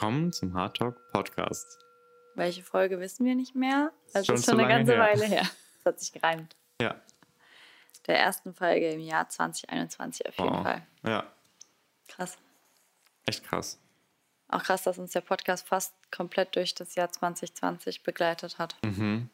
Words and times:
Willkommen 0.00 0.32
zum 0.32 0.54
Hard 0.54 0.76
Talk 0.76 0.96
Podcast. 1.12 1.76
Welche 2.36 2.62
Folge 2.62 3.00
wissen 3.00 3.26
wir 3.26 3.34
nicht 3.34 3.56
mehr? 3.56 3.90
Also 4.14 4.26
Schon 4.26 4.34
ist 4.36 4.44
schon 4.44 4.60
eine 4.60 4.68
ganze 4.68 4.92
her. 4.92 5.00
Weile 5.00 5.24
her. 5.24 5.42
Das 5.42 5.86
hat 5.86 5.98
sich 5.98 6.12
gereimt. 6.12 6.54
Ja. 6.80 6.94
Der 8.06 8.16
ersten 8.20 8.54
Folge 8.54 8.92
im 8.92 9.00
Jahr 9.00 9.28
2021 9.28 10.28
auf 10.28 10.38
jeden 10.38 10.50
Wow. 10.54 10.62
Fall. 10.62 10.86
Ja, 11.04 11.24
Krass. 12.06 12.38
echt 13.26 13.42
krass. 13.42 13.80
Auch 14.46 14.62
krass, 14.62 14.84
dass 14.84 14.98
uns 15.00 15.10
der 15.10 15.20
Podcast 15.22 15.66
fast 15.66 15.92
komplett 16.12 16.54
durch 16.54 16.76
das 16.76 16.94
Jahr 16.94 17.10
2020 17.10 18.04
begleitet 18.04 18.56
hat. 18.60 18.76
Mhm. 18.84 19.28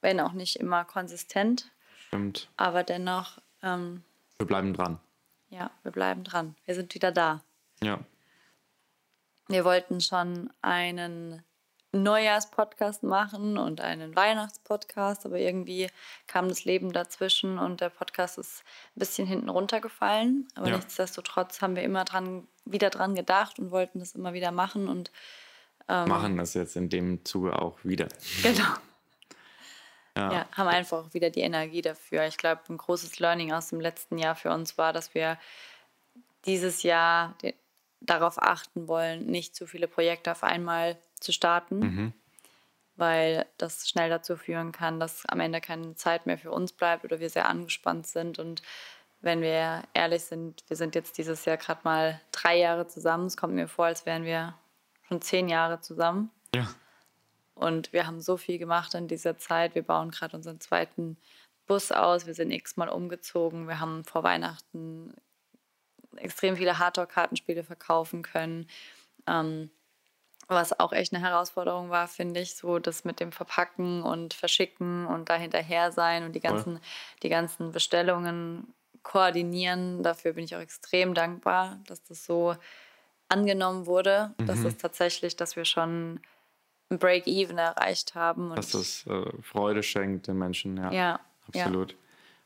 Wenn 0.00 0.18
auch 0.18 0.32
nicht 0.32 0.56
immer 0.56 0.84
konsistent, 0.84 1.70
Stimmt. 2.08 2.50
aber 2.56 2.82
dennoch, 2.82 3.38
ähm, 3.62 4.02
Wir 4.38 4.48
bleiben 4.48 4.72
dran. 4.74 4.98
ja, 5.50 5.70
wir 5.84 5.92
bleiben 5.92 6.24
dran. 6.24 6.56
Wir 6.64 6.74
sind 6.74 6.92
wieder 6.92 7.12
da. 7.12 7.40
Ja. 7.80 8.00
Wir 9.48 9.64
wollten 9.64 10.00
schon 10.00 10.50
einen 10.62 11.42
Neujahrspodcast 11.92 13.04
machen 13.04 13.56
und 13.58 13.80
einen 13.80 14.14
Weihnachtspodcast, 14.16 15.24
aber 15.24 15.38
irgendwie 15.38 15.88
kam 16.26 16.48
das 16.48 16.64
Leben 16.64 16.92
dazwischen 16.92 17.58
und 17.58 17.80
der 17.80 17.88
Podcast 17.90 18.38
ist 18.38 18.64
ein 18.94 18.98
bisschen 18.98 19.26
hinten 19.26 19.48
runtergefallen. 19.48 20.46
Aber 20.56 20.68
Ja. 20.68 20.76
nichtsdestotrotz 20.76 21.62
haben 21.62 21.76
wir 21.76 21.82
immer 21.84 22.04
dran, 22.04 22.46
wieder 22.64 22.90
dran 22.90 23.14
gedacht 23.14 23.58
und 23.58 23.70
wollten 23.70 24.00
das 24.00 24.14
immer 24.14 24.32
wieder 24.32 24.50
machen 24.50 24.88
und 24.88 25.10
Ähm. 25.88 26.08
Machen 26.08 26.36
das 26.36 26.54
jetzt 26.54 26.74
in 26.74 26.88
dem 26.88 27.24
Zuge 27.24 27.56
auch 27.62 27.78
wieder. 27.84 28.08
genau. 28.42 28.64
Ja. 30.16 30.32
Ja, 30.32 30.46
haben 30.56 30.66
einfach 30.68 31.14
wieder 31.14 31.30
die 31.30 31.42
Energie 31.42 31.80
dafür. 31.82 32.26
Ich 32.26 32.38
glaube, 32.38 32.62
ein 32.70 32.76
großes 32.78 33.20
Learning 33.20 33.52
aus 33.52 33.68
dem 33.68 33.80
letzten 33.80 34.18
Jahr 34.18 34.34
für 34.34 34.50
uns 34.50 34.76
war, 34.78 34.92
dass 34.92 35.14
wir 35.14 35.38
dieses 36.46 36.82
Jahr 36.82 37.34
de- 37.42 37.54
darauf 38.00 38.40
achten 38.40 38.88
wollen, 38.88 39.26
nicht 39.26 39.54
zu 39.56 39.66
viele 39.66 39.88
Projekte 39.88 40.32
auf 40.32 40.42
einmal 40.42 40.98
zu 41.18 41.32
starten, 41.32 41.78
Mhm. 41.78 42.12
weil 42.96 43.46
das 43.58 43.88
schnell 43.88 44.10
dazu 44.10 44.36
führen 44.36 44.72
kann, 44.72 45.00
dass 45.00 45.24
am 45.26 45.40
Ende 45.40 45.60
keine 45.60 45.94
Zeit 45.94 46.26
mehr 46.26 46.38
für 46.38 46.50
uns 46.50 46.72
bleibt 46.72 47.04
oder 47.04 47.20
wir 47.20 47.30
sehr 47.30 47.48
angespannt 47.48 48.06
sind. 48.06 48.38
Und 48.38 48.62
wenn 49.20 49.40
wir 49.40 49.82
ehrlich 49.94 50.24
sind, 50.24 50.62
wir 50.68 50.76
sind 50.76 50.94
jetzt 50.94 51.18
dieses 51.18 51.44
Jahr 51.44 51.56
gerade 51.56 51.80
mal 51.84 52.20
drei 52.32 52.56
Jahre 52.58 52.86
zusammen. 52.86 53.26
Es 53.26 53.36
kommt 53.36 53.54
mir 53.54 53.68
vor, 53.68 53.86
als 53.86 54.06
wären 54.06 54.24
wir 54.24 54.54
schon 55.08 55.20
zehn 55.20 55.48
Jahre 55.48 55.80
zusammen. 55.80 56.30
Ja. 56.54 56.68
Und 57.54 57.92
wir 57.92 58.06
haben 58.06 58.20
so 58.20 58.36
viel 58.36 58.58
gemacht 58.58 58.94
in 58.94 59.08
dieser 59.08 59.38
Zeit. 59.38 59.74
Wir 59.74 59.82
bauen 59.82 60.10
gerade 60.10 60.36
unseren 60.36 60.60
zweiten 60.60 61.16
Bus 61.66 61.90
aus. 61.90 62.26
Wir 62.26 62.34
sind 62.34 62.50
x-mal 62.50 62.88
umgezogen. 62.90 63.66
Wir 63.66 63.80
haben 63.80 64.04
vor 64.04 64.22
Weihnachten 64.22 65.14
extrem 66.18 66.56
viele 66.56 66.78
Hardcore-Kartenspiele 66.78 67.64
verkaufen 67.64 68.22
können. 68.22 68.68
Ähm, 69.26 69.70
was 70.48 70.78
auch 70.78 70.92
echt 70.92 71.12
eine 71.12 71.24
Herausforderung 71.24 71.90
war, 71.90 72.06
finde 72.06 72.40
ich, 72.40 72.54
so 72.54 72.78
das 72.78 73.04
mit 73.04 73.18
dem 73.18 73.32
Verpacken 73.32 74.02
und 74.02 74.32
Verschicken 74.32 75.06
und 75.06 75.28
da 75.28 75.34
hinterher 75.34 75.90
sein 75.90 76.24
und 76.24 76.32
die 76.34 76.40
ganzen, 76.40 76.78
die 77.22 77.28
ganzen 77.28 77.72
Bestellungen 77.72 78.72
koordinieren. 79.02 80.02
Dafür 80.02 80.34
bin 80.34 80.44
ich 80.44 80.54
auch 80.54 80.60
extrem 80.60 81.14
dankbar, 81.14 81.80
dass 81.86 82.02
das 82.04 82.24
so 82.24 82.54
angenommen 83.28 83.86
wurde. 83.86 84.34
Das 84.38 84.60
ist 84.60 84.80
tatsächlich, 84.80 85.36
dass 85.36 85.56
wir 85.56 85.64
schon 85.64 86.20
ein 86.90 86.98
Break-Even 86.98 87.58
erreicht 87.58 88.14
haben. 88.14 88.50
Und 88.50 88.58
Dass 88.58 88.70
das 88.70 89.06
äh, 89.06 89.42
Freude 89.42 89.82
schenkt 89.82 90.28
den 90.28 90.38
Menschen. 90.38 90.76
Ja. 90.76 90.92
ja, 90.92 91.20
Absolut. 91.48 91.96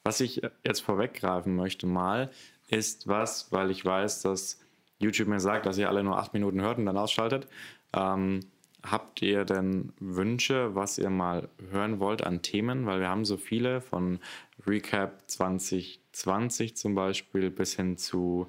Was 0.02 0.20
ich 0.20 0.42
äh, 0.42 0.50
jetzt 0.64 0.80
vorweggreifen 0.80 1.54
möchte 1.56 1.86
mal, 1.86 2.30
ist 2.72 3.08
was, 3.08 3.52
weil 3.52 3.70
ich 3.70 3.84
weiß, 3.84 4.22
dass 4.22 4.60
YouTube 4.98 5.28
mir 5.28 5.40
sagt, 5.40 5.66
dass 5.66 5.78
ihr 5.78 5.88
alle 5.88 6.04
nur 6.04 6.18
acht 6.18 6.34
Minuten 6.34 6.60
hört 6.60 6.78
und 6.78 6.86
dann 6.86 6.96
ausschaltet. 6.96 7.48
Ähm, 7.94 8.40
habt 8.82 9.22
ihr 9.22 9.44
denn 9.44 9.92
Wünsche, 9.98 10.74
was 10.74 10.98
ihr 10.98 11.10
mal 11.10 11.48
hören 11.70 12.00
wollt 12.00 12.24
an 12.24 12.42
Themen? 12.42 12.86
Weil 12.86 13.00
wir 13.00 13.08
haben 13.08 13.24
so 13.24 13.36
viele 13.36 13.80
von 13.80 14.18
Recap 14.66 15.22
2020 15.28 16.76
zum 16.76 16.94
Beispiel 16.94 17.50
bis 17.50 17.74
hin 17.74 17.96
zu, 17.96 18.46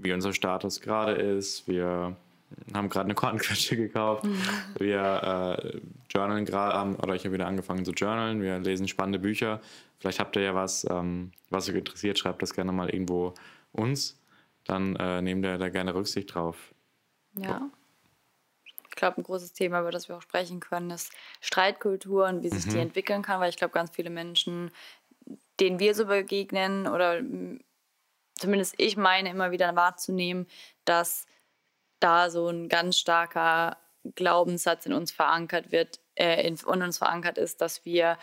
wie 0.00 0.12
unser 0.12 0.32
Status 0.32 0.80
gerade 0.80 1.12
ist. 1.12 1.68
Wir 1.68 2.16
haben 2.72 2.88
gerade 2.88 3.06
eine 3.06 3.14
Kornquetsche 3.14 3.76
gekauft. 3.76 4.26
Wir 4.78 5.58
äh, 5.62 5.80
journalen 6.10 6.44
gerade, 6.44 6.96
oder 6.98 7.14
ich 7.14 7.24
habe 7.24 7.34
wieder 7.34 7.46
angefangen 7.46 7.84
zu 7.84 7.92
journalen. 7.92 8.42
Wir 8.42 8.58
lesen 8.58 8.88
spannende 8.88 9.18
Bücher. 9.18 9.60
Vielleicht 9.98 10.20
habt 10.20 10.36
ihr 10.36 10.42
ja 10.42 10.54
was, 10.54 10.86
ähm, 10.90 11.32
was 11.50 11.68
euch 11.68 11.76
interessiert, 11.76 12.18
schreibt 12.18 12.42
das 12.42 12.54
gerne 12.54 12.72
mal 12.72 12.90
irgendwo 12.90 13.34
uns. 13.72 14.20
Dann 14.64 14.96
äh, 14.96 15.22
nehmen 15.22 15.42
wir 15.42 15.58
da 15.58 15.68
gerne 15.68 15.94
Rücksicht 15.94 16.34
drauf. 16.34 16.74
Ja. 17.38 17.68
Ich 18.88 18.96
glaube, 18.96 19.20
ein 19.20 19.24
großes 19.24 19.52
Thema, 19.52 19.80
über 19.80 19.90
das 19.90 20.08
wir 20.08 20.16
auch 20.16 20.22
sprechen 20.22 20.60
können, 20.60 20.90
ist 20.90 21.12
Streitkultur 21.40 22.26
und 22.26 22.42
wie 22.42 22.48
sich 22.48 22.72
die 22.72 22.78
entwickeln 22.78 23.22
kann, 23.22 23.40
weil 23.40 23.50
ich 23.50 23.56
glaube, 23.56 23.74
ganz 23.74 23.90
viele 23.90 24.08
Menschen, 24.08 24.70
denen 25.58 25.80
wir 25.80 25.94
so 25.94 26.06
begegnen 26.06 26.86
oder 26.86 27.20
zumindest 28.34 28.74
ich 28.78 28.96
meine 28.96 29.30
immer 29.30 29.50
wieder 29.50 29.74
wahrzunehmen, 29.74 30.46
dass 30.84 31.26
da 32.04 32.28
so 32.30 32.48
ein 32.48 32.68
ganz 32.68 32.98
starker 32.98 33.78
Glaubenssatz 34.14 34.84
in 34.86 34.92
uns 34.92 35.10
verankert 35.10 35.72
wird, 35.72 36.00
äh, 36.14 36.46
in, 36.46 36.56
in 36.56 36.82
uns 36.82 36.98
verankert 36.98 37.38
ist, 37.38 37.60
dass 37.60 37.84
wir 37.84 38.18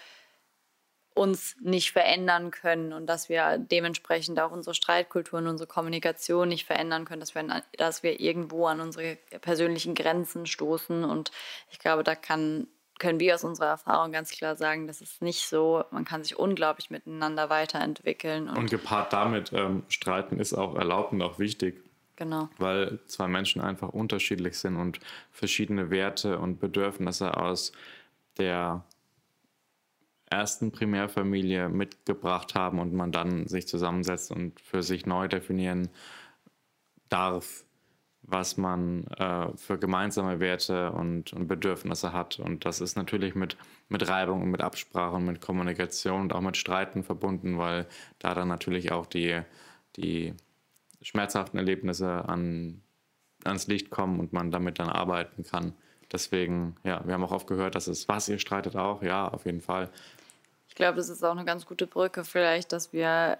uns 1.13 1.57
nicht 1.59 1.91
verändern 1.91 2.51
können 2.51 2.93
und 2.93 3.07
dass 3.07 3.27
wir 3.27 3.57
dementsprechend 3.57 4.39
auch 4.39 4.51
unsere 4.51 4.73
Streitkultur 4.73 5.39
und 5.39 5.47
unsere 5.47 5.67
Kommunikation 5.67 6.47
nicht 6.47 6.65
verändern 6.65 7.05
können, 7.05 7.19
dass 7.19 7.35
wir, 7.35 7.63
dass 7.77 8.03
wir 8.03 8.19
irgendwo 8.21 8.67
an 8.67 8.79
unsere 8.79 9.17
persönlichen 9.41 9.93
Grenzen 9.93 10.45
stoßen. 10.45 11.03
Und 11.03 11.31
ich 11.69 11.79
glaube, 11.79 12.03
da 12.03 12.15
kann, 12.15 12.67
können 12.97 13.19
wir 13.19 13.35
aus 13.35 13.43
unserer 13.43 13.67
Erfahrung 13.67 14.13
ganz 14.13 14.31
klar 14.31 14.55
sagen, 14.55 14.87
das 14.87 15.01
ist 15.01 15.21
nicht 15.21 15.49
so. 15.49 15.83
Man 15.91 16.05
kann 16.05 16.23
sich 16.23 16.39
unglaublich 16.39 16.91
miteinander 16.91 17.49
weiterentwickeln. 17.49 18.47
Und, 18.47 18.57
Und 18.57 18.69
gepaart 18.69 19.11
damit, 19.11 19.51
ähm, 19.51 19.83
streiten 19.89 20.39
ist 20.39 20.53
auch 20.53 20.75
erlaubt 20.75 21.11
und 21.11 21.21
auch 21.21 21.39
wichtig. 21.39 21.90
Genau. 22.21 22.49
weil 22.57 22.99
zwei 23.07 23.27
Menschen 23.27 23.61
einfach 23.61 23.89
unterschiedlich 23.89 24.57
sind 24.57 24.77
und 24.77 24.99
verschiedene 25.31 25.89
Werte 25.89 26.37
und 26.39 26.59
Bedürfnisse 26.59 27.35
aus 27.35 27.71
der 28.37 28.85
ersten 30.29 30.71
Primärfamilie 30.71 31.67
mitgebracht 31.67 32.55
haben 32.55 32.79
und 32.79 32.93
man 32.93 33.11
dann 33.11 33.47
sich 33.47 33.67
zusammensetzt 33.67 34.31
und 34.31 34.59
für 34.61 34.83
sich 34.83 35.05
neu 35.05 35.27
definieren 35.27 35.89
darf, 37.09 37.65
was 38.21 38.55
man 38.55 39.05
äh, 39.07 39.49
für 39.57 39.77
gemeinsame 39.77 40.39
Werte 40.39 40.91
und, 40.91 41.33
und 41.33 41.47
Bedürfnisse 41.47 42.13
hat. 42.13 42.39
Und 42.39 42.65
das 42.65 42.79
ist 42.79 42.95
natürlich 42.95 43.35
mit, 43.35 43.57
mit 43.89 44.07
Reibung 44.07 44.41
und 44.43 44.51
mit 44.51 44.61
Absprache 44.61 45.15
und 45.15 45.25
mit 45.25 45.41
Kommunikation 45.41 46.21
und 46.21 46.33
auch 46.33 46.41
mit 46.41 46.55
Streiten 46.55 47.03
verbunden, 47.03 47.57
weil 47.57 47.87
da 48.19 48.33
dann 48.33 48.47
natürlich 48.47 48.91
auch 48.91 49.07
die, 49.07 49.41
die 49.97 50.33
schmerzhaften 51.01 51.57
Erlebnisse 51.57 52.27
an, 52.27 52.81
ans 53.43 53.67
Licht 53.67 53.89
kommen 53.89 54.19
und 54.19 54.33
man 54.33 54.51
damit 54.51 54.79
dann 54.79 54.89
arbeiten 54.89 55.43
kann. 55.43 55.73
Deswegen, 56.11 56.75
ja, 56.83 57.01
wir 57.05 57.13
haben 57.13 57.23
auch 57.23 57.31
oft 57.31 57.47
gehört, 57.47 57.75
dass 57.75 57.87
es, 57.87 58.07
was, 58.07 58.27
ihr 58.27 58.39
streitet 58.39 58.75
auch? 58.75 59.01
Ja, 59.01 59.27
auf 59.27 59.45
jeden 59.45 59.61
Fall. 59.61 59.89
Ich 60.67 60.75
glaube, 60.75 60.97
das 60.97 61.09
ist 61.09 61.23
auch 61.23 61.31
eine 61.31 61.45
ganz 61.45 61.65
gute 61.65 61.87
Brücke 61.87 62.23
vielleicht, 62.23 62.71
dass 62.71 62.93
wir 62.93 63.37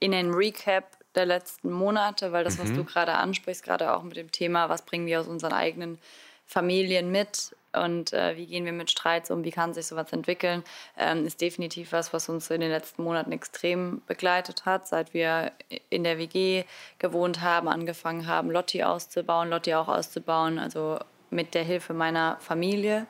in 0.00 0.12
den 0.12 0.32
Recap 0.32 0.98
der 1.14 1.26
letzten 1.26 1.70
Monate, 1.70 2.32
weil 2.32 2.44
das, 2.44 2.58
was 2.58 2.72
du 2.72 2.84
gerade 2.84 3.14
ansprichst, 3.14 3.64
gerade 3.64 3.94
auch 3.94 4.02
mit 4.02 4.16
dem 4.16 4.30
Thema, 4.30 4.68
was 4.68 4.82
bringen 4.82 5.06
wir 5.06 5.20
aus 5.20 5.26
unseren 5.26 5.52
eigenen 5.52 5.98
Familien 6.46 7.10
mit 7.10 7.54
und 7.72 8.12
äh, 8.12 8.36
wie 8.36 8.46
gehen 8.46 8.64
wir 8.64 8.72
mit 8.72 8.90
Streits 8.90 9.30
um, 9.30 9.44
wie 9.44 9.50
kann 9.50 9.74
sich 9.74 9.86
sowas 9.86 10.12
entwickeln, 10.12 10.64
ähm, 10.96 11.26
ist 11.26 11.40
definitiv 11.40 11.92
was, 11.92 12.12
was 12.12 12.28
uns 12.28 12.50
in 12.50 12.60
den 12.60 12.70
letzten 12.70 13.02
Monaten 13.02 13.32
extrem 13.32 14.02
begleitet 14.06 14.64
hat, 14.64 14.88
seit 14.88 15.14
wir 15.14 15.52
in 15.88 16.04
der 16.04 16.18
WG 16.18 16.64
gewohnt 16.98 17.40
haben, 17.40 17.68
angefangen 17.68 18.26
haben, 18.26 18.50
Lotti 18.50 18.82
auszubauen, 18.82 19.50
Lotti 19.50 19.74
auch 19.74 19.88
auszubauen, 19.88 20.58
also 20.58 20.98
mit 21.30 21.54
der 21.54 21.62
Hilfe 21.62 21.94
meiner 21.94 22.36
Familie. 22.40 23.06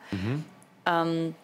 Ähm, 0.86 1.34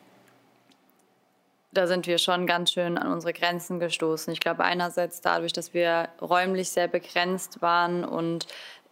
da 1.73 1.87
sind 1.87 2.07
wir 2.07 2.19
schon 2.19 2.47
ganz 2.47 2.73
schön 2.73 2.97
an 2.97 3.13
unsere 3.13 3.33
Grenzen 3.33 3.81
gestoßen. 3.81 4.33
Ich 4.33 4.41
glaube, 4.41 4.65
einerseits 4.65 5.21
dadurch, 5.21 5.53
dass 5.53 5.75
wir 5.75 6.09
räumlich 6.21 6.71
sehr 6.71 6.89
begrenzt 6.89 7.61
waren 7.61 8.05
und 8.05 8.47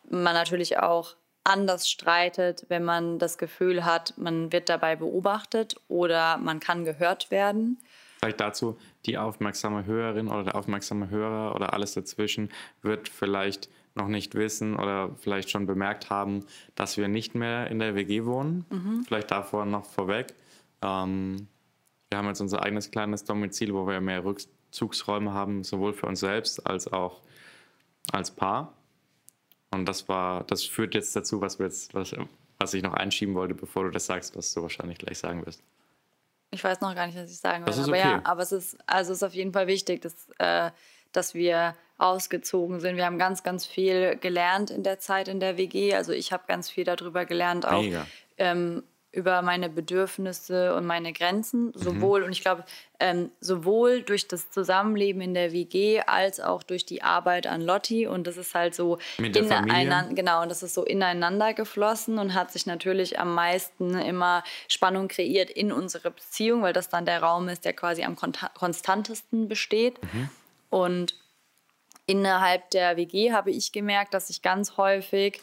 man 0.09 0.35
natürlich 0.35 0.79
auch 0.79 1.15
anders 1.45 1.89
streitet, 1.89 2.65
wenn 2.69 2.85
man 2.85 3.19
das 3.19 3.39
Gefühl 3.39 3.85
hat, 3.85 4.15
man 4.17 4.53
wird 4.53 4.69
dabei 4.69 4.97
beobachtet 4.97 5.77
oder 5.89 6.39
man 6.39 6.59
kann 6.61 6.85
gehört 6.85 7.31
werden. 7.31 7.79
Vielleicht 8.19 8.41
dazu, 8.41 8.79
die 9.05 9.19
aufmerksame 9.19 9.85
Hörerin 9.85 10.29
oder 10.29 10.45
der 10.45 10.55
aufmerksame 10.55 11.11
Hörer 11.11 11.55
oder 11.55 11.75
alles 11.75 11.93
dazwischen 11.93 12.51
wird 12.81 13.09
vielleicht 13.11 13.69
noch 13.95 14.09
nicht 14.09 14.35
wissen 14.35 14.77
oder 14.77 15.11
vielleicht 15.21 15.51
schon 15.51 15.67
bemerkt 15.67 16.11
haben, 16.11 16.47
dass 16.75 16.97
wir 16.97 17.09
nicht 17.09 17.35
mehr 17.35 17.69
in 17.71 17.79
der 17.79 17.95
WG 17.95 18.25
wohnen. 18.25 18.65
Vielleicht 19.07 19.31
davor 19.31 19.67
noch 19.67 19.85
vorweg. 19.85 20.35
Ähm, 20.83 21.49
wir 22.11 22.19
haben 22.19 22.29
jetzt 22.29 22.41
unser 22.41 22.63
eigenes 22.63 22.91
kleines 22.91 23.25
Domizil, 23.25 23.75
wo 23.75 23.87
wir 23.87 24.01
mehr 24.01 24.25
Rückzugsräume 24.25 25.33
haben, 25.33 25.63
sowohl 25.63 25.93
für 25.93 26.07
uns 26.07 26.21
selbst 26.21 26.67
als 26.67 26.93
auch 26.93 27.23
als 28.11 28.31
Paar. 28.31 28.73
Und 29.75 29.87
das 29.87 30.09
war, 30.09 30.45
das 30.45 30.65
führt 30.65 30.95
jetzt 30.95 31.15
dazu, 31.15 31.41
was 31.41 31.59
wir 31.59 31.67
jetzt, 31.67 31.95
was, 31.95 32.15
was 32.59 32.75
ich 32.75 32.83
noch 32.83 32.95
einschieben 32.95 33.35
wollte, 33.35 33.55
bevor 33.55 33.85
du 33.85 33.91
das 33.91 34.07
sagst, 34.07 34.37
was 34.37 34.53
du 34.55 34.63
wahrscheinlich 34.63 34.99
gleich 34.99 35.19
sagen 35.19 35.45
wirst. 35.45 35.63
Ich 36.51 36.63
weiß 36.63 36.81
noch 36.81 36.95
gar 36.95 37.07
nicht, 37.07 37.19
was 37.19 37.31
ich 37.31 37.39
sagen 37.39 37.67
will. 37.67 37.73
Okay. 37.73 37.83
Aber 37.83 37.97
ja, 37.97 38.21
aber 38.25 38.43
es 38.43 38.53
ist, 38.53 38.79
also 38.87 39.13
es 39.13 39.19
ist 39.19 39.23
auf 39.25 39.35
jeden 39.35 39.53
Fall 39.53 39.67
wichtig, 39.67 40.03
dass, 40.03 40.15
äh, 40.39 40.71
dass 41.13 41.35
wir 41.35 41.75
ausgezogen 41.99 42.81
sind. 42.81 42.97
Wir 42.97 43.07
haben 43.07 43.19
ganz, 43.19 43.43
ganz 43.43 43.67
viel 43.67 44.17
gelernt 44.17 44.71
in 44.71 44.83
der 44.83 44.99
Zeit 44.99 45.29
in 45.29 45.41
der 45.41 45.57
WG. 45.57 45.95
Also 45.95 46.13
ich 46.13 46.33
habe 46.33 46.45
ganz 46.47 46.71
viel 46.71 46.85
darüber 46.85 47.25
gelernt, 47.25 47.67
auch 47.67 47.85
ähm, 48.39 48.83
über 49.15 49.43
meine 49.43 49.69
Bedürfnisse 49.69 50.75
und 50.75 50.87
meine 50.87 51.13
Grenzen, 51.13 51.67
mhm. 51.67 51.73
sowohl, 51.75 52.21
mhm. 52.21 52.27
und 52.27 52.33
ich 52.33 52.43
glaube, 52.43 52.65
ähm, 53.01 53.31
sowohl 53.41 54.03
durch 54.03 54.29
das 54.29 54.51
Zusammenleben 54.51 55.21
in 55.21 55.35
der 55.35 55.53
WG 55.53 56.01
als 56.01 56.41
auch 56.41 56.63
durch 56.63 56.87
die 56.87 57.03
Arbeit 57.03 57.47
an 57.47 57.61
Lotti. 57.61 58.07
Und 58.07 58.27
das 58.27 58.37
ist 58.37 58.55
halt 58.55 58.75
so 58.75 58.99
ineinander, 59.19 60.15
genau, 60.15 60.43
und 60.43 60.51
das 60.51 60.63
ist 60.63 60.75
so 60.75 60.85
ineinander 60.85 61.55
geflossen 61.55 62.19
und 62.19 62.35
hat 62.35 62.53
sich 62.53 62.67
natürlich 62.67 63.19
am 63.19 63.35
meisten 63.35 63.99
immer 63.99 64.45
Spannung 64.69 65.09
kreiert 65.09 65.51
in 65.51 65.73
unsere 65.73 66.11
Beziehung, 66.11 66.63
weil 66.63 66.73
das 66.73 66.89
dann 66.89 67.05
der 67.05 67.23
Raum 67.23 67.49
ist, 67.49 67.65
der 67.65 67.73
quasi 67.73 68.05
am 68.05 68.17
konstantesten 68.17 69.49
besteht. 69.49 70.03
Mhm. 70.03 70.29
Und 70.71 71.15
innerhalb 72.07 72.71
der 72.71 72.97
WG 72.97 73.33
habe 73.33 73.51
ich 73.51 73.73
gemerkt, 73.73 74.15
dass 74.15 74.31
ich 74.31 74.43
ganz 74.43 74.77
häufig 74.77 75.41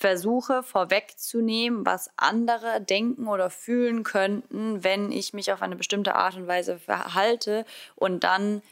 versuche 0.00 0.62
vorwegzunehmen, 0.62 1.84
was 1.84 2.10
andere 2.16 2.80
denken 2.80 3.28
oder 3.28 3.50
fühlen 3.50 4.02
könnten, 4.02 4.82
wenn 4.82 5.12
ich 5.12 5.34
mich 5.34 5.52
auf 5.52 5.60
eine 5.60 5.76
bestimmte 5.76 6.14
Art 6.14 6.36
und 6.36 6.46
Weise 6.46 6.78
verhalte 6.78 7.66
und 7.96 8.24
dann 8.24 8.62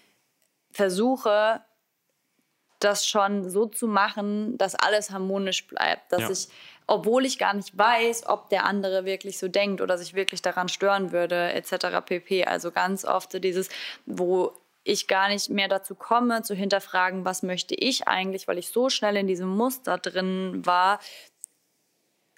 versuche, 0.70 1.60
das 2.80 3.06
schon 3.06 3.50
so 3.50 3.66
zu 3.66 3.88
machen, 3.88 4.56
dass 4.56 4.74
alles 4.74 5.10
harmonisch 5.10 5.66
bleibt, 5.66 6.12
dass 6.12 6.22
ja. 6.22 6.30
ich, 6.30 6.48
obwohl 6.86 7.26
ich 7.26 7.38
gar 7.38 7.52
nicht 7.52 7.76
weiß, 7.76 8.26
ob 8.26 8.48
der 8.48 8.64
andere 8.64 9.04
wirklich 9.04 9.38
so 9.38 9.48
denkt 9.48 9.82
oder 9.82 9.98
sich 9.98 10.14
wirklich 10.14 10.40
daran 10.40 10.70
stören 10.70 11.12
würde, 11.12 11.52
etc. 11.52 12.00
pp. 12.06 12.46
Also 12.46 12.70
ganz 12.70 13.04
oft 13.04 13.32
so 13.32 13.38
dieses, 13.38 13.68
wo 14.06 14.54
ich 14.88 15.06
gar 15.06 15.28
nicht 15.28 15.50
mehr 15.50 15.68
dazu 15.68 15.94
komme, 15.94 16.42
zu 16.42 16.54
hinterfragen, 16.54 17.24
was 17.24 17.42
möchte 17.42 17.74
ich 17.74 18.08
eigentlich, 18.08 18.48
weil 18.48 18.58
ich 18.58 18.70
so 18.70 18.88
schnell 18.88 19.16
in 19.16 19.26
diesem 19.26 19.48
Muster 19.48 19.98
drin 19.98 20.64
war, 20.64 20.98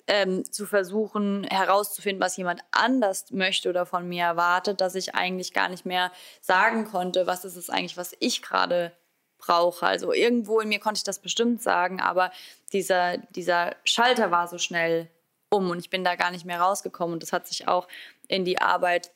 ähm, 0.09 0.45
zu 0.51 0.67
versuchen 0.67 1.45
herauszufinden, 1.45 2.21
was 2.21 2.37
jemand 2.37 2.63
anders 2.73 3.31
möchte 3.31 3.69
oder 3.69 3.87
von 3.87 4.09
mir 4.09 4.25
erwartet, 4.25 4.81
dass 4.81 4.97
ich 4.97 5.15
eigentlich 5.15 5.53
gar 5.53 5.69
nicht 5.69 5.87
mehr 5.87 6.11
sagen 6.41 6.85
konnte, 6.87 7.29
was 7.29 7.45
ist 7.45 7.55
es 7.55 7.71
eigentlich, 7.71 7.97
was 7.97 8.17
ich 8.19 8.43
gerade 8.43 8.93
brauche. 9.39 9.87
Also 9.87 10.13
irgendwo 10.13 10.59
in 10.59 10.69
mir 10.69 10.81
konnte 10.81 10.99
ich 10.99 11.05
das 11.05 11.21
bestimmt 11.21 11.63
sagen, 11.63 12.01
aber 12.01 12.33
dieser, 12.73 13.19
dieser 13.19 13.77
Schalter 13.85 14.33
war 14.33 14.49
so 14.49 14.59
schnell 14.59 15.09
um 15.51 15.71
und 15.71 15.79
ich 15.79 15.91
bin 15.91 16.03
da 16.03 16.17
gar 16.17 16.33
nicht 16.33 16.45
mehr 16.45 16.61
rausgekommen. 16.61 17.15
Und 17.15 17.23
das 17.23 17.33
hat 17.33 17.47
sich 17.47 17.69
auch 17.69 17.87
in 18.27 18.45
die 18.45 18.61
Arbeit 18.61 19.13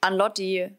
an 0.00 0.14
Lotti 0.14 0.70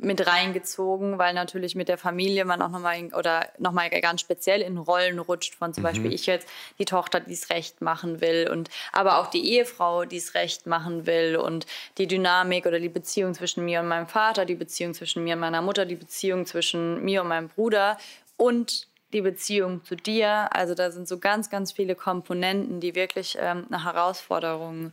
mit 0.00 0.26
reingezogen, 0.26 1.18
weil 1.18 1.34
natürlich 1.34 1.74
mit 1.74 1.88
der 1.88 1.98
Familie 1.98 2.44
man 2.44 2.60
auch 2.62 2.68
nochmal 2.68 3.08
oder 3.16 3.48
nochmal 3.58 3.90
ganz 3.90 4.20
speziell 4.20 4.60
in 4.60 4.76
Rollen 4.76 5.18
rutscht 5.18 5.54
von 5.54 5.72
zum 5.72 5.82
mhm. 5.82 5.86
Beispiel 5.86 6.12
ich 6.12 6.26
jetzt 6.26 6.48
die 6.78 6.84
Tochter, 6.84 7.20
die 7.20 7.32
es 7.32 7.50
recht 7.50 7.80
machen 7.80 8.20
will 8.20 8.48
und 8.50 8.70
aber 8.92 9.18
auch 9.18 9.28
die 9.28 9.48
Ehefrau, 9.52 10.04
die 10.04 10.16
es 10.16 10.34
recht 10.34 10.66
machen 10.66 11.06
will 11.06 11.36
und 11.36 11.66
die 11.98 12.06
Dynamik 12.06 12.66
oder 12.66 12.80
die 12.80 12.88
Beziehung 12.88 13.34
zwischen 13.34 13.64
mir 13.64 13.80
und 13.80 13.88
meinem 13.88 14.08
Vater, 14.08 14.44
die 14.44 14.56
Beziehung 14.56 14.94
zwischen 14.94 15.22
mir 15.24 15.34
und 15.34 15.40
meiner 15.40 15.62
Mutter, 15.62 15.86
die 15.86 15.96
Beziehung 15.96 16.46
zwischen 16.46 17.04
mir 17.04 17.22
und 17.22 17.28
meinem 17.28 17.48
Bruder 17.48 17.96
und 18.36 18.88
die 19.12 19.20
Beziehung 19.20 19.84
zu 19.84 19.94
dir. 19.94 20.48
Also 20.52 20.74
da 20.74 20.90
sind 20.90 21.06
so 21.06 21.18
ganz, 21.18 21.48
ganz 21.48 21.70
viele 21.70 21.94
Komponenten, 21.94 22.80
die 22.80 22.96
wirklich 22.96 23.36
ähm, 23.40 23.66
eine 23.70 23.84
Herausforderung 23.84 24.84
sind 24.84 24.92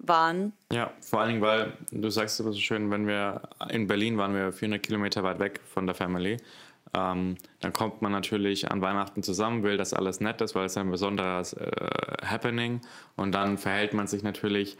waren. 0.00 0.52
Ja, 0.72 0.92
vor 1.00 1.20
allen 1.20 1.30
Dingen, 1.30 1.42
weil 1.42 1.72
du 1.90 2.10
sagst 2.10 2.40
immer 2.40 2.52
so 2.52 2.58
schön, 2.58 2.90
wenn 2.90 3.06
wir 3.06 3.42
in 3.68 3.86
Berlin 3.86 4.16
waren 4.18 4.34
wir 4.34 4.52
400 4.52 4.82
Kilometer 4.82 5.22
weit 5.22 5.38
weg 5.38 5.60
von 5.64 5.86
der 5.86 5.94
Family. 5.94 6.38
Ähm, 6.92 7.36
dann 7.60 7.72
kommt 7.72 8.02
man 8.02 8.10
natürlich 8.10 8.70
an 8.70 8.80
Weihnachten 8.80 9.22
zusammen, 9.22 9.62
will, 9.62 9.76
dass 9.76 9.94
alles 9.94 10.20
nett 10.20 10.40
ist, 10.40 10.54
weil 10.54 10.66
es 10.66 10.76
ein 10.76 10.90
besonderes 10.90 11.52
äh, 11.52 11.70
Happening 12.24 12.80
und 13.16 13.32
dann 13.32 13.58
verhält 13.58 13.94
man 13.94 14.08
sich 14.08 14.22
natürlich 14.22 14.76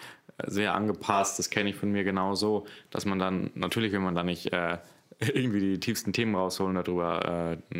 sehr 0.47 0.75
angepasst. 0.75 1.39
Das 1.39 1.51
kenne 1.51 1.71
ich 1.71 1.77
von 1.77 1.93
mir 1.93 2.03
genauso, 2.03 2.67
dass 2.91 3.05
man 3.05 3.19
dann, 3.19 3.51
natürlich 3.55 3.93
will 3.93 4.01
man 4.01 4.15
da 4.15 4.25
nicht 4.25 4.53
äh, 4.53 4.79
irgendwie 5.21 5.61
die 5.61 5.81
tiefsten 5.81 6.13
Themen 6.13 6.35
rausholen, 6.35 6.75
darüber 6.75 7.59
äh, 7.71 7.79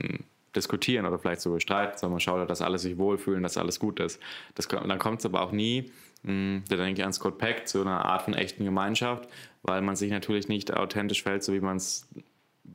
diskutieren 0.55 1.07
oder 1.07 1.19
vielleicht 1.19 1.41
sogar 1.41 1.61
streiten, 1.61 1.99
sondern 1.99 2.15
man 2.15 2.21
schaut, 2.21 2.49
dass 2.51 2.61
alle 2.61 2.79
sich 2.79 2.99
wohlfühlen, 2.99 3.43
dass 3.43 3.57
alles 3.57 3.79
gut 3.79 4.01
ist. 4.01 4.21
Das, 4.55 4.69
dann 4.69 4.99
kommt 4.99 5.21
es 5.21 5.27
aber 5.27 5.43
auch 5.43 5.53
nie 5.53 5.91
da 6.23 6.77
denke 6.77 7.01
ich 7.01 7.05
an 7.05 7.13
Scott 7.13 7.39
Peck, 7.39 7.67
zu 7.67 7.81
einer 7.81 8.05
Art 8.05 8.23
von 8.23 8.35
echten 8.35 8.65
Gemeinschaft, 8.65 9.29
weil 9.63 9.81
man 9.81 9.97
sich 9.97 10.11
natürlich 10.11 10.49
nicht 10.49 10.75
authentisch 10.75 11.23
fällt, 11.23 11.43
so 11.43 11.53
wie 11.53 11.61
man 11.61 11.79
es 11.79 12.09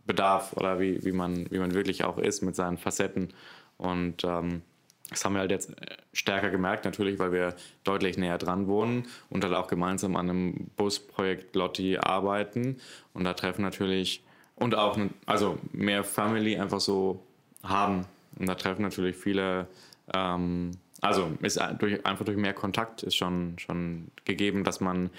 bedarf 0.05 0.53
oder 0.53 0.79
wie, 0.79 1.03
wie, 1.03 1.11
man, 1.11 1.49
wie 1.51 1.59
man 1.59 1.73
wirklich 1.73 2.03
auch 2.03 2.17
ist 2.17 2.41
mit 2.41 2.55
seinen 2.55 2.77
Facetten. 2.77 3.33
Und 3.77 4.23
ähm, 4.23 4.61
das 5.09 5.23
haben 5.23 5.33
wir 5.33 5.39
halt 5.39 5.51
jetzt 5.51 5.71
stärker 6.13 6.49
gemerkt, 6.49 6.85
natürlich, 6.85 7.19
weil 7.19 7.31
wir 7.31 7.55
deutlich 7.83 8.17
näher 8.17 8.37
dran 8.37 8.67
wohnen 8.67 9.07
und 9.29 9.43
halt 9.43 9.53
auch 9.53 9.67
gemeinsam 9.67 10.15
an 10.15 10.29
einem 10.29 10.67
Busprojekt 10.75 11.55
Lotti 11.55 11.97
arbeiten. 11.97 12.77
Und 13.13 13.23
da 13.23 13.33
treffen 13.33 13.61
natürlich 13.61 14.23
und 14.55 14.75
auch 14.75 14.97
also 15.25 15.59
mehr 15.71 16.03
Family 16.03 16.57
einfach 16.57 16.79
so 16.79 17.21
haben. 17.63 18.05
Und 18.39 18.47
da 18.47 18.55
treffen 18.55 18.81
natürlich 18.81 19.15
viele 19.15 19.67
ähm, 20.13 20.71
also 21.05 21.31
ist 21.41 21.59
durch, 21.79 22.05
einfach 22.05 22.25
durch 22.25 22.37
mehr 22.37 22.53
Kontakt 22.53 23.03
ist 23.03 23.15
schon, 23.15 23.57
schon 23.59 24.07
gegeben, 24.25 24.63
dass 24.63 24.79
man 24.79 25.09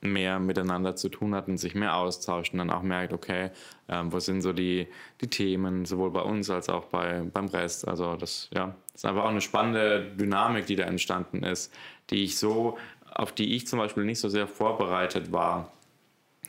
mehr 0.00 0.38
miteinander 0.38 0.96
zu 0.96 1.08
tun 1.08 1.34
hat 1.34 1.48
und 1.48 1.58
sich 1.58 1.74
mehr 1.74 1.96
austauscht 1.96 2.52
und 2.52 2.58
dann 2.58 2.70
auch 2.70 2.82
merkt, 2.82 3.12
okay, 3.12 3.50
ähm, 3.88 4.12
wo 4.12 4.20
sind 4.20 4.42
so 4.42 4.52
die, 4.52 4.86
die 5.20 5.28
Themen, 5.28 5.84
sowohl 5.84 6.10
bei 6.10 6.20
uns 6.20 6.50
als 6.50 6.68
auch 6.68 6.86
bei, 6.86 7.22
beim 7.32 7.46
Rest. 7.46 7.88
Also 7.88 8.16
das, 8.16 8.50
ja, 8.54 8.74
ist 8.94 9.04
einfach 9.04 9.24
auch 9.24 9.30
eine 9.30 9.40
spannende 9.40 10.12
Dynamik, 10.16 10.66
die 10.66 10.76
da 10.76 10.84
entstanden 10.84 11.42
ist, 11.42 11.72
die 12.10 12.24
ich 12.24 12.38
so, 12.38 12.78
auf 13.10 13.32
die 13.32 13.54
ich 13.56 13.66
zum 13.66 13.78
Beispiel 13.78 14.04
nicht 14.04 14.20
so 14.20 14.28
sehr 14.28 14.46
vorbereitet 14.46 15.32
war, 15.32 15.72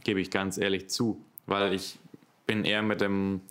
gebe 0.03 0.21
ich 0.21 0.29
ganz 0.29 0.57
ehrlich 0.57 0.89
zu, 0.89 1.21
weil 1.45 1.73
ich 1.73 1.97
bin 2.45 2.63
eher 2.63 2.81
mit 2.81 3.01
dem 3.01 3.41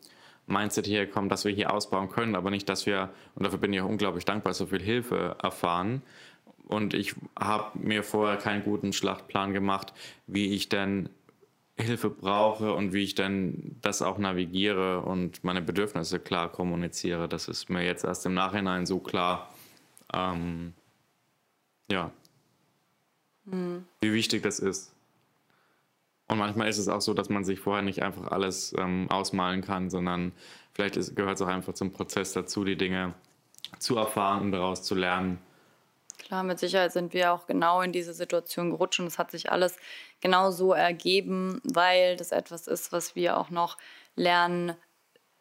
Mindset 0.46 0.86
hierher 0.86 1.08
kommen, 1.08 1.28
dass 1.28 1.44
wir 1.44 1.52
hier 1.52 1.72
ausbauen 1.72 2.08
können, 2.08 2.36
aber 2.36 2.50
nicht, 2.50 2.68
dass 2.68 2.86
wir, 2.86 3.10
und 3.34 3.44
dafür 3.44 3.58
bin 3.58 3.72
ich 3.72 3.80
auch 3.80 3.88
unglaublich 3.88 4.24
dankbar, 4.24 4.54
so 4.54 4.66
viel 4.66 4.82
Hilfe 4.82 5.36
erfahren. 5.42 6.02
Und 6.68 6.94
ich 6.94 7.14
habe 7.38 7.78
mir 7.78 8.02
vorher 8.02 8.36
keinen 8.36 8.64
guten 8.64 8.92
Schlachtplan 8.92 9.52
gemacht, 9.52 9.92
wie 10.26 10.54
ich 10.54 10.68
denn 10.68 11.08
Hilfe 11.78 12.10
brauche 12.10 12.72
und 12.72 12.92
wie 12.92 13.02
ich 13.02 13.14
denn 13.14 13.76
das 13.82 14.02
auch 14.02 14.18
navigiere 14.18 15.02
und 15.02 15.44
meine 15.44 15.60
Bedürfnisse 15.60 16.18
klar 16.18 16.50
kommuniziere. 16.50 17.28
Das 17.28 17.48
ist 17.48 17.68
mir 17.68 17.84
jetzt 17.84 18.04
erst 18.04 18.24
im 18.24 18.34
Nachhinein 18.34 18.86
so 18.86 18.98
klar. 18.98 19.52
Ähm, 20.12 20.72
ja. 21.90 22.10
Mhm. 23.44 23.84
Wie 24.00 24.12
wichtig 24.12 24.42
das 24.42 24.58
ist. 24.58 24.95
Und 26.28 26.38
manchmal 26.38 26.68
ist 26.68 26.78
es 26.78 26.88
auch 26.88 27.00
so, 27.00 27.14
dass 27.14 27.28
man 27.28 27.44
sich 27.44 27.60
vorher 27.60 27.82
nicht 27.82 28.02
einfach 28.02 28.32
alles 28.32 28.74
ähm, 28.76 29.06
ausmalen 29.10 29.62
kann, 29.62 29.90
sondern 29.90 30.32
vielleicht 30.72 31.14
gehört 31.14 31.36
es 31.36 31.42
auch 31.42 31.46
einfach 31.46 31.74
zum 31.74 31.92
Prozess 31.92 32.32
dazu, 32.32 32.64
die 32.64 32.76
Dinge 32.76 33.14
zu 33.78 33.96
erfahren 33.96 34.42
und 34.42 34.52
daraus 34.52 34.82
zu 34.82 34.94
lernen. 34.94 35.38
Klar, 36.18 36.42
mit 36.42 36.58
Sicherheit 36.58 36.92
sind 36.92 37.12
wir 37.12 37.32
auch 37.32 37.46
genau 37.46 37.82
in 37.82 37.92
diese 37.92 38.12
Situation 38.12 38.70
gerutscht 38.70 38.98
und 38.98 39.06
es 39.06 39.18
hat 39.18 39.30
sich 39.30 39.52
alles 39.52 39.76
genau 40.20 40.50
so 40.50 40.72
ergeben, 40.72 41.60
weil 41.62 42.16
das 42.16 42.32
etwas 42.32 42.66
ist, 42.66 42.90
was 42.90 43.14
wir 43.14 43.36
auch 43.36 43.50
noch 43.50 43.76
lernen 44.16 44.74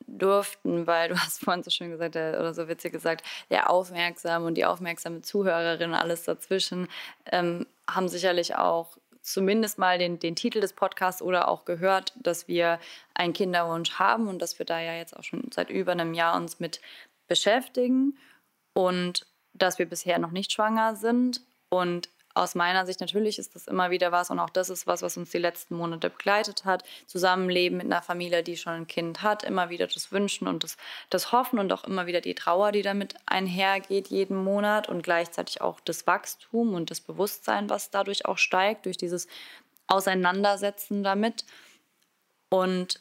durften, 0.05 0.85
weil 0.85 1.09
du 1.09 1.15
hast 1.19 1.43
vorhin 1.43 1.63
so 1.63 1.71
schön 1.71 1.89
gesagt 1.89 2.15
der, 2.15 2.39
oder 2.39 2.53
so 2.53 2.67
witzig 2.67 2.91
gesagt, 2.91 3.25
der 3.49 3.69
aufmerksame 3.69 4.45
und 4.45 4.55
die 4.55 4.65
aufmerksame 4.65 5.21
Zuhörerin 5.21 5.93
alles 5.93 6.23
dazwischen 6.23 6.87
ähm, 7.31 7.65
haben 7.89 8.07
sicherlich 8.07 8.55
auch 8.55 8.97
zumindest 9.25 9.77
mal 9.79 9.97
den, 9.97 10.19
den 10.19 10.35
Titel 10.35 10.61
des 10.61 10.73
Podcasts 10.73 11.21
oder 11.21 11.47
auch 11.47 11.65
gehört, 11.65 12.13
dass 12.15 12.47
wir 12.47 12.79
einen 13.13 13.33
Kinderwunsch 13.33 13.93
haben 13.93 14.27
und 14.27 14.41
dass 14.41 14.59
wir 14.59 14.65
da 14.65 14.79
ja 14.79 14.95
jetzt 14.95 15.15
auch 15.17 15.23
schon 15.23 15.49
seit 15.53 15.69
über 15.69 15.91
einem 15.91 16.13
Jahr 16.13 16.35
uns 16.35 16.59
mit 16.59 16.79
beschäftigen 17.27 18.17
und 18.73 19.25
dass 19.53 19.79
wir 19.79 19.87
bisher 19.87 20.19
noch 20.19 20.31
nicht 20.31 20.51
schwanger 20.51 20.95
sind. 20.95 21.41
Und 21.69 22.09
aus 22.35 22.53
meiner 22.53 22.85
Sicht 22.85 22.99
natürlich 22.99 23.39
ist 23.39 23.55
das 23.55 23.65
immer 23.65 23.89
wieder 23.91 24.11
was 24.11 24.29
und 24.29 24.39
auch 24.39 24.49
das 24.49 24.69
ist 24.69 24.85
was, 24.85 25.01
was 25.01 25.15
uns 25.15 25.31
die 25.31 25.37
letzten 25.37 25.75
Monate 25.75 26.09
begleitet 26.09 26.65
hat. 26.65 26.83
Zusammenleben 27.07 27.77
mit 27.77 27.85
einer 27.85 28.01
Familie, 28.01 28.43
die 28.43 28.57
schon 28.57 28.73
ein 28.73 28.87
Kind 28.87 29.23
hat, 29.23 29.43
immer 29.43 29.69
wieder 29.69 29.87
das 29.87 30.11
Wünschen 30.11 30.47
und 30.47 30.63
das, 30.63 30.75
das 31.09 31.31
Hoffen 31.31 31.59
und 31.59 31.71
auch 31.71 31.85
immer 31.85 32.07
wieder 32.07 32.19
die 32.19 32.35
Trauer, 32.35 32.73
die 32.73 32.81
damit 32.81 33.15
einhergeht 33.25 34.09
jeden 34.09 34.35
Monat 34.35 34.89
und 34.89 35.01
gleichzeitig 35.01 35.61
auch 35.61 35.79
das 35.79 36.05
Wachstum 36.07 36.73
und 36.73 36.91
das 36.91 36.99
Bewusstsein, 36.99 37.69
was 37.69 37.89
dadurch 37.89 38.25
auch 38.25 38.37
steigt, 38.37 38.85
durch 38.85 38.97
dieses 38.97 39.27
Auseinandersetzen 39.87 41.03
damit. 41.03 41.45
Und 42.49 42.99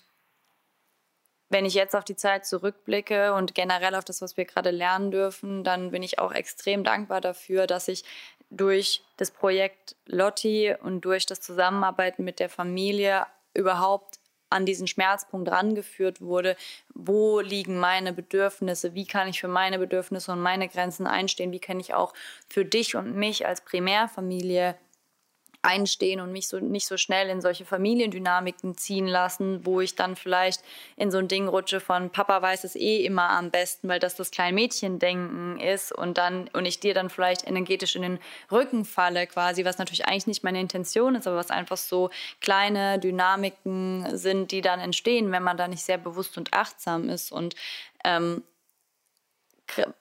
wenn 1.51 1.67
ich 1.67 1.75
jetzt 1.75 1.95
auf 1.95 2.05
die 2.05 2.17
Zeit 2.17 2.47
zurückblicke 2.47 3.33
und 3.35 3.55
generell 3.55 3.95
auf 3.95 4.05
das, 4.05 4.21
was 4.23 4.37
wir 4.37 4.45
gerade 4.45 4.71
lernen 4.71 5.11
dürfen, 5.11 5.63
dann 5.63 5.91
bin 5.93 6.03
ich 6.03 6.19
auch 6.19 6.33
extrem 6.33 6.83
dankbar 6.83 7.21
dafür, 7.21 7.67
dass 7.67 7.87
ich 7.87 8.05
durch 8.51 9.03
das 9.17 9.31
Projekt 9.31 9.97
Lotti 10.07 10.75
und 10.81 11.03
durch 11.03 11.27
das 11.27 11.41
Zusammenarbeiten 11.41 12.25
mit 12.25 12.41
der 12.41 12.49
Familie 12.49 13.27
überhaupt 13.55 14.19
an 14.51 14.67
diesen 14.67 14.87
Schmerzpunkt 14.87 15.51
rangeführt 15.51 16.21
wurde, 16.21 16.57
wo 16.95 17.41
liegen 17.41 17.79
meine 17.79 18.13
Bedürfnisse, 18.13 18.95
wie 18.95 19.07
kann 19.07 19.29
ich 19.29 19.41
für 19.41 19.49
meine 19.49 19.79
Bedürfnisse 19.79 20.31
und 20.33 20.41
meine 20.41 20.69
Grenzen 20.69 21.07
einstehen, 21.07 21.51
wie 21.51 21.61
kann 21.61 21.81
ich 21.81 21.93
auch 21.93 22.15
für 22.49 22.65
dich 22.65 22.95
und 22.95 23.17
mich 23.17 23.47
als 23.47 23.63
Primärfamilie 23.63 24.77
einstehen 25.65 26.21
und 26.21 26.33
mich 26.33 26.49
so 26.49 26.59
nicht 26.59 26.87
so 26.87 26.97
schnell 26.97 27.29
in 27.29 27.41
solche 27.41 27.65
Familiendynamiken 27.65 28.77
ziehen 28.77 29.07
lassen, 29.07 29.65
wo 29.65 29.81
ich 29.81 29.95
dann 29.95 30.17
vielleicht 30.17 30.63
in 30.97 31.11
so 31.11 31.19
ein 31.19 31.29
Ding 31.29 31.49
rutsche 31.49 31.81
von 31.81 32.11
Papa 32.11 32.43
weiß 32.43 32.65
es 32.65 32.77
eh 32.77 33.05
immer 33.05 33.31
am 33.31 33.51
besten, 33.51 33.89
weil 33.89 33.99
das 33.99 34.15
das 34.15 34.31
Kleinmädchendenken 34.31 35.59
ist 35.61 35.93
und 35.93 36.19
dann 36.19 36.49
und 36.53 36.67
ich 36.67 36.81
dir 36.81 36.95
dann 36.95 37.11
vielleicht 37.11 37.47
energetisch 37.47 37.97
in 37.97 38.03
den 38.03 38.19
Rücken 38.53 38.85
falle 38.85 39.27
quasi, 39.27 39.65
was 39.65 39.79
natürlich 39.79 40.07
eigentlich 40.07 40.27
nicht 40.27 40.45
meine 40.45 40.61
Intention 40.61 41.15
ist, 41.15 41.27
aber 41.27 41.37
was 41.37 41.51
einfach 41.51 41.79
so 41.79 42.11
kleine 42.41 42.99
Dynamiken 42.99 44.17
sind, 44.17 44.53
die 44.53 44.61
dann 44.61 44.81
entstehen, 44.81 45.33
wenn 45.33 45.43
man 45.43 45.57
da 45.57 45.69
nicht 45.69 45.83
sehr 45.83 45.99
bewusst 45.99 46.37
und 46.37 46.53
achtsam 46.53 47.09
ist. 47.09 47.33
Und 47.33 47.55
ähm, 48.05 48.43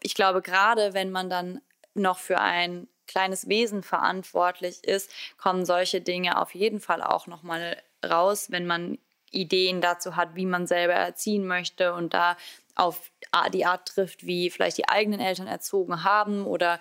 ich 0.01 0.13
glaube 0.13 0.41
gerade, 0.41 0.93
wenn 0.93 1.11
man 1.11 1.29
dann 1.29 1.61
noch 1.93 2.17
für 2.17 2.39
ein 2.39 2.87
kleines 3.13 3.47
Wesen 3.47 3.83
verantwortlich 3.83 4.83
ist, 4.83 5.11
kommen 5.37 5.65
solche 5.65 6.01
Dinge 6.01 6.41
auf 6.41 6.55
jeden 6.55 6.79
Fall 6.79 7.03
auch 7.03 7.27
nochmal 7.27 7.81
raus, 8.03 8.47
wenn 8.49 8.65
man 8.65 8.97
Ideen 9.31 9.81
dazu 9.81 10.15
hat, 10.15 10.35
wie 10.35 10.45
man 10.45 10.67
selber 10.67 10.93
erziehen 10.93 11.45
möchte 11.45 11.93
und 11.93 12.13
da 12.13 12.37
auf 12.75 13.11
die 13.53 13.65
Art 13.65 13.87
trifft, 13.87 14.25
wie 14.25 14.49
vielleicht 14.49 14.77
die 14.77 14.89
eigenen 14.89 15.19
Eltern 15.19 15.47
erzogen 15.47 16.03
haben 16.03 16.45
oder 16.45 16.79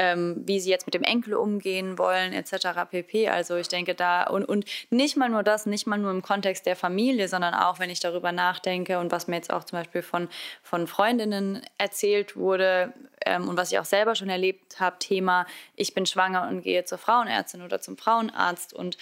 ähm, 0.00 0.40
wie 0.46 0.60
sie 0.60 0.70
jetzt 0.70 0.86
mit 0.86 0.94
dem 0.94 1.02
Enkel 1.02 1.34
umgehen 1.34 1.98
wollen, 1.98 2.32
etc. 2.32 2.68
pp. 2.90 3.28
Also 3.28 3.56
ich 3.56 3.68
denke 3.68 3.94
da 3.94 4.22
und, 4.22 4.46
und 4.46 4.64
nicht 4.88 5.14
mal 5.18 5.28
nur 5.28 5.42
das, 5.42 5.66
nicht 5.66 5.86
mal 5.86 5.98
nur 5.98 6.10
im 6.10 6.22
Kontext 6.22 6.64
der 6.64 6.74
Familie, 6.74 7.28
sondern 7.28 7.52
auch, 7.52 7.78
wenn 7.80 7.90
ich 7.90 8.00
darüber 8.00 8.32
nachdenke 8.32 8.98
und 8.98 9.12
was 9.12 9.28
mir 9.28 9.36
jetzt 9.36 9.52
auch 9.52 9.62
zum 9.62 9.78
Beispiel 9.78 10.00
von, 10.00 10.30
von 10.62 10.86
Freundinnen 10.86 11.60
erzählt 11.76 12.34
wurde 12.34 12.94
ähm, 13.26 13.46
und 13.46 13.58
was 13.58 13.72
ich 13.72 13.78
auch 13.78 13.84
selber 13.84 14.14
schon 14.14 14.30
erlebt 14.30 14.80
habe, 14.80 14.98
Thema, 14.98 15.44
ich 15.76 15.92
bin 15.92 16.06
schwanger 16.06 16.48
und 16.48 16.62
gehe 16.62 16.84
zur 16.84 16.96
Frauenärztin 16.96 17.60
oder 17.60 17.82
zum 17.82 17.98
Frauenarzt 17.98 18.72
und 18.72 18.96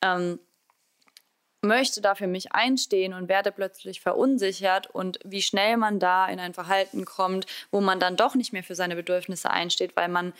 ähm, 0.00 0.38
möchte 1.60 2.00
da 2.00 2.14
für 2.14 2.26
mich 2.26 2.52
einstehen 2.52 3.12
und 3.12 3.28
werde 3.28 3.50
plötzlich 3.50 4.00
verunsichert 4.00 4.86
und 4.88 5.18
wie 5.24 5.42
schnell 5.42 5.76
man 5.76 5.98
da 5.98 6.26
in 6.28 6.38
ein 6.38 6.54
Verhalten 6.54 7.04
kommt, 7.04 7.46
wo 7.70 7.80
man 7.80 7.98
dann 7.98 8.16
doch 8.16 8.34
nicht 8.34 8.52
mehr 8.52 8.62
für 8.62 8.74
seine 8.74 8.94
Bedürfnisse 8.94 9.50
einsteht, 9.50 9.96
weil 9.96 10.08
man, 10.08 10.32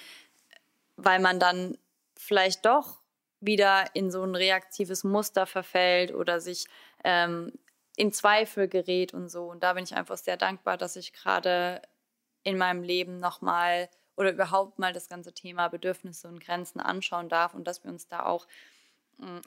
weil 0.96 1.18
man 1.18 1.40
dann 1.40 1.76
vielleicht 2.16 2.64
doch 2.64 2.98
wieder 3.40 3.84
in 3.94 4.10
so 4.10 4.22
ein 4.22 4.34
reaktives 4.34 5.04
Muster 5.04 5.46
verfällt 5.46 6.12
oder 6.12 6.40
sich 6.40 6.66
ähm, 7.04 7.52
in 7.96 8.12
Zweifel 8.12 8.68
gerät 8.68 9.12
und 9.12 9.28
so. 9.28 9.44
Und 9.44 9.62
da 9.62 9.72
bin 9.72 9.84
ich 9.84 9.94
einfach 9.94 10.16
sehr 10.16 10.36
dankbar, 10.36 10.76
dass 10.76 10.96
ich 10.96 11.12
gerade 11.12 11.82
in 12.44 12.58
meinem 12.58 12.82
Leben 12.82 13.18
nochmal 13.18 13.88
oder 14.16 14.32
überhaupt 14.32 14.78
mal 14.78 14.92
das 14.92 15.08
ganze 15.08 15.32
Thema 15.32 15.68
Bedürfnisse 15.68 16.28
und 16.28 16.40
Grenzen 16.40 16.80
anschauen 16.80 17.28
darf 17.28 17.54
und 17.54 17.64
dass 17.66 17.84
wir 17.84 17.90
uns 17.90 18.08
da 18.08 18.24
auch 18.24 18.46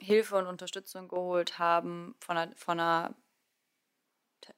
Hilfe 0.00 0.36
und 0.36 0.46
Unterstützung 0.46 1.08
geholt 1.08 1.58
haben 1.58 2.14
von 2.20 2.36
einer, 2.36 2.54
von 2.56 2.78
einer 2.78 3.14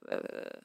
äh, 0.06 0.60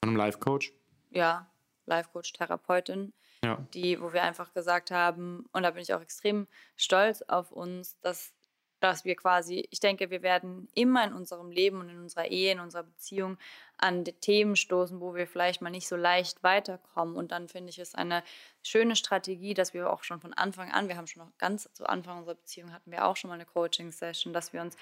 von 0.00 0.10
einem 0.10 0.16
Life-Coach? 0.16 0.72
Ja, 1.10 1.50
Life-Coach-Therapeutin, 1.86 3.12
ja. 3.44 3.66
die, 3.74 4.00
wo 4.00 4.12
wir 4.12 4.22
einfach 4.22 4.52
gesagt 4.52 4.90
haben, 4.90 5.46
und 5.52 5.62
da 5.62 5.70
bin 5.70 5.82
ich 5.82 5.94
auch 5.94 6.00
extrem 6.00 6.46
stolz 6.76 7.22
auf 7.22 7.50
uns, 7.52 7.98
dass 8.00 8.34
dass 8.80 9.04
wir 9.04 9.16
quasi, 9.16 9.66
ich 9.70 9.80
denke, 9.80 10.10
wir 10.10 10.22
werden 10.22 10.68
immer 10.74 11.04
in 11.04 11.12
unserem 11.12 11.50
Leben 11.50 11.80
und 11.80 11.88
in 11.88 11.98
unserer 11.98 12.26
Ehe, 12.26 12.52
in 12.52 12.60
unserer 12.60 12.84
Beziehung 12.84 13.38
an 13.76 14.04
die 14.04 14.12
Themen 14.12 14.56
stoßen, 14.56 15.00
wo 15.00 15.14
wir 15.14 15.26
vielleicht 15.26 15.62
mal 15.62 15.70
nicht 15.70 15.88
so 15.88 15.96
leicht 15.96 16.42
weiterkommen. 16.42 17.16
Und 17.16 17.32
dann 17.32 17.48
finde 17.48 17.70
ich 17.70 17.78
es 17.78 17.94
eine 17.94 18.22
schöne 18.62 18.96
Strategie, 18.96 19.54
dass 19.54 19.74
wir 19.74 19.90
auch 19.90 20.02
schon 20.02 20.20
von 20.20 20.34
Anfang 20.34 20.70
an, 20.72 20.88
wir 20.88 20.96
haben 20.96 21.06
schon 21.06 21.24
noch 21.24 21.38
ganz 21.38 21.68
zu 21.72 21.88
Anfang 21.88 22.18
unserer 22.18 22.34
Beziehung 22.34 22.72
hatten 22.72 22.90
wir 22.90 23.04
auch 23.06 23.16
schon 23.16 23.28
mal 23.28 23.34
eine 23.34 23.46
Coaching-Session, 23.46 24.32
dass 24.32 24.52
wir 24.52 24.60
uns 24.60 24.76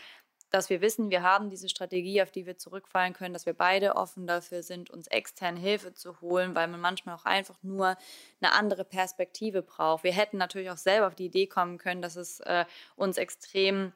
dass 0.50 0.71
wir 0.71 0.81
wissen, 0.81 1.11
wir 1.11 1.23
haben 1.23 1.50
diese 1.50 1.69
Strategie, 1.69 2.23
auf 2.23 2.31
die 2.31 2.47
wir 2.47 2.57
zurückfallen 2.57 3.12
können, 3.12 3.33
dass 3.33 3.47
wir 3.47 3.55
beide 3.55 3.97
offen 3.97 4.26
dafür 4.26 4.62
sind, 4.62 4.91
uns 4.91 5.07
externe 5.09 5.59
Hilfe 5.59 5.93
zu 5.93 6.21
holen, 6.21 6.55
weil 6.55 6.69
man 6.69 6.81
manchmal 6.81 7.17
auch 7.17 7.25
einfach 7.25 7.59
nur 7.62 7.97
eine 8.41 8.53
andere 8.53 8.85
Perspektive 8.85 9.62
braucht. 9.62 10.05
Wir 10.05 10.12
hätten 10.12 10.38
natürlich 10.38 10.71
auch 10.71 10.76
selber 10.76 11.09
auf 11.09 11.15
die 11.15 11.26
Idee 11.26 11.47
kommen 11.47 11.79
können, 11.79 12.03
dass 12.03 12.17
es 12.17 12.41
äh, 12.41 12.65
uns 12.95 13.17
extrem 13.17 13.93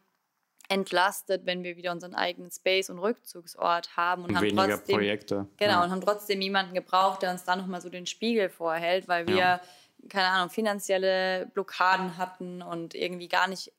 entlastet, 0.68 1.46
wenn 1.46 1.64
wir 1.64 1.76
wieder 1.76 1.90
unseren 1.92 2.14
eigenen 2.14 2.50
Space 2.50 2.90
und 2.90 2.98
Rückzugsort 2.98 3.96
haben 3.96 4.22
und, 4.22 4.30
und 4.30 4.36
haben 4.36 4.44
weniger 4.44 4.68
trotzdem, 4.68 4.96
Projekte. 4.96 5.46
Genau, 5.56 5.72
ja. 5.72 5.84
und 5.84 5.90
haben 5.90 6.00
trotzdem 6.00 6.40
jemanden 6.40 6.74
gebraucht, 6.74 7.22
der 7.22 7.32
uns 7.32 7.44
da 7.44 7.56
nochmal 7.56 7.80
so 7.80 7.88
den 7.88 8.06
Spiegel 8.06 8.48
vorhält, 8.48 9.08
weil 9.08 9.26
wir, 9.26 9.36
ja. 9.36 9.60
keine 10.08 10.28
Ahnung, 10.28 10.50
finanzielle 10.50 11.46
Blockaden 11.54 12.16
hatten 12.16 12.62
und 12.62 12.94
irgendwie 12.94 13.26
gar 13.26 13.48
nicht 13.48 13.72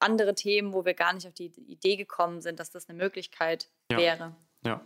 andere 0.00 0.34
Themen, 0.34 0.72
wo 0.72 0.84
wir 0.84 0.94
gar 0.94 1.12
nicht 1.12 1.26
auf 1.26 1.34
die 1.34 1.52
Idee 1.66 1.96
gekommen 1.96 2.40
sind, 2.40 2.60
dass 2.60 2.70
das 2.70 2.88
eine 2.88 2.98
Möglichkeit 2.98 3.68
ja. 3.90 3.98
wäre. 3.98 4.36
Ja. 4.64 4.80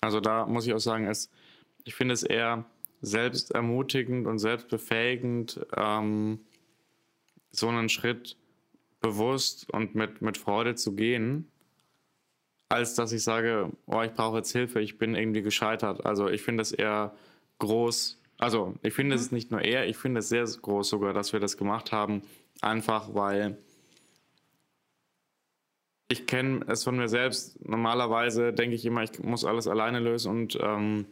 Also 0.00 0.20
da 0.20 0.46
muss 0.46 0.66
ich 0.66 0.74
auch 0.74 0.78
sagen, 0.80 1.06
es, 1.06 1.30
ich 1.84 1.94
finde 1.94 2.14
es 2.14 2.22
eher 2.22 2.64
selbstermutigend 3.00 4.26
und 4.26 4.38
selbstbefähigend, 4.38 5.66
ähm, 5.76 6.40
so 7.50 7.68
einen 7.68 7.88
Schritt 7.88 8.36
bewusst 9.00 9.72
und 9.72 9.94
mit, 9.94 10.22
mit 10.22 10.36
Freude 10.36 10.74
zu 10.74 10.94
gehen, 10.94 11.50
als 12.68 12.94
dass 12.94 13.12
ich 13.12 13.22
sage, 13.22 13.70
oh, 13.86 14.02
ich 14.02 14.12
brauche 14.12 14.38
jetzt 14.38 14.52
Hilfe, 14.52 14.80
ich 14.80 14.98
bin 14.98 15.14
irgendwie 15.14 15.42
gescheitert. 15.42 16.04
Also 16.04 16.28
ich 16.28 16.42
finde 16.42 16.62
es 16.62 16.72
eher 16.72 17.14
groß, 17.58 18.20
also 18.38 18.74
ich 18.82 18.94
finde 18.94 19.16
mhm. 19.16 19.22
es 19.22 19.32
nicht 19.32 19.50
nur 19.50 19.62
eher, 19.62 19.88
ich 19.88 19.96
finde 19.96 20.20
es 20.20 20.28
sehr 20.28 20.44
groß 20.44 20.88
sogar, 20.88 21.12
dass 21.12 21.32
wir 21.32 21.40
das 21.40 21.56
gemacht 21.56 21.92
haben, 21.92 22.22
einfach 22.60 23.14
weil 23.14 23.58
ich 26.08 26.26
kenne 26.26 26.64
es 26.66 26.84
von 26.84 26.96
mir 26.96 27.08
selbst. 27.08 27.64
Normalerweise 27.66 28.52
denke 28.52 28.74
ich 28.74 28.84
immer, 28.84 29.02
ich 29.02 29.18
muss 29.20 29.44
alles 29.44 29.68
alleine 29.68 30.00
lösen 30.00 30.30
und 30.30 30.58
ähm, 30.60 31.06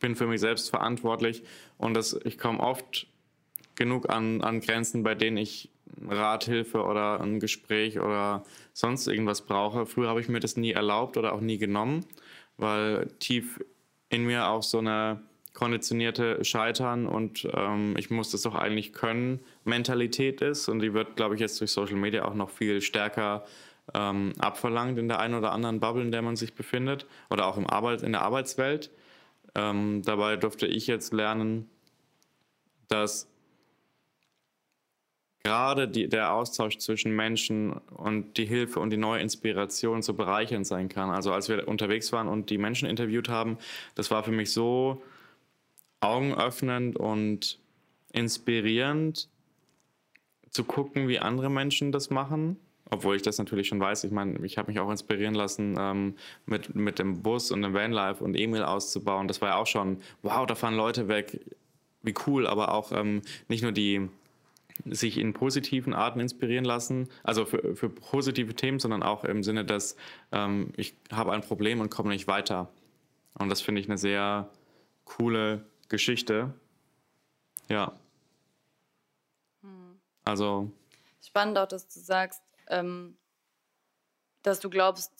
bin 0.00 0.16
für 0.16 0.26
mich 0.26 0.40
selbst 0.40 0.70
verantwortlich. 0.70 1.44
Und 1.78 1.94
das, 1.94 2.18
ich 2.24 2.38
komme 2.38 2.60
oft 2.60 3.06
genug 3.76 4.10
an, 4.10 4.42
an 4.42 4.60
Grenzen, 4.60 5.04
bei 5.04 5.14
denen 5.14 5.36
ich 5.36 5.70
Rathilfe 6.08 6.82
oder 6.82 7.20
ein 7.20 7.38
Gespräch 7.38 8.00
oder 8.00 8.44
sonst 8.72 9.06
irgendwas 9.06 9.42
brauche. 9.42 9.86
Früher 9.86 10.08
habe 10.08 10.20
ich 10.20 10.28
mir 10.28 10.40
das 10.40 10.56
nie 10.56 10.72
erlaubt 10.72 11.16
oder 11.16 11.32
auch 11.32 11.40
nie 11.40 11.58
genommen, 11.58 12.04
weil 12.56 13.06
tief 13.20 13.60
in 14.08 14.24
mir 14.24 14.48
auch 14.48 14.62
so 14.62 14.78
eine 14.78 15.22
konditionierte 15.54 16.44
Scheitern 16.44 17.06
und 17.06 17.46
ähm, 17.54 17.94
ich 17.98 18.10
muss 18.10 18.30
das 18.30 18.42
doch 18.42 18.54
eigentlich 18.54 18.92
können 18.94 19.40
Mentalität 19.64 20.40
ist 20.40 20.68
und 20.68 20.80
die 20.80 20.94
wird, 20.94 21.16
glaube 21.16 21.34
ich, 21.34 21.40
jetzt 21.40 21.60
durch 21.60 21.70
Social 21.70 21.96
Media 21.96 22.24
auch 22.24 22.34
noch 22.34 22.50
viel 22.50 22.80
stärker 22.80 23.44
ähm, 23.94 24.32
abverlangt 24.38 24.98
in 24.98 25.08
der 25.08 25.20
einen 25.20 25.34
oder 25.34 25.52
anderen 25.52 25.80
Bubble, 25.80 26.02
in 26.02 26.12
der 26.12 26.22
man 26.22 26.36
sich 26.36 26.54
befindet 26.54 27.06
oder 27.30 27.46
auch 27.46 27.56
im 27.56 27.68
Arbeit, 27.68 28.02
in 28.02 28.12
der 28.12 28.22
Arbeitswelt. 28.22 28.90
Ähm, 29.54 30.02
dabei 30.02 30.36
durfte 30.36 30.66
ich 30.66 30.86
jetzt 30.86 31.12
lernen, 31.12 31.68
dass 32.88 33.28
gerade 35.42 35.88
die, 35.88 36.08
der 36.08 36.32
Austausch 36.32 36.78
zwischen 36.78 37.14
Menschen 37.14 37.72
und 37.72 38.36
die 38.36 38.46
Hilfe 38.46 38.80
und 38.80 38.90
die 38.90 38.96
neue 38.96 39.20
Inspiration 39.20 40.02
so 40.02 40.14
bereichernd 40.14 40.66
sein 40.66 40.88
kann. 40.88 41.10
Also 41.10 41.32
als 41.32 41.48
wir 41.48 41.68
unterwegs 41.68 42.12
waren 42.12 42.28
und 42.28 42.48
die 42.48 42.58
Menschen 42.58 42.88
interviewt 42.88 43.28
haben, 43.28 43.58
das 43.94 44.10
war 44.10 44.22
für 44.22 44.30
mich 44.30 44.52
so 44.52 45.02
augenöffnend 46.00 46.96
und 46.96 47.58
inspirierend 48.12 49.28
zu 50.50 50.64
gucken, 50.64 51.08
wie 51.08 51.18
andere 51.18 51.50
Menschen 51.50 51.92
das 51.92 52.10
machen 52.10 52.56
obwohl 52.90 53.16
ich 53.16 53.22
das 53.22 53.38
natürlich 53.38 53.68
schon 53.68 53.80
weiß. 53.80 54.04
Ich 54.04 54.12
meine, 54.12 54.44
ich 54.44 54.58
habe 54.58 54.70
mich 54.70 54.80
auch 54.80 54.90
inspirieren 54.90 55.34
lassen, 55.34 55.76
ähm, 55.78 56.14
mit, 56.46 56.74
mit 56.74 56.98
dem 56.98 57.22
Bus 57.22 57.50
und 57.50 57.62
dem 57.62 57.74
Vanlife 57.74 58.22
und 58.22 58.34
E-Mail 58.34 58.64
auszubauen. 58.64 59.28
Das 59.28 59.40
war 59.40 59.50
ja 59.50 59.56
auch 59.56 59.66
schon, 59.66 59.98
wow, 60.22 60.46
da 60.46 60.54
fahren 60.54 60.76
Leute 60.76 61.08
weg, 61.08 61.40
wie 62.02 62.14
cool, 62.26 62.46
aber 62.46 62.74
auch 62.74 62.92
ähm, 62.92 63.22
nicht 63.48 63.62
nur 63.62 63.72
die 63.72 64.08
sich 64.86 65.18
in 65.18 65.32
positiven 65.32 65.92
Arten 65.92 66.20
inspirieren 66.20 66.64
lassen, 66.64 67.08
also 67.22 67.44
für, 67.44 67.76
für 67.76 67.88
positive 67.88 68.54
Themen, 68.54 68.78
sondern 68.78 69.02
auch 69.02 69.24
im 69.24 69.42
Sinne, 69.42 69.64
dass 69.64 69.96
ähm, 70.32 70.72
ich 70.76 70.94
habe 71.10 71.32
ein 71.32 71.42
Problem 71.42 71.80
und 71.80 71.90
komme 71.90 72.10
nicht 72.10 72.26
weiter. 72.26 72.68
Und 73.34 73.48
das 73.48 73.60
finde 73.60 73.80
ich 73.80 73.88
eine 73.88 73.98
sehr 73.98 74.48
coole 75.04 75.64
Geschichte. 75.88 76.54
Ja. 77.68 77.92
Hm. 79.62 79.98
Also. 80.24 80.70
Spannend 81.24 81.58
auch, 81.58 81.68
dass 81.68 81.88
du 81.88 82.00
sagst, 82.00 82.42
ähm, 82.68 83.18
dass 84.42 84.60
du 84.60 84.70
glaubst, 84.70 85.12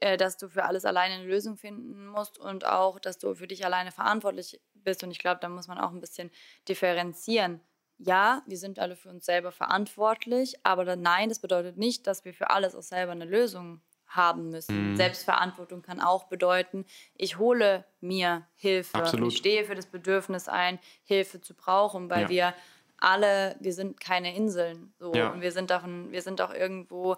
äh, 0.00 0.16
dass 0.16 0.36
du 0.36 0.48
für 0.48 0.64
alles 0.64 0.84
alleine 0.84 1.14
eine 1.14 1.26
Lösung 1.26 1.56
finden 1.56 2.06
musst 2.06 2.38
und 2.38 2.64
auch, 2.64 2.98
dass 2.98 3.18
du 3.18 3.34
für 3.34 3.48
dich 3.48 3.64
alleine 3.64 3.92
verantwortlich 3.92 4.60
bist. 4.74 5.02
Und 5.02 5.10
ich 5.10 5.18
glaube, 5.18 5.40
da 5.40 5.48
muss 5.48 5.68
man 5.68 5.78
auch 5.78 5.90
ein 5.90 6.00
bisschen 6.00 6.30
differenzieren. 6.68 7.60
Ja, 7.98 8.42
wir 8.46 8.56
sind 8.56 8.78
alle 8.78 8.96
für 8.96 9.10
uns 9.10 9.26
selber 9.26 9.52
verantwortlich, 9.52 10.54
aber 10.62 10.86
dann, 10.86 11.02
nein, 11.02 11.28
das 11.28 11.38
bedeutet 11.38 11.76
nicht, 11.76 12.06
dass 12.06 12.24
wir 12.24 12.32
für 12.32 12.50
alles 12.50 12.74
auch 12.74 12.82
selber 12.82 13.12
eine 13.12 13.26
Lösung 13.26 13.82
haben 14.06 14.48
müssen. 14.48 14.92
Mhm. 14.92 14.96
Selbstverantwortung 14.96 15.82
kann 15.82 16.00
auch 16.00 16.24
bedeuten, 16.24 16.84
ich 17.14 17.38
hole 17.38 17.84
mir 18.00 18.46
Hilfe. 18.54 18.96
Absolut. 18.96 19.32
Ich 19.32 19.38
stehe 19.38 19.64
für 19.64 19.74
das 19.74 19.86
Bedürfnis 19.86 20.48
ein, 20.48 20.78
Hilfe 21.04 21.40
zu 21.40 21.54
brauchen, 21.54 22.10
weil 22.10 22.22
ja. 22.22 22.28
wir 22.28 22.54
alle, 23.00 23.56
wir 23.60 23.72
sind 23.72 24.00
keine 24.00 24.34
Inseln. 24.34 24.92
So. 24.98 25.12
Ja. 25.14 25.30
Und 25.30 25.40
wir 25.40 25.52
sind, 25.52 25.70
davon, 25.70 26.12
wir 26.12 26.22
sind 26.22 26.40
auch 26.40 26.54
irgendwo 26.54 27.16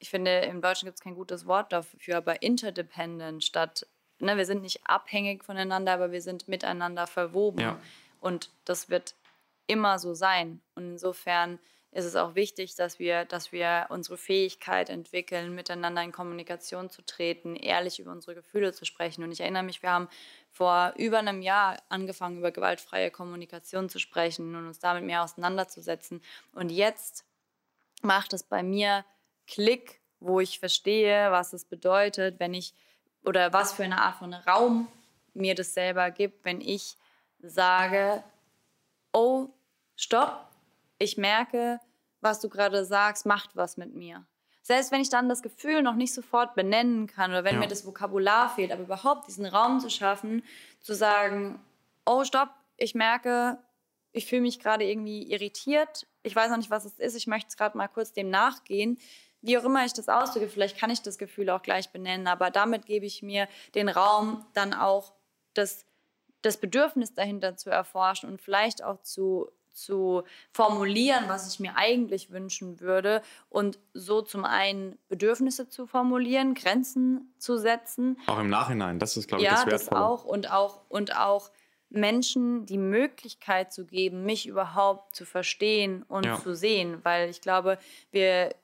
ich 0.00 0.08
finde, 0.08 0.40
im 0.40 0.60
Deutschen 0.62 0.86
gibt 0.86 0.96
es 0.96 1.04
kein 1.04 1.14
gutes 1.14 1.46
Wort 1.46 1.72
dafür, 1.72 2.16
aber 2.16 2.42
interdependent 2.42 3.44
statt, 3.44 3.86
ne, 4.18 4.36
wir 4.36 4.46
sind 4.46 4.62
nicht 4.62 4.80
abhängig 4.84 5.44
voneinander, 5.44 5.92
aber 5.92 6.10
wir 6.10 6.22
sind 6.22 6.48
miteinander 6.48 7.06
verwoben. 7.06 7.60
Ja. 7.60 7.78
Und 8.18 8.50
das 8.64 8.88
wird 8.88 9.14
immer 9.66 9.98
so 9.98 10.14
sein. 10.14 10.60
Und 10.74 10.92
insofern 10.92 11.58
ist 11.92 12.04
es 12.04 12.14
auch 12.14 12.36
wichtig, 12.36 12.76
dass 12.76 12.98
wir, 13.00 13.24
dass 13.24 13.50
wir 13.50 13.86
unsere 13.88 14.16
Fähigkeit 14.16 14.88
entwickeln, 14.90 15.54
miteinander 15.54 16.02
in 16.02 16.12
Kommunikation 16.12 16.88
zu 16.88 17.02
treten, 17.02 17.56
ehrlich 17.56 17.98
über 17.98 18.12
unsere 18.12 18.36
Gefühle 18.36 18.72
zu 18.72 18.84
sprechen. 18.84 19.24
Und 19.24 19.32
ich 19.32 19.40
erinnere 19.40 19.64
mich, 19.64 19.82
wir 19.82 19.90
haben 19.90 20.08
vor 20.50 20.94
über 20.96 21.18
einem 21.18 21.42
Jahr 21.42 21.78
angefangen, 21.88 22.38
über 22.38 22.52
gewaltfreie 22.52 23.10
Kommunikation 23.10 23.88
zu 23.88 23.98
sprechen 23.98 24.54
und 24.54 24.68
uns 24.68 24.78
damit 24.78 25.02
mehr 25.02 25.24
auseinanderzusetzen. 25.24 26.22
Und 26.52 26.70
jetzt 26.70 27.24
macht 28.02 28.32
es 28.32 28.44
bei 28.44 28.62
mir 28.62 29.04
Klick, 29.48 30.00
wo 30.20 30.38
ich 30.38 30.60
verstehe, 30.60 31.32
was 31.32 31.52
es 31.52 31.64
bedeutet, 31.64 32.38
wenn 32.38 32.54
ich 32.54 32.72
oder 33.24 33.52
was 33.52 33.72
für 33.72 33.82
eine 33.82 34.00
Art 34.00 34.16
von 34.16 34.32
Raum 34.32 34.88
mir 35.34 35.56
das 35.56 35.74
selber 35.74 36.10
gibt, 36.10 36.44
wenn 36.44 36.60
ich 36.60 36.96
sage, 37.40 38.22
oh, 39.12 39.48
stopp, 39.96 40.49
ich 41.00 41.16
merke, 41.16 41.80
was 42.20 42.40
du 42.40 42.48
gerade 42.48 42.84
sagst, 42.84 43.26
macht 43.26 43.56
was 43.56 43.76
mit 43.76 43.92
mir. 43.94 44.24
Selbst 44.62 44.92
wenn 44.92 45.00
ich 45.00 45.10
dann 45.10 45.28
das 45.28 45.42
Gefühl 45.42 45.82
noch 45.82 45.96
nicht 45.96 46.14
sofort 46.14 46.54
benennen 46.54 47.08
kann 47.08 47.32
oder 47.32 47.42
wenn 47.42 47.54
ja. 47.54 47.60
mir 47.60 47.66
das 47.66 47.84
Vokabular 47.84 48.50
fehlt, 48.50 48.70
aber 48.70 48.82
überhaupt 48.82 49.26
diesen 49.26 49.46
Raum 49.46 49.80
zu 49.80 49.90
schaffen, 49.90 50.44
zu 50.80 50.94
sagen, 50.94 51.58
oh, 52.06 52.22
stopp, 52.22 52.50
ich 52.76 52.94
merke, 52.94 53.58
ich 54.12 54.26
fühle 54.26 54.42
mich 54.42 54.60
gerade 54.60 54.84
irgendwie 54.84 55.28
irritiert, 55.32 56.06
ich 56.22 56.36
weiß 56.36 56.50
noch 56.50 56.58
nicht, 56.58 56.70
was 56.70 56.84
es 56.84 56.98
ist, 56.98 57.16
ich 57.16 57.26
möchte 57.26 57.56
gerade 57.56 57.76
mal 57.76 57.88
kurz 57.88 58.12
dem 58.12 58.30
nachgehen 58.30 58.98
wie 59.42 59.58
auch 59.58 59.64
immer 59.64 59.84
ich 59.84 59.92
das 59.92 60.08
ausdrücke, 60.08 60.48
vielleicht 60.48 60.78
kann 60.78 60.90
ich 60.90 61.02
das 61.02 61.18
Gefühl 61.18 61.50
auch 61.50 61.62
gleich 61.62 61.90
benennen, 61.90 62.26
aber 62.26 62.50
damit 62.50 62.86
gebe 62.86 63.06
ich 63.06 63.22
mir 63.22 63.48
den 63.74 63.88
Raum, 63.88 64.44
dann 64.52 64.74
auch 64.74 65.14
das, 65.54 65.86
das 66.42 66.58
Bedürfnis 66.58 67.14
dahinter 67.14 67.56
zu 67.56 67.70
erforschen 67.70 68.28
und 68.28 68.40
vielleicht 68.40 68.82
auch 68.82 69.02
zu, 69.02 69.50
zu 69.72 70.22
formulieren, 70.52 71.24
was 71.28 71.52
ich 71.52 71.60
mir 71.60 71.76
eigentlich 71.76 72.30
wünschen 72.30 72.80
würde 72.80 73.22
und 73.48 73.78
so 73.94 74.22
zum 74.22 74.44
einen 74.44 74.98
Bedürfnisse 75.08 75.68
zu 75.68 75.86
formulieren, 75.86 76.54
Grenzen 76.54 77.34
zu 77.38 77.58
setzen. 77.58 78.18
Auch 78.26 78.38
im 78.38 78.50
Nachhinein, 78.50 78.98
das 78.98 79.16
ist, 79.16 79.28
glaube 79.28 79.42
ich, 79.42 79.48
ja, 79.48 79.54
das 79.54 79.66
Wertvolle. 79.66 80.00
Ja, 80.00 80.08
das 80.08 80.20
auch 80.20 80.24
und 80.24 80.50
auch 80.50 80.80
und 80.88 81.16
auch 81.16 81.50
Menschen 81.90 82.66
die 82.66 82.78
Möglichkeit 82.78 83.72
zu 83.72 83.84
geben, 83.84 84.24
mich 84.24 84.46
überhaupt 84.46 85.14
zu 85.16 85.24
verstehen 85.24 86.04
und 86.04 86.24
ja. 86.24 86.40
zu 86.40 86.54
sehen, 86.54 87.00
weil 87.02 87.28
ich 87.28 87.40
glaube, 87.40 87.78
wir 88.12 88.54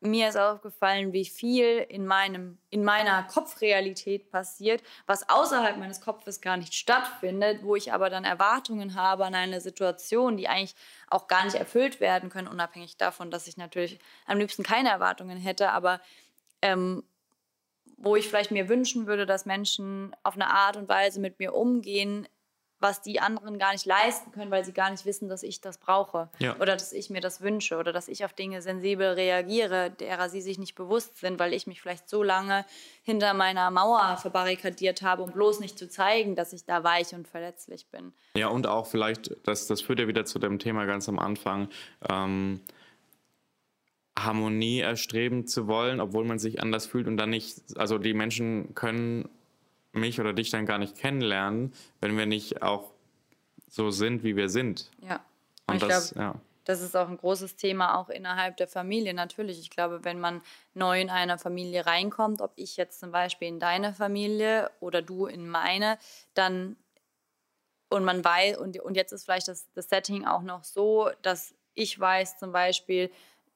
mir 0.00 0.30
ist 0.30 0.36
aufgefallen, 0.36 1.12
wie 1.12 1.26
viel 1.26 1.78
in, 1.88 2.06
meinem, 2.06 2.58
in 2.70 2.84
meiner 2.84 3.22
Kopfrealität 3.24 4.30
passiert, 4.30 4.82
was 5.06 5.28
außerhalb 5.28 5.76
meines 5.76 6.00
Kopfes 6.00 6.40
gar 6.40 6.56
nicht 6.56 6.74
stattfindet, 6.74 7.62
wo 7.62 7.76
ich 7.76 7.92
aber 7.92 8.08
dann 8.08 8.24
Erwartungen 8.24 8.94
habe 8.94 9.26
an 9.26 9.34
eine 9.34 9.60
Situation, 9.60 10.38
die 10.38 10.48
eigentlich 10.48 10.74
auch 11.08 11.28
gar 11.28 11.44
nicht 11.44 11.56
erfüllt 11.56 12.00
werden 12.00 12.30
können, 12.30 12.48
unabhängig 12.48 12.96
davon, 12.96 13.30
dass 13.30 13.46
ich 13.46 13.58
natürlich 13.58 13.98
am 14.26 14.38
liebsten 14.38 14.62
keine 14.62 14.88
Erwartungen 14.88 15.36
hätte, 15.36 15.70
aber 15.70 16.00
ähm, 16.62 17.04
wo 17.98 18.16
ich 18.16 18.28
vielleicht 18.28 18.50
mir 18.50 18.70
wünschen 18.70 19.06
würde, 19.06 19.26
dass 19.26 19.44
Menschen 19.44 20.16
auf 20.22 20.34
eine 20.34 20.48
Art 20.48 20.78
und 20.78 20.88
Weise 20.88 21.20
mit 21.20 21.38
mir 21.38 21.54
umgehen, 21.54 22.26
was 22.80 23.02
die 23.02 23.20
anderen 23.20 23.58
gar 23.58 23.72
nicht 23.72 23.86
leisten 23.86 24.32
können, 24.32 24.50
weil 24.50 24.64
sie 24.64 24.72
gar 24.72 24.90
nicht 24.90 25.04
wissen, 25.04 25.28
dass 25.28 25.42
ich 25.42 25.60
das 25.60 25.78
brauche 25.78 26.28
ja. 26.38 26.56
oder 26.56 26.72
dass 26.72 26.92
ich 26.92 27.10
mir 27.10 27.20
das 27.20 27.40
wünsche 27.42 27.76
oder 27.76 27.92
dass 27.92 28.08
ich 28.08 28.24
auf 28.24 28.32
Dinge 28.32 28.62
sensibel 28.62 29.08
reagiere, 29.08 29.90
derer 29.90 30.28
sie 30.28 30.40
sich 30.40 30.58
nicht 30.58 30.74
bewusst 30.74 31.18
sind, 31.18 31.38
weil 31.38 31.52
ich 31.52 31.66
mich 31.66 31.80
vielleicht 31.80 32.08
so 32.08 32.22
lange 32.22 32.64
hinter 33.02 33.34
meiner 33.34 33.70
Mauer 33.70 34.16
verbarrikadiert 34.16 35.02
habe, 35.02 35.22
um 35.22 35.30
bloß 35.30 35.60
nicht 35.60 35.78
zu 35.78 35.88
zeigen, 35.88 36.34
dass 36.34 36.52
ich 36.52 36.64
da 36.64 36.82
weich 36.82 37.14
und 37.14 37.28
verletzlich 37.28 37.86
bin. 37.88 38.12
Ja, 38.34 38.48
und 38.48 38.66
auch 38.66 38.86
vielleicht, 38.86 39.36
das, 39.46 39.66
das 39.66 39.82
führt 39.82 40.00
ja 40.00 40.08
wieder 40.08 40.24
zu 40.24 40.38
dem 40.38 40.58
Thema 40.58 40.86
ganz 40.86 41.08
am 41.08 41.18
Anfang. 41.18 41.68
Ähm, 42.08 42.60
Harmonie 44.18 44.80
erstreben 44.80 45.46
zu 45.46 45.66
wollen, 45.66 46.00
obwohl 46.00 46.24
man 46.24 46.38
sich 46.38 46.60
anders 46.60 46.86
fühlt 46.86 47.06
und 47.06 47.16
dann 47.16 47.30
nicht, 47.30 47.76
also 47.76 47.98
die 47.98 48.14
Menschen 48.14 48.74
können 48.74 49.28
mich 49.92 50.20
oder 50.20 50.32
dich 50.32 50.50
dann 50.50 50.66
gar 50.66 50.78
nicht 50.78 50.96
kennenlernen, 50.96 51.72
wenn 52.00 52.16
wir 52.16 52.26
nicht 52.26 52.62
auch 52.62 52.90
so 53.68 53.90
sind, 53.90 54.22
wie 54.22 54.36
wir 54.36 54.48
sind. 54.48 54.90
Ja. 55.02 55.20
Und, 55.66 55.82
und 55.82 55.88
das, 55.88 56.12
glaub, 56.12 56.22
ja. 56.22 56.40
das 56.64 56.80
ist 56.80 56.96
auch 56.96 57.08
ein 57.08 57.16
großes 57.16 57.56
Thema 57.56 57.98
auch 57.98 58.08
innerhalb 58.08 58.56
der 58.56 58.68
Familie. 58.68 59.14
Natürlich, 59.14 59.60
ich 59.60 59.70
glaube, 59.70 60.04
wenn 60.04 60.20
man 60.20 60.42
neu 60.74 61.00
in 61.00 61.10
eine 61.10 61.38
Familie 61.38 61.86
reinkommt, 61.86 62.40
ob 62.40 62.52
ich 62.56 62.76
jetzt 62.76 63.00
zum 63.00 63.12
Beispiel 63.12 63.48
in 63.48 63.60
deine 63.60 63.94
Familie 63.94 64.70
oder 64.80 65.02
du 65.02 65.26
in 65.26 65.48
meine, 65.48 65.98
dann 66.34 66.76
und 67.88 68.04
man 68.04 68.24
weiß, 68.24 68.56
und, 68.58 68.78
und 68.80 68.96
jetzt 68.96 69.12
ist 69.12 69.24
vielleicht 69.24 69.48
das, 69.48 69.66
das 69.74 69.88
Setting 69.88 70.24
auch 70.24 70.42
noch 70.42 70.62
so, 70.62 71.10
dass 71.22 71.54
ich 71.74 71.98
weiß 71.98 72.38
zum 72.38 72.52
Beispiel, 72.52 73.10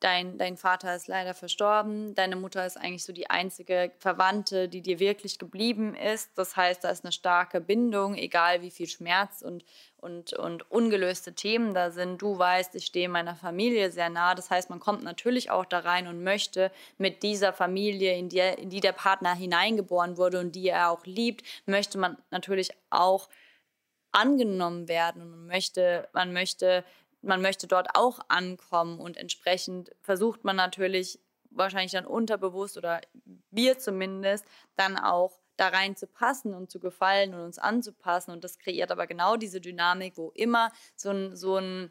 dein, 0.05 0.37
dein 0.37 0.59
Vater 0.59 0.95
ist 0.95 1.09
leider 1.09 1.33
verstorben, 1.33 2.15
deine 2.15 2.37
Mutter 2.37 2.67
ist 2.67 2.77
eigentlich 2.77 3.05
so 3.05 3.13
die 3.15 3.31
einzige 3.31 3.91
Verwandte, 3.97 4.69
die 4.69 4.83
dir 4.83 4.99
wirklich 4.99 5.39
geblieben 5.39 5.95
ist. 5.95 6.31
Das 6.37 6.57
heißt, 6.57 6.85
da 6.85 6.91
ist 6.91 7.05
eine 7.05 7.13
starke 7.13 7.61
Bindung, 7.63 8.15
egal 8.15 8.61
wie 8.61 8.71
viel 8.71 8.87
Schmerz 8.87 9.41
und, 9.41 9.65
und, 9.97 10.35
und 10.35 10.71
ungelöste 10.71 11.33
Themen 11.35 11.73
da 11.73 11.91
sind. 11.91 12.21
Du 12.21 12.39
weißt, 12.39 12.75
ich 12.75 12.85
stehe 12.85 13.09
meiner 13.09 13.35
Familie 13.35 13.91
sehr 13.91 14.11
nah. 14.11 14.35
Das 14.35 14.51
heißt, 14.51 14.69
man 14.69 14.79
kommt 14.79 15.03
natürlich 15.03 15.51
auch 15.51 15.65
da 15.65 15.79
rein 15.79 16.07
und 16.07 16.23
möchte 16.23 16.71
mit 16.99 17.23
dieser 17.23 17.55
Familie, 17.55 18.15
in 18.15 18.29
die, 18.29 18.41
in 18.41 18.69
die 18.69 18.81
der 18.81 18.93
Partner 18.93 19.35
hineingeboren 19.35 20.19
wurde 20.19 20.39
und 20.39 20.55
die 20.55 20.69
er 20.69 20.91
auch 20.91 21.07
liebt, 21.07 21.47
möchte 21.65 21.97
man 21.97 22.19
natürlich 22.31 22.73
auch 22.91 23.31
angenommen 24.13 24.87
werden 24.87 25.23
und 25.23 25.47
möchte, 25.47 26.09
man 26.13 26.33
möchte 26.33 26.85
man 27.25 27.43
möchte 27.43 27.67
dort 27.67 27.89
auch 27.95 28.21
ankommen 28.29 29.01
und 29.01 29.17
entsprechend 29.17 29.91
versucht 30.03 30.45
man 30.45 30.57
natürlich 30.57 31.19
wahrscheinlich 31.51 31.93
dann 31.93 32.07
unterbewusst 32.07 32.77
oder 32.77 33.01
wir 33.51 33.79
zumindest 33.79 34.45
dann 34.77 34.97
auch 34.97 35.41
da 35.57 35.69
rein 35.69 35.97
zu 35.97 36.07
passen 36.07 36.53
und 36.53 36.71
zu 36.71 36.81
gefallen 36.81 37.35
und 37.35 37.41
uns 37.41 37.59
anzupassen. 37.59 38.33
Und 38.33 38.43
das 38.43 38.59
kreiert 38.59 38.91
aber 38.91 39.07
genau 39.07 39.37
diese 39.37 39.61
Dynamik, 39.61 40.17
wo 40.17 40.31
immer 40.31 40.73
so 40.97 41.11
ein, 41.11 41.37
so 41.37 41.57
ein, 41.57 41.91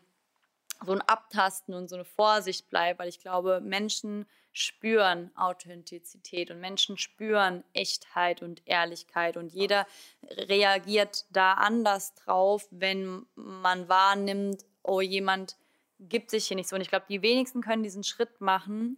so 0.85 0.91
ein 0.91 1.01
Abtasten 1.01 1.73
und 1.73 1.87
so 1.87 1.95
eine 1.95 2.03
Vorsicht 2.03 2.69
bleibt, 2.69 2.99
weil 2.99 3.07
ich 3.07 3.21
glaube, 3.21 3.61
Menschen 3.61 4.25
spüren 4.51 5.31
Authentizität 5.35 6.51
und 6.51 6.59
Menschen 6.59 6.97
spüren 6.97 7.63
Echtheit 7.73 8.41
und 8.41 8.61
Ehrlichkeit 8.67 9.37
und 9.37 9.53
jeder 9.53 9.87
reagiert 10.23 11.25
da 11.31 11.53
anders 11.53 12.13
drauf, 12.15 12.67
wenn 12.69 13.25
man 13.35 13.87
wahrnimmt, 13.87 14.65
oh, 14.83 15.01
jemand 15.01 15.57
gibt 15.99 16.29
sich 16.29 16.47
hier 16.47 16.57
nicht 16.57 16.69
so. 16.69 16.75
Und 16.75 16.81
ich 16.81 16.89
glaube, 16.89 17.05
die 17.09 17.21
wenigsten 17.21 17.61
können 17.61 17.83
diesen 17.83 18.03
Schritt 18.03 18.41
machen, 18.41 18.97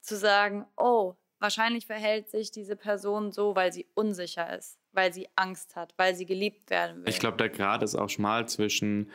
zu 0.00 0.16
sagen, 0.16 0.66
oh, 0.76 1.14
wahrscheinlich 1.38 1.86
verhält 1.86 2.28
sich 2.30 2.50
diese 2.50 2.76
Person 2.76 3.32
so, 3.32 3.54
weil 3.54 3.72
sie 3.72 3.86
unsicher 3.94 4.56
ist, 4.56 4.78
weil 4.92 5.12
sie 5.12 5.28
Angst 5.36 5.76
hat, 5.76 5.94
weil 5.96 6.14
sie 6.14 6.26
geliebt 6.26 6.70
werden 6.70 7.02
will. 7.02 7.08
Ich 7.08 7.18
glaube, 7.18 7.36
der 7.36 7.48
Grad 7.48 7.82
ist 7.82 7.94
auch 7.94 8.08
schmal 8.08 8.48
zwischen 8.48 9.10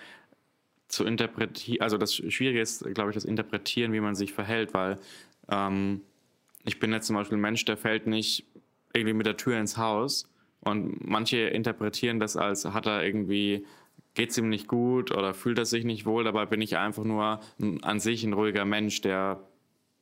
zu 0.88 1.06
interpretieren, 1.06 1.82
also 1.82 1.98
das 1.98 2.14
Schwierige 2.14 2.60
ist, 2.60 2.84
glaube 2.94 3.12
ich, 3.12 3.14
das 3.14 3.24
Interpretieren, 3.24 3.94
wie 3.94 4.02
man 4.02 4.14
sich 4.14 4.34
verhält, 4.34 4.74
weil 4.74 5.00
ähm, 5.50 6.02
ich 6.66 6.80
bin 6.80 6.92
jetzt 6.92 7.08
zum 7.08 7.16
Beispiel 7.16 7.38
ein 7.38 7.42
Mensch, 7.42 7.64
der 7.64 7.78
fällt 7.78 8.08
nicht 8.08 8.46
irgendwie 8.94 9.14
mit 9.14 9.26
der 9.26 9.38
Tür 9.38 9.58
ins 9.58 9.78
Haus 9.78 10.28
und 10.60 11.08
manche 11.08 11.38
interpretieren 11.38 12.20
das 12.20 12.36
als, 12.36 12.66
hat 12.66 12.88
er 12.88 13.04
irgendwie 13.04 13.66
geht 14.14 14.32
es 14.32 14.38
ihm 14.38 14.50
nicht 14.50 14.68
gut 14.68 15.12
oder 15.12 15.34
fühlt 15.34 15.58
er 15.58 15.66
sich 15.66 15.86
nicht 15.86 16.06
wohl. 16.06 16.24
Dabei 16.24 16.46
bin 16.46 16.62
ich 16.62 16.78
einfach 16.78 17.04
nur 17.04 17.40
an 17.82 18.00
sich 18.00 18.24
ein 18.24 18.34
ruhiger 18.34 18.66
Mensch, 18.66 19.02
der, 19.02 19.42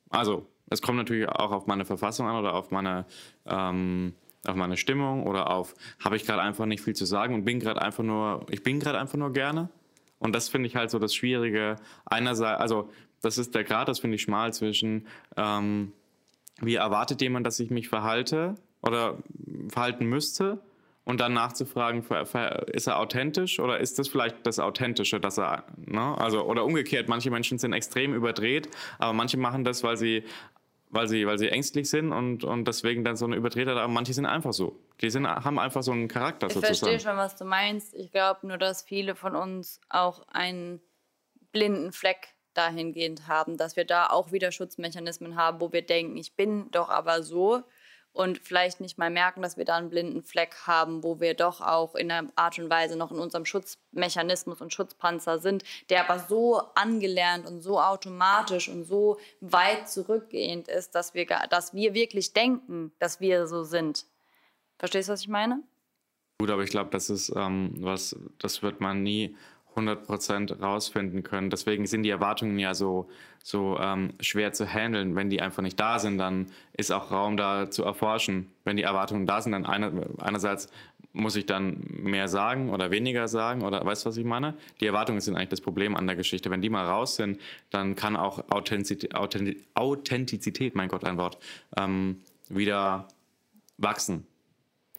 also 0.08 0.46
es 0.68 0.82
kommt 0.82 0.98
natürlich 0.98 1.28
auch 1.28 1.52
auf 1.52 1.66
meine 1.66 1.84
Verfassung 1.84 2.26
an 2.26 2.36
oder 2.36 2.54
auf 2.54 2.70
meine, 2.70 3.06
ähm, 3.46 4.14
auf 4.46 4.54
meine 4.54 4.76
Stimmung 4.76 5.26
oder 5.26 5.50
auf, 5.50 5.74
habe 6.02 6.16
ich 6.16 6.24
gerade 6.24 6.42
einfach 6.42 6.66
nicht 6.66 6.82
viel 6.82 6.94
zu 6.94 7.04
sagen 7.04 7.34
und 7.34 7.44
bin 7.44 7.60
gerade 7.60 7.82
einfach 7.82 8.04
nur, 8.04 8.46
ich 8.50 8.62
bin 8.62 8.80
gerade 8.80 8.98
einfach 8.98 9.18
nur 9.18 9.32
gerne. 9.32 9.68
Und 10.18 10.34
das 10.34 10.48
finde 10.48 10.68
ich 10.68 10.76
halt 10.76 10.90
so 10.90 10.98
das 10.98 11.14
Schwierige. 11.14 11.76
Einerseits, 12.04 12.60
also 12.60 12.90
das 13.20 13.38
ist 13.38 13.54
der 13.54 13.64
Grad, 13.64 13.88
das 13.88 14.00
finde 14.00 14.16
ich 14.16 14.22
schmal 14.22 14.52
zwischen, 14.52 15.06
ähm, 15.36 15.92
wie 16.60 16.74
erwartet 16.74 17.20
jemand, 17.20 17.46
dass 17.46 17.58
ich 17.58 17.70
mich 17.70 17.88
verhalte 17.88 18.54
oder 18.82 19.18
verhalten 19.68 20.06
müsste? 20.06 20.60
Und 21.10 21.18
dann 21.18 21.32
nachzufragen, 21.32 22.04
ist 22.68 22.86
er 22.86 23.00
authentisch 23.00 23.58
oder 23.58 23.80
ist 23.80 23.98
das 23.98 24.06
vielleicht 24.06 24.46
das 24.46 24.60
Authentische, 24.60 25.18
dass 25.18 25.40
er, 25.40 25.64
ne? 25.76 26.16
also 26.16 26.44
oder 26.44 26.64
umgekehrt, 26.64 27.08
manche 27.08 27.32
Menschen 27.32 27.58
sind 27.58 27.72
extrem 27.72 28.14
überdreht, 28.14 28.68
aber 29.00 29.12
manche 29.12 29.36
machen 29.36 29.64
das, 29.64 29.82
weil 29.82 29.96
sie 29.96 30.22
weil 30.88 31.08
sie, 31.08 31.26
weil 31.26 31.36
sie 31.36 31.48
ängstlich 31.48 31.90
sind 31.90 32.12
und, 32.12 32.44
und 32.44 32.66
deswegen 32.66 33.02
dann 33.02 33.16
so 33.16 33.24
eine 33.24 33.34
Übertreter, 33.34 33.72
aber 33.72 33.88
manche 33.88 34.12
sind 34.12 34.26
einfach 34.26 34.52
so. 34.52 34.78
Die 35.00 35.10
sind, 35.10 35.26
haben 35.26 35.58
einfach 35.58 35.82
so 35.82 35.90
einen 35.90 36.06
Charakter 36.06 36.46
ich 36.46 36.52
sozusagen. 36.52 36.74
Ich 36.74 36.78
verstehe 36.80 37.00
schon, 37.00 37.16
was 37.16 37.34
du 37.34 37.44
meinst. 37.44 37.92
Ich 37.94 38.12
glaube 38.12 38.46
nur, 38.46 38.58
dass 38.58 38.82
viele 38.82 39.16
von 39.16 39.34
uns 39.34 39.80
auch 39.88 40.26
einen 40.28 40.80
blinden 41.50 41.92
Fleck 41.92 42.34
dahingehend 42.54 43.26
haben, 43.26 43.56
dass 43.56 43.74
wir 43.74 43.84
da 43.84 44.06
auch 44.06 44.30
wieder 44.30 44.52
Schutzmechanismen 44.52 45.34
haben, 45.34 45.60
wo 45.60 45.72
wir 45.72 45.82
denken, 45.82 46.16
ich 46.16 46.36
bin 46.36 46.70
doch 46.70 46.88
aber 46.88 47.24
so 47.24 47.64
und 48.12 48.38
vielleicht 48.38 48.80
nicht 48.80 48.98
mal 48.98 49.10
merken, 49.10 49.42
dass 49.42 49.56
wir 49.56 49.64
da 49.64 49.76
einen 49.76 49.90
blinden 49.90 50.22
Fleck 50.22 50.54
haben, 50.66 51.02
wo 51.02 51.20
wir 51.20 51.34
doch 51.34 51.60
auch 51.60 51.94
in 51.94 52.10
einer 52.10 52.30
Art 52.34 52.58
und 52.58 52.68
Weise 52.68 52.96
noch 52.96 53.12
in 53.12 53.18
unserem 53.18 53.44
Schutzmechanismus 53.44 54.60
und 54.60 54.74
Schutzpanzer 54.74 55.38
sind, 55.38 55.64
der 55.90 56.08
aber 56.08 56.18
so 56.18 56.60
angelernt 56.74 57.46
und 57.46 57.60
so 57.60 57.80
automatisch 57.80 58.68
und 58.68 58.84
so 58.84 59.18
weit 59.40 59.88
zurückgehend 59.88 60.68
ist, 60.68 60.94
dass 60.94 61.14
wir, 61.14 61.26
dass 61.50 61.74
wir 61.74 61.94
wirklich 61.94 62.32
denken, 62.32 62.92
dass 62.98 63.20
wir 63.20 63.46
so 63.46 63.62
sind. 63.62 64.06
Verstehst 64.78 65.08
du, 65.08 65.12
was 65.12 65.20
ich 65.20 65.28
meine? 65.28 65.62
Gut, 66.40 66.50
aber 66.50 66.62
ich 66.62 66.70
glaube, 66.70 66.90
das 66.90 67.10
ist 67.10 67.32
ähm, 67.36 67.74
was, 67.80 68.16
das 68.38 68.62
wird 68.62 68.80
man 68.80 69.02
nie 69.02 69.36
100% 69.76 70.60
rausfinden 70.60 71.22
können. 71.22 71.50
Deswegen 71.50 71.86
sind 71.86 72.02
die 72.02 72.10
Erwartungen 72.10 72.58
ja 72.58 72.74
so, 72.74 73.08
so 73.42 73.78
ähm, 73.78 74.12
schwer 74.20 74.52
zu 74.52 74.66
handeln. 74.66 75.16
Wenn 75.16 75.30
die 75.30 75.40
einfach 75.40 75.62
nicht 75.62 75.78
da 75.78 75.98
sind, 75.98 76.18
dann 76.18 76.46
ist 76.72 76.90
auch 76.90 77.10
Raum 77.10 77.36
da 77.36 77.70
zu 77.70 77.84
erforschen. 77.84 78.50
Wenn 78.64 78.76
die 78.76 78.82
Erwartungen 78.82 79.26
da 79.26 79.40
sind, 79.40 79.52
dann 79.52 79.66
eine, 79.66 79.92
einerseits 80.18 80.68
muss 81.12 81.36
ich 81.36 81.46
dann 81.46 81.82
mehr 81.88 82.28
sagen 82.28 82.70
oder 82.70 82.90
weniger 82.90 83.26
sagen 83.26 83.62
oder 83.62 83.84
weißt 83.84 84.04
du, 84.04 84.10
was 84.10 84.16
ich 84.16 84.24
meine? 84.24 84.54
Die 84.80 84.86
Erwartungen 84.86 85.20
sind 85.20 85.36
eigentlich 85.36 85.48
das 85.48 85.60
Problem 85.60 85.96
an 85.96 86.06
der 86.06 86.16
Geschichte. 86.16 86.50
Wenn 86.50 86.62
die 86.62 86.70
mal 86.70 86.86
raus 86.86 87.16
sind, 87.16 87.40
dann 87.70 87.96
kann 87.96 88.16
auch 88.16 88.44
Authentizität, 88.50 89.14
Authentizität 89.74 90.74
mein 90.76 90.88
Gott, 90.88 91.04
ein 91.04 91.18
Wort, 91.18 91.38
ähm, 91.76 92.20
wieder 92.48 93.08
wachsen 93.78 94.26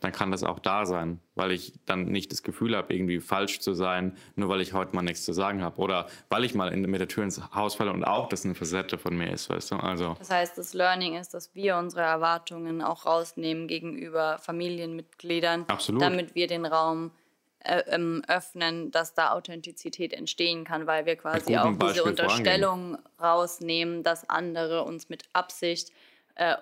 dann 0.01 0.11
kann 0.11 0.31
das 0.31 0.43
auch 0.43 0.59
da 0.59 0.85
sein, 0.85 1.19
weil 1.35 1.51
ich 1.51 1.73
dann 1.85 2.05
nicht 2.05 2.31
das 2.31 2.41
Gefühl 2.41 2.75
habe, 2.75 2.93
irgendwie 2.93 3.19
falsch 3.19 3.59
zu 3.59 3.73
sein, 3.73 4.17
nur 4.35 4.49
weil 4.49 4.59
ich 4.59 4.73
heute 4.73 4.95
mal 4.95 5.03
nichts 5.03 5.23
zu 5.23 5.31
sagen 5.31 5.61
habe. 5.61 5.79
Oder 5.79 6.07
weil 6.29 6.43
ich 6.43 6.55
mal 6.55 6.73
in, 6.73 6.81
mit 6.81 6.99
der 6.99 7.07
Tür 7.07 7.23
ins 7.23 7.39
Haus 7.53 7.75
falle 7.75 7.93
und 7.93 8.03
auch 8.03 8.27
das 8.27 8.43
eine 8.43 8.55
Facette 8.55 8.97
von 8.97 9.15
mir 9.15 9.31
ist, 9.31 9.49
weißt 9.51 9.71
du? 9.71 9.75
Also. 9.75 10.15
Das 10.17 10.31
heißt, 10.31 10.57
das 10.57 10.73
Learning 10.73 11.15
ist, 11.15 11.35
dass 11.35 11.53
wir 11.53 11.77
unsere 11.77 12.01
Erwartungen 12.01 12.81
auch 12.81 13.05
rausnehmen 13.05 13.67
gegenüber 13.67 14.39
Familienmitgliedern, 14.39 15.65
Absolut. 15.67 16.01
damit 16.01 16.33
wir 16.33 16.47
den 16.47 16.65
Raum 16.65 17.11
äh, 17.59 17.83
ähm, 17.87 18.23
öffnen, 18.27 18.89
dass 18.89 19.13
da 19.13 19.33
Authentizität 19.33 20.13
entstehen 20.13 20.63
kann, 20.63 20.87
weil 20.87 21.05
wir 21.05 21.15
quasi 21.15 21.55
auch 21.55 21.65
Beispiel 21.73 21.89
diese 21.89 22.03
Unterstellung 22.05 22.79
vorangehen. 22.79 23.21
rausnehmen, 23.21 24.03
dass 24.03 24.27
andere 24.27 24.83
uns 24.83 25.09
mit 25.09 25.25
Absicht 25.33 25.91
äh, 26.33 26.55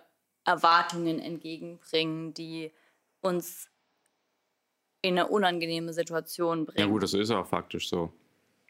Erwartungen 0.43 1.19
entgegenbringen, 1.19 2.33
die 2.33 2.73
uns 3.21 3.69
in 5.01 5.17
eine 5.17 5.27
unangenehme 5.27 5.93
Situation 5.93 6.65
bringen. 6.65 6.79
Ja 6.79 6.85
gut, 6.85 7.03
das 7.03 7.13
ist 7.13 7.31
auch 7.31 7.45
faktisch 7.45 7.89
so. 7.89 8.11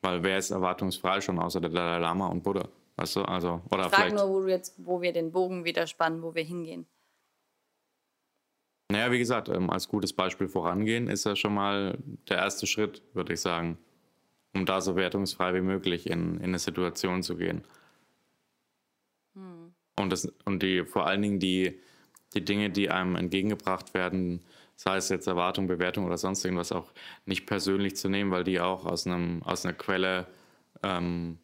Weil 0.02 0.24
wer 0.24 0.38
ist 0.38 0.52
erwartungsfrei 0.52 1.20
schon 1.22 1.40
außer 1.40 1.60
der 1.60 1.72
Dalai 1.72 2.00
Lama 2.00 2.28
und 2.28 2.44
Buddha? 2.44 2.70
Weißt 2.96 3.16
du, 3.16 3.22
also, 3.24 3.62
oder 3.72 3.86
ich 3.86 3.94
frage 3.94 4.14
nur, 4.14 4.30
wo, 4.30 4.48
jetzt, 4.48 4.76
wo 4.78 5.02
wir 5.02 5.14
den 5.14 5.32
Bogen 5.32 5.64
wieder 5.66 5.88
spannen, 5.88 6.22
wo 6.22 6.36
wir 6.36 6.44
hingehen. 6.44 6.86
Naja, 8.92 9.12
wie 9.12 9.20
gesagt, 9.20 9.50
ähm, 9.50 9.70
als 9.70 9.88
gutes 9.88 10.14
Beispiel 10.14 10.48
vorangehen 10.48 11.08
ist 11.08 11.26
ja 11.26 11.36
schon 11.36 11.54
mal 11.54 11.98
der 12.28 12.38
erste 12.38 12.66
Schritt, 12.66 13.04
würde 13.14 13.34
ich 13.34 13.42
sagen, 13.42 13.78
um 14.54 14.66
da 14.66 14.82
so 14.82 14.96
wertungsfrei 14.96 15.54
wie 15.54 15.62
möglich 15.62 16.10
in, 16.10 16.38
in 16.38 16.46
eine 16.46 16.60
Situation 16.60 17.24
zu 17.24 17.38
gehen. 17.38 17.64
Hm. 19.36 19.74
Und, 20.00 20.10
das, 20.12 20.26
und 20.46 20.64
die, 20.64 20.86
vor 20.86 21.06
allen 21.06 21.22
Dingen 21.22 21.40
die, 21.40 21.80
die 22.34 22.44
Dinge, 22.44 22.70
die 22.70 22.90
einem 22.90 23.16
entgegengebracht 23.16 23.94
werden, 23.94 24.44
sei 24.76 24.98
es 24.98 25.10
jetzt 25.10 25.28
Erwartung, 25.28 25.68
Bewertung 25.68 26.06
oder 26.06 26.18
sonst 26.18 26.46
irgendwas, 26.46 26.72
auch 26.72 26.92
nicht 27.26 27.46
persönlich 27.46 27.96
zu 27.98 28.08
nehmen, 28.08 28.32
weil 28.32 28.44
die 28.44 28.60
auch 28.60 28.86
aus, 28.86 29.06
einem, 29.06 29.44
aus 29.44 29.66
einer 29.66 29.74
Quelle 29.74 30.28
ähm, 30.84 31.38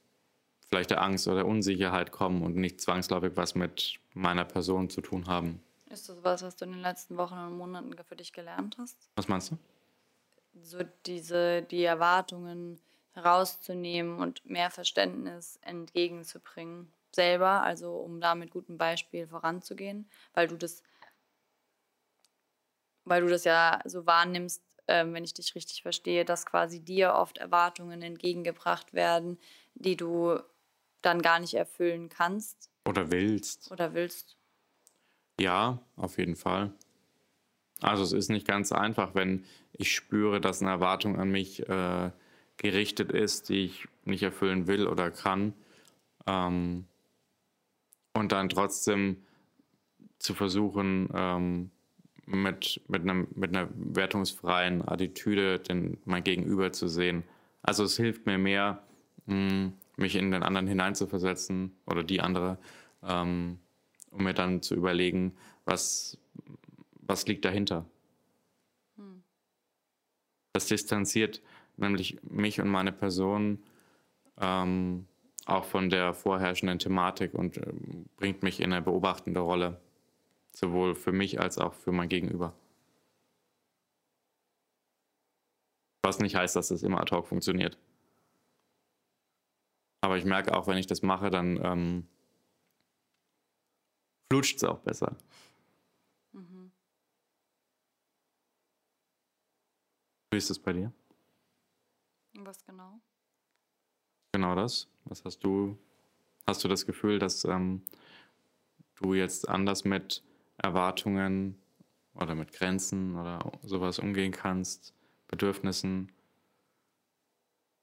vielleicht 0.69 0.91
der 0.91 1.02
Angst 1.02 1.28
oder 1.28 1.38
der 1.38 1.48
Unsicherheit 1.48 2.12
kommen 2.12 2.43
und 2.43 2.56
nicht 2.56 2.80
zwangsläufig 2.82 3.34
was 3.36 3.56
mit 3.56 4.00
meiner 4.13 4.45
Person 4.45 4.89
zu 4.89 5.02
tun 5.02 5.28
haben. 5.28 5.62
Ist 5.89 6.10
das 6.10 6.17
was, 6.24 6.43
was 6.43 6.56
du 6.56 6.65
in 6.65 6.71
den 6.71 6.82
letzten 6.82 7.17
Wochen 7.17 7.36
und 7.36 7.58
Monaten 7.58 7.93
für 8.08 8.15
dich 8.15 8.34
gelernt 8.34 8.78
hast? 8.80 8.98
Was 9.15 9.28
meinst 9.28 9.52
du? 9.52 9.58
So 10.62 10.80
diese, 11.06 11.62
die 11.62 11.84
Erwartungen 11.84 12.80
herauszunehmen 13.13 14.19
und 14.19 14.45
mehr 14.45 14.71
Verständnis 14.71 15.60
entgegenzubringen 15.62 16.91
selber, 17.15 17.63
also 17.63 17.93
um 17.97 18.21
da 18.21 18.36
mit 18.36 18.51
gutem 18.51 18.78
Beispiel 18.78 19.28
voranzugehen, 19.28 20.10
weil 20.34 20.47
du 20.47 20.58
das, 20.58 20.84
weil 23.06 23.21
du 23.21 23.28
das 23.28 23.43
ja 23.43 23.82
so 23.86 24.06
wahrnimmst, 24.06 24.63
äh, 24.88 25.06
wenn 25.08 25.23
ich 25.23 25.34
dich 25.34 25.56
richtig 25.56 25.82
verstehe, 25.82 26.25
dass 26.25 26.45
quasi 26.45 26.80
dir 26.80 27.13
oft 27.13 27.38
Erwartungen 27.38 28.01
entgegengebracht 28.01 28.93
werden, 28.93 29.39
die 29.73 29.97
du 29.97 30.39
dann 31.01 31.21
gar 31.21 31.39
nicht 31.39 31.54
erfüllen 31.54 32.10
kannst. 32.10 32.69
Oder 32.88 33.12
willst. 33.12 33.71
Oder 33.71 33.93
willst. 33.93 34.38
Ja, 35.39 35.80
auf 35.95 36.17
jeden 36.17 36.36
Fall. 36.36 36.71
Also 37.82 38.04
es 38.04 38.13
ist 38.13 38.30
nicht 38.30 38.47
ganz 38.47 38.71
einfach, 38.71 39.15
wenn 39.15 39.45
ich 39.73 39.93
spüre, 39.93 40.39
dass 40.39 40.62
eine 40.62 40.71
Erwartung 40.71 41.19
an 41.19 41.30
mich 41.30 41.67
äh, 41.67 42.12
gerichtet 42.58 43.12
ist, 43.12 43.49
die 43.49 43.65
ich 43.65 43.88
nicht 44.06 44.23
erfüllen 44.23 44.67
will 44.67 44.88
oder 44.88 45.12
kann. 45.12 45.54
Ähm, 46.25 46.88
und 48.15 48.32
dann 48.32 48.49
trotzdem 48.49 49.17
zu 50.19 50.34
versuchen, 50.34 51.10
ähm, 51.13 51.71
mit, 52.25 52.82
mit, 52.88 53.01
einem, 53.04 53.28
mit 53.36 53.56
einer 53.56 53.69
wertungsfreien 53.75 54.88
Attitüde 54.88 55.60
den, 55.60 55.97
mein 56.06 56.23
Gegenüber 56.23 56.71
zu 56.71 56.88
sehen. 56.88 57.23
Also 57.62 57.84
es 57.84 57.97
hilft 57.97 58.25
mir 58.25 58.38
mehr, 58.38 58.82
mh, 59.28 59.49
hm, 59.49 59.73
mich 59.97 60.15
in 60.15 60.32
den 60.32 60.43
anderen 60.43 60.67
hineinzuversetzen 60.67 61.75
oder 61.86 62.04
die 62.04 62.21
andere, 62.21 62.58
ähm, 63.04 63.60
um 64.12 64.23
mir 64.23 64.34
dann 64.34 64.62
zu 64.62 64.75
überlegen, 64.75 65.36
was, 65.65 66.17
was 67.01 67.28
liegt 67.28 67.45
dahinter. 67.45 67.86
Hm. 68.97 69.23
Das 70.54 70.67
distanziert 70.67 71.41
nämlich 71.78 72.17
mich 72.23 72.62
und 72.62 72.69
meine 72.69 72.91
Person 72.91 73.62
ähm, 74.39 75.06
auch 75.45 75.65
von 75.65 75.89
der 75.89 76.13
vorherrschenden 76.13 76.79
Thematik 76.79 77.34
und 77.34 77.58
äh, 77.58 77.73
bringt 78.17 78.43
mich 78.43 78.60
in 78.60 78.73
eine 78.73 78.81
beobachtende 78.81 79.39
Rolle, 79.39 79.79
sowohl 80.51 80.95
für 80.95 81.12
mich 81.12 81.39
als 81.39 81.58
auch 81.58 81.73
für 81.73 81.91
mein 81.91 82.10
Gegenüber. 82.10 82.53
Was 86.03 86.19
nicht 86.19 86.36
heißt, 86.36 86.55
dass 86.55 86.69
das 86.69 86.84
immer 86.84 87.01
ad 87.01 87.15
hoc 87.15 87.27
funktioniert. 87.27 87.77
Aber 90.01 90.17
ich 90.17 90.25
merke 90.25 90.55
auch, 90.55 90.67
wenn 90.67 90.77
ich 90.77 90.88
das 90.88 91.01
mache, 91.01 91.29
dann 91.31 91.60
ähm, 91.63 92.08
flutscht 94.31 94.58
es 94.58 94.63
auch 94.63 94.79
besser. 94.79 95.17
Mhm. 96.31 96.71
Wie 100.31 100.38
ist 100.38 100.49
es 100.49 100.60
bei 100.60 100.73
dir? 100.73 100.91
Was 102.34 102.63
genau? 102.65 102.99
Genau 104.36 104.54
das. 104.54 104.89
Was 105.06 105.24
hast 105.24 105.45
du? 105.45 105.78
Hast 106.45 106.62
du 106.62 106.67
das 106.67 106.86
Gefühl, 106.86 107.19
dass 107.19 107.45
ähm, 107.45 107.84
du 108.95 109.13
jetzt 109.13 109.48
anders 109.48 109.86
mit 109.86 110.24
Erwartungen 110.58 111.58
oder 112.15 112.36
mit 112.36 112.52
Grenzen 112.52 113.15
oder 113.15 113.39
sowas 113.63 113.98
umgehen 113.98 114.34
kannst, 114.34 114.93
Bedürfnissen, 115.30 116.12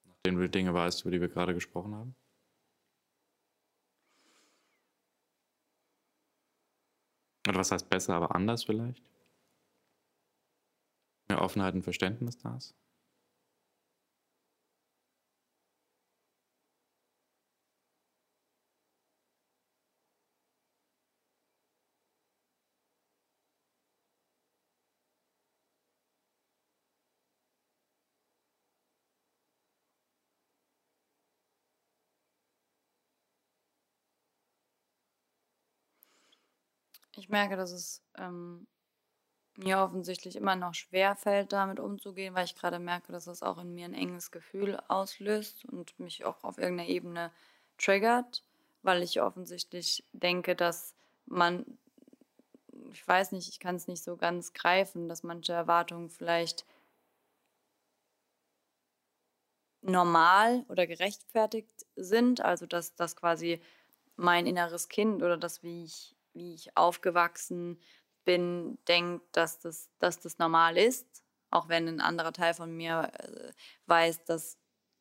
nachdem 0.05 0.37
du 0.37 0.47
Dinge 0.47 0.75
weißt, 0.75 1.01
über 1.01 1.11
die 1.11 1.23
wir 1.23 1.29
gerade 1.29 1.55
gesprochen 1.55 1.95
haben? 1.95 2.15
Oder 7.49 7.61
was 7.61 7.73
heißt 7.73 7.89
besser, 7.89 8.15
aber 8.15 8.35
anders 8.35 8.65
vielleicht? 8.65 9.03
Mehr 11.31 11.41
Offenheit 11.41 11.73
und 11.73 11.83
Verständnis 11.83 12.37
da 12.37 12.59
ist? 12.59 12.75
Merke, 37.33 37.57
dass 37.57 37.73
es 37.73 38.03
ähm, 38.17 38.67
mir 39.57 39.79
offensichtlich 39.81 40.37
immer 40.37 40.57
noch 40.57 40.75
schwer 40.75 41.17
fällt, 41.17 41.53
damit 41.53 41.81
umzugehen, 41.81 42.35
weil 42.35 42.45
ich 42.45 42.55
gerade 42.55 42.79
merke, 42.79 43.13
dass 43.13 43.27
es 43.27 43.43
auch 43.43 43.59
in 43.59 43.75
mir 43.75 43.85
ein 43.85 43.95
enges 43.95 44.31
Gefühl 44.31 44.79
auslöst 44.89 45.65
und 45.67 45.99
mich 45.99 46.25
auch 46.25 46.43
auf 46.45 46.59
irgendeiner 46.59 46.89
Ebene 46.89 47.33
triggert, 47.79 48.45
weil 48.83 49.03
ich 49.03 49.21
offensichtlich 49.21 50.05
denke, 50.13 50.57
dass 50.57 50.95
man, 51.27 51.67
ich 52.91 53.07
weiß 53.07 53.33
nicht, 53.33 53.49
ich 53.49 53.61
kann 53.61 53.77
es 53.77 53.89
nicht 53.89 54.03
so 54.03 54.17
ganz 54.17 54.53
greifen, 54.53 55.09
dass 55.09 55.23
manche 55.23 55.53
Erwartungen 55.53 56.09
vielleicht 56.09 56.65
normal 59.83 60.65
oder 60.69 60.87
gerechtfertigt 60.87 61.87
sind, 61.97 62.41
also 62.41 62.67
dass 62.67 62.95
das 62.95 63.17
quasi 63.17 63.61
mein 64.17 64.47
inneres 64.47 64.89
Kind 64.89 65.23
oder 65.23 65.37
das, 65.37 65.63
wie 65.63 65.85
ich, 65.85 66.15
wie 66.35 66.55
ich 66.55 66.77
aufgewachsen 66.77 67.81
bin, 68.25 68.79
denkt, 68.89 69.25
dass 69.33 69.59
das, 69.59 69.91
dass 69.99 70.21
das 70.21 70.39
normal 70.39 70.77
ist, 70.77 71.25
auch 71.51 71.69
wenn 71.69 71.89
ein 71.89 72.01
anderer 72.01 72.33
Teil 72.33 72.55
von 72.55 72.75
mir 72.77 73.11
äh, 73.19 73.53
weiß, 73.87 74.25
dass, 74.25 74.59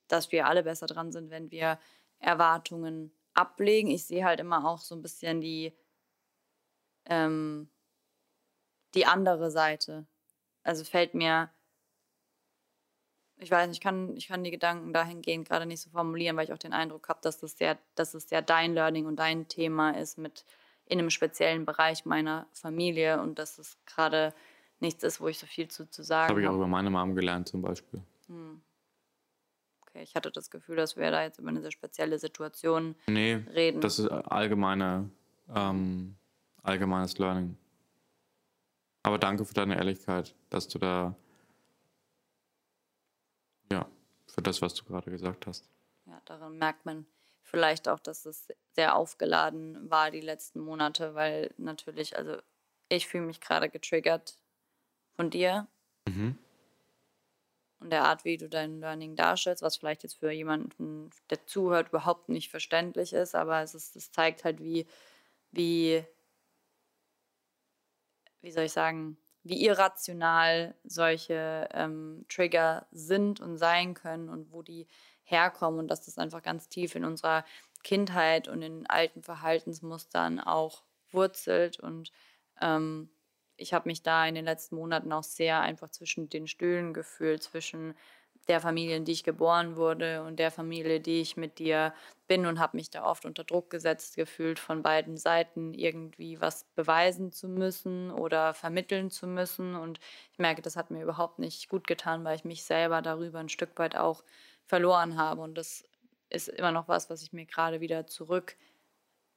dass 0.07 0.31
wir 0.31 0.47
alle 0.47 0.63
besser 0.63 0.87
dran 0.87 1.11
sind, 1.11 1.29
wenn 1.29 1.51
wir 1.51 1.79
Erwartungen 2.19 3.15
ablegen. 3.33 3.89
Ich 3.89 4.05
sehe 4.05 4.25
halt 4.25 4.39
immer 4.39 4.67
auch 4.67 4.79
so 4.79 4.95
ein 4.95 5.01
bisschen 5.01 5.41
die, 5.41 5.73
ähm, 7.05 7.69
die 8.93 9.05
andere 9.05 9.51
Seite. 9.51 10.05
Also 10.63 10.83
fällt 10.83 11.13
mir, 11.13 11.49
ich 13.37 13.49
weiß 13.49 13.67
nicht, 13.67 13.77
ich 13.77 13.81
kann, 13.81 14.15
ich 14.15 14.27
kann 14.27 14.43
die 14.43 14.51
Gedanken 14.51 14.93
dahingehend 14.93 15.47
gerade 15.47 15.65
nicht 15.65 15.81
so 15.81 15.89
formulieren, 15.89 16.37
weil 16.37 16.45
ich 16.45 16.53
auch 16.53 16.59
den 16.59 16.73
Eindruck 16.73 17.09
habe, 17.09 17.21
dass 17.23 17.39
das 17.39 17.57
sehr, 17.57 17.79
dass 17.95 18.13
es 18.13 18.29
ja 18.29 18.41
dein 18.41 18.73
Learning 18.73 19.05
und 19.05 19.15
dein 19.15 19.47
Thema 19.47 19.91
ist 19.91 20.17
mit 20.17 20.45
in 20.91 20.99
einem 20.99 21.09
speziellen 21.09 21.65
Bereich 21.65 22.05
meiner 22.05 22.47
Familie 22.51 23.21
und 23.21 23.39
dass 23.39 23.57
es 23.57 23.77
gerade 23.85 24.33
nichts 24.81 25.03
ist, 25.03 25.21
wo 25.21 25.29
ich 25.29 25.39
so 25.39 25.47
viel 25.47 25.69
zu, 25.69 25.89
zu 25.89 26.03
sagen 26.03 26.23
habe. 26.23 26.31
Habe 26.33 26.41
ich 26.41 26.47
auch 26.47 26.55
über 26.55 26.67
meine 26.67 26.89
Mom 26.89 27.15
gelernt 27.15 27.47
zum 27.47 27.61
Beispiel. 27.61 28.03
Hm. 28.27 28.61
Okay, 29.83 30.03
ich 30.03 30.15
hatte 30.15 30.31
das 30.31 30.49
Gefühl, 30.49 30.75
dass 30.75 30.97
wir 30.97 31.09
da 31.09 31.23
jetzt 31.23 31.39
über 31.39 31.47
eine 31.47 31.61
sehr 31.61 31.71
spezielle 31.71 32.19
Situation 32.19 32.95
nee, 33.07 33.35
reden. 33.53 33.79
Das 33.79 33.99
ist 33.99 34.09
allgemeine, 34.09 35.09
ähm, 35.55 36.15
allgemeines 36.61 37.17
Learning. 37.17 37.57
Aber 39.03 39.17
danke 39.17 39.45
für 39.45 39.53
deine 39.53 39.77
Ehrlichkeit, 39.77 40.35
dass 40.49 40.67
du 40.67 40.77
da, 40.77 41.15
ja, 43.71 43.87
für 44.27 44.41
das, 44.41 44.61
was 44.61 44.73
du 44.73 44.83
gerade 44.83 45.09
gesagt 45.09 45.47
hast. 45.47 45.69
Ja, 46.05 46.21
daran 46.25 46.57
merkt 46.57 46.85
man, 46.85 47.05
vielleicht 47.51 47.89
auch, 47.89 47.99
dass 47.99 48.25
es 48.25 48.47
sehr 48.71 48.95
aufgeladen 48.95 49.89
war 49.89 50.09
die 50.09 50.21
letzten 50.21 50.61
Monate, 50.61 51.13
weil 51.13 51.53
natürlich, 51.57 52.17
also 52.17 52.37
ich 52.89 53.07
fühle 53.07 53.25
mich 53.25 53.41
gerade 53.41 53.69
getriggert 53.69 54.37
von 55.15 55.29
dir 55.29 55.67
mhm. 56.07 56.37
und 57.79 57.89
der 57.89 58.05
Art, 58.05 58.23
wie 58.23 58.37
du 58.37 58.47
dein 58.47 58.79
Learning 58.79 59.17
darstellst, 59.17 59.61
was 59.61 59.77
vielleicht 59.77 60.03
jetzt 60.03 60.19
für 60.19 60.31
jemanden, 60.31 61.09
der 61.29 61.45
zuhört, 61.45 61.89
überhaupt 61.89 62.29
nicht 62.29 62.49
verständlich 62.49 63.11
ist, 63.11 63.35
aber 63.35 63.61
es, 63.61 63.75
ist, 63.75 63.97
es 63.97 64.11
zeigt 64.11 64.45
halt, 64.45 64.61
wie, 64.61 64.87
wie, 65.51 66.05
wie 68.41 68.51
soll 68.51 68.63
ich 68.63 68.71
sagen, 68.71 69.17
wie 69.43 69.65
irrational 69.65 70.75
solche 70.85 71.67
ähm, 71.73 72.25
Trigger 72.29 72.87
sind 72.91 73.41
und 73.41 73.57
sein 73.57 73.93
können 73.93 74.29
und 74.29 74.53
wo 74.53 74.61
die 74.61 74.87
herkommen 75.31 75.79
und 75.79 75.87
dass 75.87 76.05
das 76.05 76.17
einfach 76.17 76.43
ganz 76.43 76.69
tief 76.69 76.95
in 76.95 77.05
unserer 77.05 77.45
Kindheit 77.83 78.47
und 78.47 78.61
in 78.61 78.87
alten 78.87 79.23
Verhaltensmustern 79.23 80.39
auch 80.39 80.83
wurzelt. 81.11 81.79
Und 81.79 82.11
ähm, 82.61 83.09
ich 83.57 83.73
habe 83.73 83.89
mich 83.89 84.03
da 84.03 84.25
in 84.25 84.35
den 84.35 84.45
letzten 84.45 84.75
Monaten 84.75 85.11
auch 85.11 85.23
sehr 85.23 85.61
einfach 85.61 85.89
zwischen 85.89 86.29
den 86.29 86.47
Stühlen 86.47 86.93
gefühlt, 86.93 87.43
zwischen 87.43 87.95
der 88.47 88.59
Familie, 88.59 88.97
in 88.97 89.05
die 89.05 89.11
ich 89.11 89.23
geboren 89.23 89.75
wurde 89.75 90.23
und 90.23 90.37
der 90.37 90.51
Familie, 90.51 90.99
die 90.99 91.21
ich 91.21 91.37
mit 91.37 91.59
dir 91.59 91.93
bin 92.27 92.45
und 92.45 92.59
habe 92.59 92.77
mich 92.77 92.89
da 92.89 93.05
oft 93.05 93.25
unter 93.25 93.43
Druck 93.43 93.69
gesetzt 93.69 94.15
gefühlt, 94.15 94.57
von 94.57 94.81
beiden 94.81 95.17
Seiten 95.17 95.73
irgendwie 95.73 96.41
was 96.41 96.65
beweisen 96.75 97.31
zu 97.31 97.47
müssen 97.47 98.09
oder 98.09 98.53
vermitteln 98.53 99.11
zu 99.11 99.27
müssen. 99.27 99.75
Und 99.75 99.99
ich 100.33 100.39
merke, 100.39 100.61
das 100.61 100.75
hat 100.75 100.91
mir 100.91 101.03
überhaupt 101.03 101.39
nicht 101.39 101.69
gut 101.69 101.87
getan, 101.87 102.23
weil 102.23 102.35
ich 102.35 102.45
mich 102.45 102.63
selber 102.63 103.01
darüber 103.01 103.39
ein 103.39 103.49
Stück 103.49 103.77
weit 103.77 103.95
auch 103.95 104.23
verloren 104.71 105.17
habe. 105.17 105.41
Und 105.41 105.55
das 105.55 105.83
ist 106.29 106.47
immer 106.47 106.71
noch 106.71 106.87
was, 106.87 107.09
was 107.09 107.21
ich 107.21 107.33
mir 107.33 107.45
gerade 107.45 107.81
wieder 107.81 108.07
zurück 108.07 108.55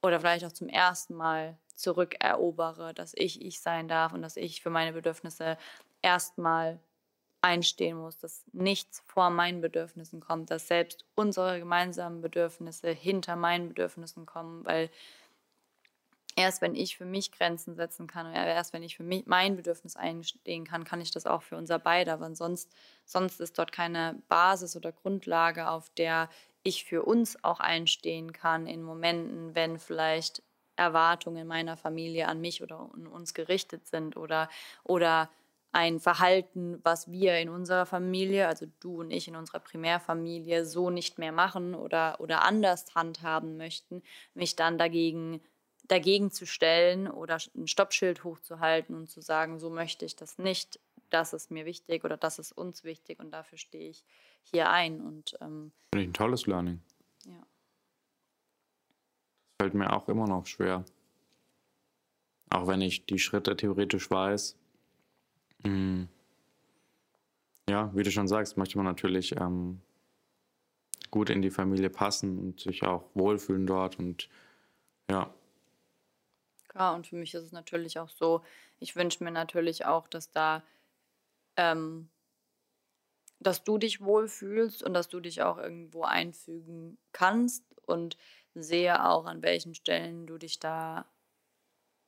oder 0.01 0.21
vielleicht 0.21 0.45
auch 0.45 0.53
zum 0.53 0.69
ersten 0.69 1.13
Mal 1.13 1.57
zurückerobere, 1.75 2.93
dass 2.93 3.11
ich 3.15 3.41
ich 3.41 3.59
sein 3.59 3.89
darf 3.89 4.13
und 4.13 4.21
dass 4.21 4.37
ich 4.37 4.61
für 4.61 4.69
meine 4.69 4.93
Bedürfnisse 4.93 5.57
erstmal 6.01 6.79
einstehen 7.41 7.97
muss, 7.97 8.17
dass 8.17 8.45
nichts 8.53 9.03
vor 9.05 9.29
meinen 9.29 9.59
Bedürfnissen 9.59 10.21
kommt, 10.21 10.51
dass 10.51 10.69
selbst 10.69 11.03
unsere 11.15 11.59
gemeinsamen 11.59 12.21
Bedürfnisse 12.21 12.91
hinter 12.91 13.35
meinen 13.35 13.67
Bedürfnissen 13.67 14.25
kommen, 14.25 14.63
weil 14.63 14.89
erst 16.35 16.61
wenn 16.61 16.75
ich 16.75 16.97
für 16.97 17.05
mich 17.05 17.31
Grenzen 17.31 17.75
setzen 17.75 18.07
kann 18.07 18.27
und 18.27 18.33
erst 18.33 18.73
wenn 18.73 18.83
ich 18.83 18.97
für 18.97 19.03
mich 19.03 19.25
mein 19.25 19.55
Bedürfnis 19.55 19.95
einstehen 19.95 20.65
kann, 20.65 20.83
kann 20.83 21.01
ich 21.01 21.11
das 21.11 21.25
auch 21.25 21.41
für 21.41 21.55
unser 21.55 21.79
beide. 21.79 22.11
Aber 22.11 22.33
sonst, 22.35 22.71
sonst 23.05 23.39
ist 23.39 23.57
dort 23.57 23.71
keine 23.71 24.21
Basis 24.27 24.75
oder 24.75 24.91
Grundlage, 24.91 25.69
auf 25.69 25.89
der 25.91 26.29
ich 26.63 26.83
für 26.83 27.03
uns 27.03 27.41
auch 27.43 27.59
einstehen 27.59 28.33
kann 28.33 28.67
in 28.67 28.83
Momenten, 28.83 29.55
wenn 29.55 29.79
vielleicht 29.79 30.43
Erwartungen 30.75 31.47
meiner 31.47 31.77
Familie 31.77 32.27
an 32.27 32.41
mich 32.41 32.61
oder 32.61 32.89
an 32.93 33.07
uns 33.07 33.33
gerichtet 33.33 33.87
sind 33.87 34.17
oder, 34.17 34.49
oder 34.83 35.29
ein 35.71 35.99
Verhalten, 35.99 36.79
was 36.83 37.11
wir 37.11 37.37
in 37.37 37.49
unserer 37.49 37.85
Familie, 37.85 38.47
also 38.47 38.65
du 38.79 39.01
und 39.01 39.11
ich 39.11 39.27
in 39.27 39.35
unserer 39.35 39.59
Primärfamilie, 39.59 40.65
so 40.65 40.89
nicht 40.89 41.17
mehr 41.17 41.31
machen 41.31 41.75
oder, 41.75 42.19
oder 42.19 42.43
anders 42.43 42.85
handhaben 42.95 43.57
möchten, 43.57 44.01
mich 44.33 44.55
dann 44.55 44.77
dagegen 44.77 45.41
dagegen 45.87 46.31
zu 46.31 46.45
stellen 46.45 47.07
oder 47.07 47.37
ein 47.55 47.67
Stoppschild 47.67 48.23
hochzuhalten 48.23 48.95
und 48.95 49.09
zu 49.09 49.21
sagen, 49.21 49.59
so 49.59 49.69
möchte 49.69 50.05
ich 50.05 50.15
das 50.15 50.37
nicht, 50.37 50.79
das 51.09 51.33
ist 51.33 51.51
mir 51.51 51.65
wichtig 51.65 52.03
oder 52.03 52.17
das 52.17 52.39
ist 52.39 52.51
uns 52.51 52.83
wichtig 52.83 53.19
und 53.19 53.31
dafür 53.31 53.57
stehe 53.57 53.89
ich 53.89 54.03
hier 54.43 54.69
ein. 54.69 55.01
Und, 55.01 55.37
ähm, 55.41 55.71
Finde 55.93 56.03
ich 56.03 56.09
ein 56.09 56.13
tolles 56.13 56.47
Learning. 56.47 56.81
Ja. 57.25 57.39
Das 59.57 59.63
fällt 59.63 59.73
mir 59.73 59.93
auch 59.93 60.07
immer 60.09 60.27
noch 60.27 60.45
schwer. 60.45 60.83
Auch 62.49 62.67
wenn 62.67 62.81
ich 62.81 63.05
die 63.05 63.19
Schritte 63.19 63.55
theoretisch 63.55 64.09
weiß. 64.09 64.57
Hm, 65.63 66.07
ja, 67.69 67.91
wie 67.95 68.03
du 68.03 68.11
schon 68.11 68.27
sagst, 68.27 68.57
möchte 68.57 68.77
man 68.77 68.85
natürlich 68.85 69.35
ähm, 69.39 69.81
gut 71.09 71.29
in 71.29 71.41
die 71.41 71.49
Familie 71.49 71.89
passen 71.89 72.37
und 72.37 72.59
sich 72.59 72.83
auch 72.83 73.03
wohlfühlen 73.15 73.65
dort 73.65 73.97
und 73.97 74.29
ja, 75.09 75.33
ja, 76.75 76.93
und 76.93 77.07
für 77.07 77.15
mich 77.15 77.33
ist 77.33 77.43
es 77.43 77.51
natürlich 77.51 77.99
auch 77.99 78.09
so, 78.09 78.43
ich 78.79 78.95
wünsche 78.95 79.23
mir 79.23 79.31
natürlich 79.31 79.85
auch, 79.85 80.07
dass 80.07 80.31
da, 80.31 80.63
ähm, 81.57 82.09
dass 83.39 83.63
du 83.63 83.77
dich 83.77 84.01
wohlfühlst 84.01 84.83
und 84.83 84.93
dass 84.93 85.07
du 85.07 85.19
dich 85.19 85.41
auch 85.41 85.57
irgendwo 85.57 86.03
einfügen 86.03 86.97
kannst 87.13 87.63
und 87.85 88.17
sehe 88.53 89.05
auch, 89.05 89.25
an 89.25 89.41
welchen 89.41 89.73
Stellen 89.75 90.27
du 90.27 90.37
dich 90.37 90.59
da 90.59 91.05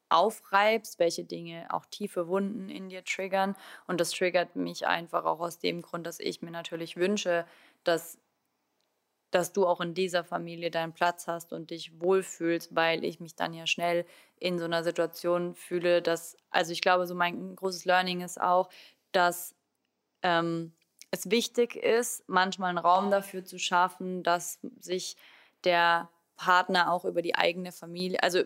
aufreibst, 0.10 0.99
welche 0.99 1.23
Dinge 1.25 1.67
auch 1.73 1.86
tiefe 1.86 2.27
Wunden 2.27 2.69
in 2.69 2.89
dir 2.89 3.03
triggern. 3.03 3.56
Und 3.88 3.99
das 3.99 4.12
triggert 4.12 4.56
mich 4.56 4.88
einfach 4.88 5.25
auch 5.25 5.39
aus 5.39 5.60
dem 5.60 5.82
Grund, 5.82 6.08
dass 6.08 6.19
ich 6.19 6.41
mir 6.41 6.51
natürlich 6.51 6.95
wünsche, 6.95 7.45
dass 7.84 8.17
dass 9.32 9.54
du 9.54 9.68
auch 9.68 9.82
in 9.82 9.94
dieser 9.94 10.24
Familie 10.24 10.72
deinen 10.72 10.94
Platz 10.94 11.28
hast 11.28 11.52
und 11.54 11.70
dich 11.72 12.00
wohlfühlst, 12.00 12.76
weil 12.76 13.04
ich 13.04 13.20
mich 13.20 13.36
dann 13.36 13.54
ja 13.54 13.68
schnell 13.68 14.06
in 14.40 14.58
so 14.58 14.66
einer 14.66 14.84
Situation 14.84 15.56
fühle, 15.56 16.02
dass, 16.02 16.38
also 16.50 16.72
ich 16.72 16.82
glaube, 16.82 17.08
so 17.08 17.16
mein 17.16 17.56
großes 17.56 17.86
Learning 17.86 18.22
ist 18.22 18.40
auch, 18.40 18.70
dass 19.12 19.56
ähm, 20.22 20.74
es 21.12 21.30
wichtig 21.30 21.76
ist, 21.76 22.24
manchmal 22.28 22.70
einen 22.70 22.78
Raum 22.78 23.12
dafür 23.12 23.44
zu 23.44 23.60
schaffen, 23.60 24.24
dass 24.24 24.60
sich 24.80 25.16
der 25.63 26.10
Partner 26.36 26.92
auch 26.92 27.06
über 27.06 27.22
die 27.22 27.36
eigene 27.36 27.72
Familie, 27.72 28.22
also 28.22 28.44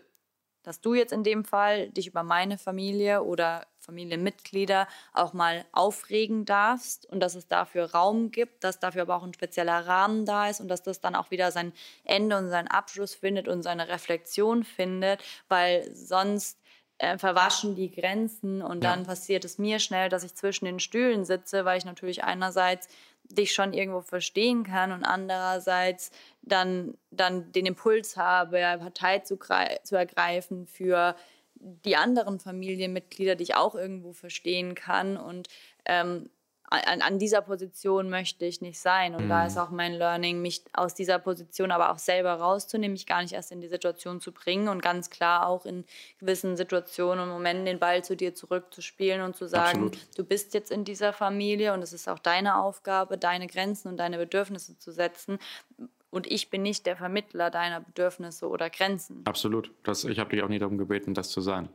dass 0.64 0.82
du 0.82 0.94
jetzt 0.94 1.12
in 1.14 1.24
dem 1.24 1.46
Fall 1.46 1.90
dich 1.90 2.08
über 2.08 2.24
meine 2.24 2.58
Familie 2.58 3.24
oder 3.24 3.66
Familienmitglieder 3.80 4.88
auch 5.14 5.34
mal 5.34 5.66
aufregen 5.72 6.46
darfst 6.46 7.06
und 7.08 7.20
dass 7.20 7.36
es 7.36 7.48
dafür 7.48 7.92
Raum 7.92 8.32
gibt, 8.32 8.64
dass 8.64 8.80
dafür 8.80 9.04
aber 9.04 9.16
auch 9.16 9.24
ein 9.24 9.34
spezieller 9.34 9.88
Rahmen 9.88 10.26
da 10.26 10.50
ist 10.50 10.62
und 10.62 10.68
dass 10.68 10.84
das 10.84 11.02
dann 11.02 11.16
auch 11.16 11.32
wieder 11.32 11.52
sein 11.52 11.74
Ende 12.04 12.38
und 12.38 12.50
seinen 12.50 12.68
Abschluss 12.68 13.16
findet 13.16 13.48
und 13.48 13.64
seine 13.64 13.88
Reflexion 13.88 14.64
findet, 14.64 15.24
weil 15.48 15.94
sonst 15.96 16.62
äh, 17.02 17.18
verwaschen 17.18 17.76
die 17.76 17.92
Grenzen 17.92 18.62
und 18.62 18.84
ja. 18.84 18.92
dann 18.92 19.06
passiert 19.06 19.44
es 19.44 19.58
mir 19.58 19.80
schnell, 19.80 20.10
dass 20.10 20.24
ich 20.24 20.36
zwischen 20.36 20.66
den 20.66 20.80
Stühlen 20.80 21.26
sitze, 21.26 21.66
weil 21.66 21.80
ich 21.80 21.86
natürlich 21.86 22.24
einerseits 22.24 22.88
dich 23.24 23.54
schon 23.54 23.74
irgendwo 23.74 24.02
verstehen 24.02 24.64
kann 24.64 24.92
und 24.92 25.04
andererseits 25.04 26.12
dann, 26.42 26.98
dann 27.12 27.52
den 27.52 27.66
Impuls 27.66 28.18
habe, 28.18 28.58
Partei 28.80 29.20
zu, 29.20 29.38
zu 29.84 29.96
ergreifen 29.96 30.68
für 30.68 31.16
die 31.56 31.96
anderen 31.96 32.40
Familienmitglieder, 32.40 33.36
die 33.36 33.44
ich 33.44 33.56
auch 33.56 33.76
irgendwo 33.76 34.14
verstehen 34.14 34.76
kann. 34.76 35.18
Und 35.18 35.48
ähm, 35.86 36.30
an, 36.72 37.02
an, 37.02 37.20
dieser 37.20 37.42
Position 37.42 38.10
möchte 38.10 38.46
ich 38.46 38.62
nicht 38.62 38.80
sein. 38.80 39.14
Und 39.14 39.26
mhm. 39.26 39.30
da 39.30 39.46
ist 39.46 39.58
auch 39.58 39.72
mein 39.72 39.94
Learning, 39.94 40.42
mich 40.42 40.64
aus 40.72 40.94
dieser 40.94 41.20
Position 41.20 41.70
aber 41.70 41.92
auch 41.92 41.98
selber 41.98 42.34
rauszunehmen, 42.34 42.94
mich 42.94 43.06
gar 43.06 43.22
nicht 43.22 43.34
erst 43.34 43.52
in 43.52 43.60
die 43.60 43.68
Situation 43.68 44.22
zu 44.22 44.32
bringen 44.32 44.70
und 44.70 44.82
ganz 44.82 45.10
klar 45.10 45.48
auch 45.48 45.66
in 45.66 45.84
gewissen 46.20 46.56
Situationen 46.56 47.26
und 47.26 47.30
Momenten 47.30 47.66
den 47.66 47.80
Ball 47.80 48.04
zu 48.04 48.16
dir 48.16 48.34
zurückzuspielen 48.34 49.22
und 49.22 49.36
zu 49.36 49.48
sagen, 49.48 49.86
Absolut. 49.88 50.00
du 50.18 50.24
bist 50.24 50.54
jetzt 50.54 50.72
in 50.72 50.86
dieser 50.86 51.12
Familie 51.12 51.74
und 51.74 51.82
es 51.82 51.92
ist 51.92 52.08
auch 52.08 52.20
deine 52.20 52.58
Aufgabe, 52.58 53.18
deine 53.18 53.48
Grenzen 53.48 53.90
und 53.90 53.98
deine 53.98 54.18
Bedürfnisse 54.18 54.80
zu 54.80 54.92
setzen. 54.92 55.40
Und 56.10 56.28
ich 56.28 56.50
bin 56.50 56.62
nicht 56.62 56.86
der 56.86 56.96
Vermittler 56.96 57.50
deiner 57.52 57.82
Bedürfnisse 57.82 58.48
oder 58.48 58.70
Grenzen. 58.70 59.22
Absolut. 59.26 59.72
Das, 59.84 60.06
ich 60.06 60.20
habe 60.20 60.30
dich 60.30 60.42
auch 60.44 60.50
nie 60.50 60.60
darum 60.60 60.78
gebeten, 60.78 61.14
das 61.14 61.30
zu 61.30 61.42
sein. 61.42 61.70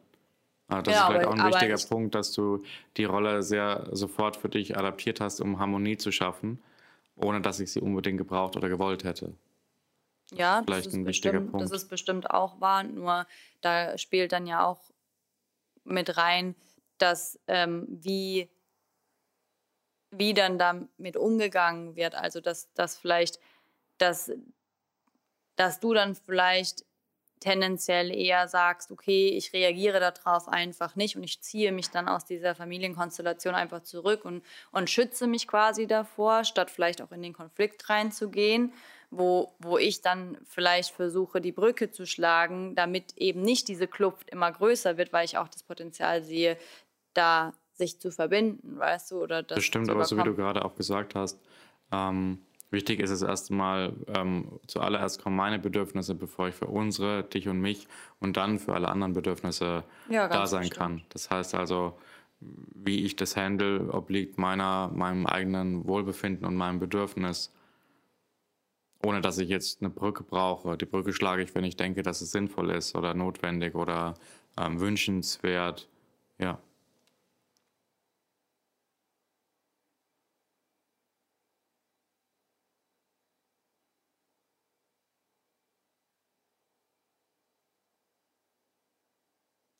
Ah, 0.68 0.82
das 0.82 0.94
ja, 0.94 1.00
ist 1.00 1.06
vielleicht 1.06 1.26
aber, 1.26 1.34
auch 1.34 1.44
ein 1.44 1.52
wichtiger 1.52 1.88
Punkt, 1.88 2.14
dass 2.14 2.32
du 2.32 2.64
die 2.96 3.04
Rolle 3.04 3.42
sehr 3.42 3.88
sofort 3.92 4.36
für 4.36 4.48
dich 4.48 4.76
adaptiert 4.76 5.20
hast, 5.20 5.40
um 5.40 5.60
Harmonie 5.60 5.96
zu 5.96 6.10
schaffen, 6.10 6.60
ohne 7.14 7.40
dass 7.40 7.60
ich 7.60 7.70
sie 7.70 7.80
unbedingt 7.80 8.18
gebraucht 8.18 8.56
oder 8.56 8.68
gewollt 8.68 9.04
hätte. 9.04 9.32
Ja, 10.32 10.62
das, 10.62 10.84
das 10.84 10.86
ist, 10.94 11.04
bestimmt, 11.04 11.60
das 11.60 11.70
ist 11.70 11.88
bestimmt 11.88 12.30
auch 12.30 12.60
wahr, 12.60 12.82
nur 12.82 13.26
da 13.60 13.96
spielt 13.96 14.32
dann 14.32 14.48
ja 14.48 14.66
auch 14.66 14.80
mit 15.84 16.16
rein, 16.16 16.56
dass 16.98 17.38
ähm, 17.46 17.86
wie, 17.88 18.48
wie 20.10 20.34
dann 20.34 20.58
damit 20.58 21.16
umgegangen 21.16 21.94
wird. 21.94 22.16
Also 22.16 22.40
dass, 22.40 22.72
dass 22.74 22.96
vielleicht, 22.98 23.38
dass, 23.98 24.32
dass 25.54 25.78
du 25.78 25.94
dann 25.94 26.16
vielleicht 26.16 26.84
tendenziell 27.40 28.10
eher 28.10 28.48
sagst, 28.48 28.90
okay, 28.90 29.28
ich 29.28 29.52
reagiere 29.52 30.00
darauf 30.00 30.48
einfach 30.48 30.96
nicht 30.96 31.16
und 31.16 31.24
ich 31.24 31.40
ziehe 31.40 31.72
mich 31.72 31.90
dann 31.90 32.08
aus 32.08 32.24
dieser 32.24 32.54
Familienkonstellation 32.54 33.54
einfach 33.54 33.82
zurück 33.82 34.24
und, 34.24 34.42
und 34.72 34.90
schütze 34.90 35.26
mich 35.26 35.46
quasi 35.46 35.86
davor, 35.86 36.44
statt 36.44 36.70
vielleicht 36.70 37.02
auch 37.02 37.12
in 37.12 37.22
den 37.22 37.32
Konflikt 37.32 37.88
reinzugehen, 37.88 38.72
wo, 39.10 39.54
wo 39.58 39.78
ich 39.78 40.00
dann 40.00 40.38
vielleicht 40.44 40.94
versuche, 40.94 41.40
die 41.40 41.52
Brücke 41.52 41.90
zu 41.90 42.06
schlagen, 42.06 42.74
damit 42.74 43.16
eben 43.16 43.42
nicht 43.42 43.68
diese 43.68 43.86
Kluft 43.86 44.30
immer 44.30 44.50
größer 44.50 44.96
wird, 44.96 45.12
weil 45.12 45.24
ich 45.24 45.38
auch 45.38 45.48
das 45.48 45.62
Potenzial 45.62 46.22
sehe, 46.22 46.56
da 47.14 47.52
sich 47.74 48.00
zu 48.00 48.10
verbinden, 48.10 48.78
weißt 48.78 49.10
du? 49.10 49.22
Oder 49.22 49.42
das, 49.42 49.56
das 49.56 49.64
stimmt, 49.64 49.90
aber 49.90 50.04
so 50.04 50.16
wie 50.16 50.22
du 50.22 50.34
gerade 50.34 50.64
auch 50.64 50.74
gesagt 50.74 51.14
hast, 51.14 51.38
ähm, 51.92 52.45
Wichtig 52.70 53.00
ist 53.00 53.10
es 53.10 53.22
erstmal, 53.22 53.92
ähm, 54.08 54.58
zuallererst 54.66 55.22
kommen 55.22 55.36
meine 55.36 55.58
Bedürfnisse, 55.58 56.14
bevor 56.14 56.48
ich 56.48 56.54
für 56.54 56.66
unsere, 56.66 57.22
dich 57.22 57.48
und 57.48 57.60
mich 57.60 57.86
und 58.18 58.36
dann 58.36 58.58
für 58.58 58.74
alle 58.74 58.88
anderen 58.88 59.12
Bedürfnisse 59.12 59.84
ja, 60.10 60.26
da 60.28 60.46
sein 60.46 60.62
bestimmt. 60.62 60.78
kann. 60.78 61.02
Das 61.10 61.30
heißt 61.30 61.54
also, 61.54 61.96
wie 62.40 63.04
ich 63.04 63.16
das 63.16 63.36
handle, 63.36 63.92
obliegt 63.92 64.36
meiner, 64.36 64.90
meinem 64.92 65.26
eigenen 65.26 65.86
Wohlbefinden 65.86 66.44
und 66.44 66.56
meinem 66.56 66.80
Bedürfnis. 66.80 67.52
Ohne 69.04 69.20
dass 69.20 69.38
ich 69.38 69.48
jetzt 69.48 69.80
eine 69.80 69.90
Brücke 69.90 70.24
brauche. 70.24 70.76
Die 70.76 70.86
Brücke 70.86 71.12
schlage 71.12 71.42
ich, 71.42 71.54
wenn 71.54 71.64
ich 71.64 71.76
denke, 71.76 72.02
dass 72.02 72.20
es 72.20 72.32
sinnvoll 72.32 72.70
ist 72.70 72.96
oder 72.96 73.14
notwendig 73.14 73.74
oder 73.76 74.14
ähm, 74.58 74.80
wünschenswert. 74.80 75.88
Ja. 76.38 76.58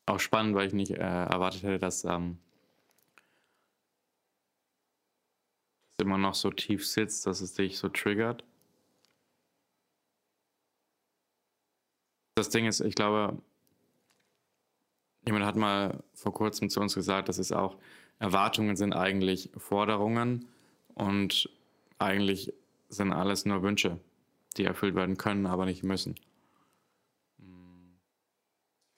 Auch 0.07 0.19
spannend, 0.19 0.55
weil 0.55 0.67
ich 0.67 0.73
nicht 0.73 0.91
äh, 0.91 0.95
erwartet 0.95 1.63
hätte, 1.63 1.79
dass 1.79 2.05
ähm, 2.05 2.39
es 5.97 6.03
immer 6.03 6.17
noch 6.17 6.33
so 6.33 6.49
tief 6.49 6.87
sitzt, 6.87 7.27
dass 7.27 7.41
es 7.41 7.53
dich 7.53 7.77
so 7.77 7.89
triggert. 7.89 8.43
Das 12.35 12.49
Ding 12.49 12.65
ist, 12.65 12.79
ich 12.81 12.95
glaube, 12.95 13.41
jemand 15.25 15.45
hat 15.45 15.55
mal 15.55 16.03
vor 16.13 16.33
kurzem 16.33 16.69
zu 16.69 16.79
uns 16.79 16.95
gesagt, 16.95 17.29
dass 17.29 17.37
es 17.37 17.51
auch 17.51 17.77
Erwartungen 18.19 18.75
sind 18.75 18.93
eigentlich 18.93 19.49
Forderungen 19.57 20.47
und 20.93 21.49
eigentlich 21.99 22.53
sind 22.89 23.11
alles 23.11 23.45
nur 23.45 23.61
Wünsche, 23.61 23.99
die 24.55 24.63
erfüllt 24.63 24.95
werden 24.95 25.17
können, 25.17 25.47
aber 25.47 25.65
nicht 25.65 25.83
müssen 25.83 26.15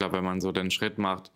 glaube, 0.10 0.18
wenn 0.18 0.26
man 0.26 0.42
so 0.42 0.52
den 0.52 0.72
Schritt 0.72 0.98
macht, 0.98 1.32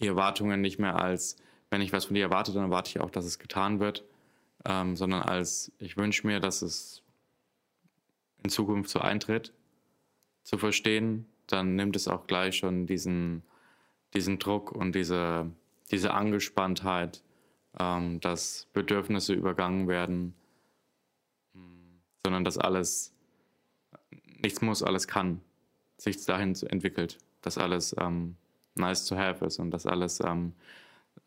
die 0.00 0.06
Erwartungen 0.06 0.60
nicht 0.60 0.78
mehr 0.78 0.96
als, 0.96 1.36
wenn 1.70 1.80
ich 1.80 1.92
was 1.92 2.06
von 2.06 2.14
dir 2.14 2.24
erwarte, 2.24 2.52
dann 2.52 2.64
erwarte 2.64 2.90
ich 2.90 3.00
auch, 3.00 3.10
dass 3.10 3.24
es 3.24 3.38
getan 3.38 3.80
wird, 3.80 4.04
ähm, 4.64 4.96
sondern 4.96 5.22
als, 5.22 5.72
ich 5.78 5.96
wünsche 5.96 6.26
mir, 6.26 6.40
dass 6.40 6.62
es 6.62 7.02
in 8.42 8.50
Zukunft 8.50 8.90
so 8.90 9.00
eintritt, 9.00 9.52
zu 10.42 10.56
verstehen, 10.58 11.26
dann 11.46 11.76
nimmt 11.76 11.96
es 11.96 12.08
auch 12.08 12.26
gleich 12.26 12.56
schon 12.56 12.86
diesen, 12.86 13.42
diesen 14.14 14.38
Druck 14.38 14.72
und 14.72 14.94
diese, 14.94 15.50
diese 15.90 16.14
Angespanntheit, 16.14 17.22
ähm, 17.78 18.20
dass 18.20 18.68
Bedürfnisse 18.72 19.34
übergangen 19.34 19.88
werden, 19.88 20.34
sondern 22.22 22.44
dass 22.44 22.56
alles, 22.58 23.14
nichts 24.24 24.62
muss, 24.62 24.82
alles 24.82 25.08
kann, 25.08 25.40
sich 25.98 26.24
dahin 26.24 26.54
entwickelt 26.54 27.18
dass 27.42 27.58
alles 27.58 27.94
ähm, 27.98 28.36
nice 28.74 29.06
to 29.06 29.16
have 29.16 29.44
ist 29.44 29.58
und 29.58 29.70
dass 29.70 29.86
alles 29.86 30.20
ähm, 30.20 30.54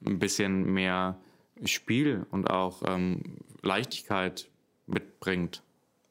ein 0.06 0.20
bisschen 0.20 0.64
mehr 0.66 1.18
Spiel 1.66 2.26
und 2.32 2.50
auch 2.50 2.82
ähm, 2.86 3.38
Leichtigkeit 3.62 4.50
mitbringt. 4.88 5.62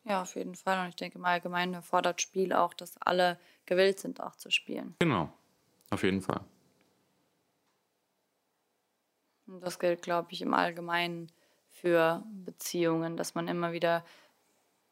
Ja, 0.04 0.22
auf 0.22 0.34
jeden 0.34 0.54
Fall. 0.54 0.82
Und 0.82 0.90
ich 0.90 0.96
denke 0.96 1.18
im 1.18 1.24
Allgemeinen 1.24 1.74
erfordert 1.74 2.20
Spiel 2.20 2.52
auch, 2.52 2.74
dass 2.74 2.96
alle 2.98 3.38
gewillt 3.66 3.98
sind, 3.98 4.20
auch 4.20 4.36
zu 4.36 4.50
spielen. 4.50 4.94
Genau, 5.00 5.32
auf 5.90 6.02
jeden 6.02 6.20
Fall. 6.20 6.40
Und 9.46 9.60
das 9.60 9.78
gilt, 9.78 10.02
glaube 10.02 10.28
ich, 10.30 10.42
im 10.42 10.54
Allgemeinen 10.54 11.30
für 11.70 12.22
Beziehungen, 12.44 13.16
dass 13.16 13.34
man 13.34 13.48
immer 13.48 13.72
wieder 13.72 14.04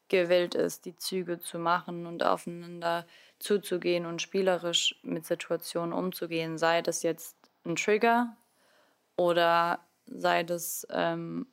gewillt 0.09 0.55
ist, 0.55 0.85
die 0.85 0.95
Züge 0.95 1.39
zu 1.39 1.59
machen 1.59 2.05
und 2.05 2.23
aufeinander 2.23 3.05
zuzugehen 3.39 4.05
und 4.05 4.21
spielerisch 4.21 4.99
mit 5.03 5.25
Situationen 5.25 5.93
umzugehen, 5.93 6.57
sei 6.57 6.81
das 6.81 7.03
jetzt 7.03 7.37
ein 7.65 7.75
Trigger 7.75 8.35
oder 9.15 9.79
sei 10.05 10.43
das 10.43 10.85
ähm, 10.89 11.47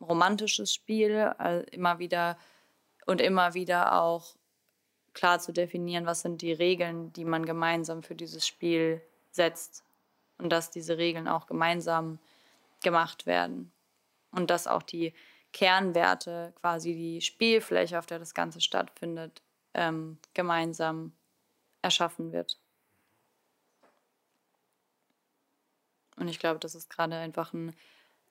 romantisches 0.00 0.72
Spiel, 0.72 1.16
also 1.38 1.66
immer 1.70 1.98
wieder 1.98 2.38
und 3.06 3.20
immer 3.20 3.54
wieder 3.54 4.00
auch 4.00 4.36
klar 5.14 5.40
zu 5.40 5.52
definieren, 5.52 6.06
was 6.06 6.22
sind 6.22 6.42
die 6.42 6.52
Regeln, 6.52 7.12
die 7.12 7.24
man 7.24 7.44
gemeinsam 7.44 8.02
für 8.02 8.14
dieses 8.14 8.46
Spiel 8.46 9.02
setzt 9.30 9.84
und 10.38 10.50
dass 10.50 10.70
diese 10.70 10.98
Regeln 10.98 11.26
auch 11.28 11.46
gemeinsam 11.46 12.18
gemacht 12.82 13.26
werden 13.26 13.72
und 14.30 14.50
dass 14.50 14.66
auch 14.66 14.82
die 14.82 15.12
Kernwerte, 15.52 16.52
quasi 16.60 16.94
die 16.94 17.20
Spielfläche, 17.20 17.98
auf 17.98 18.06
der 18.06 18.18
das 18.18 18.34
Ganze 18.34 18.60
stattfindet, 18.60 19.42
ähm, 19.78 20.18
gemeinsam 20.34 21.12
erschaffen 21.82 22.32
wird. 22.32 22.58
Und 26.16 26.26
ich 26.26 26.40
glaube, 26.40 26.58
das 26.58 26.74
ist 26.74 26.90
gerade 26.90 27.14
einfach 27.14 27.52
ein, 27.52 27.72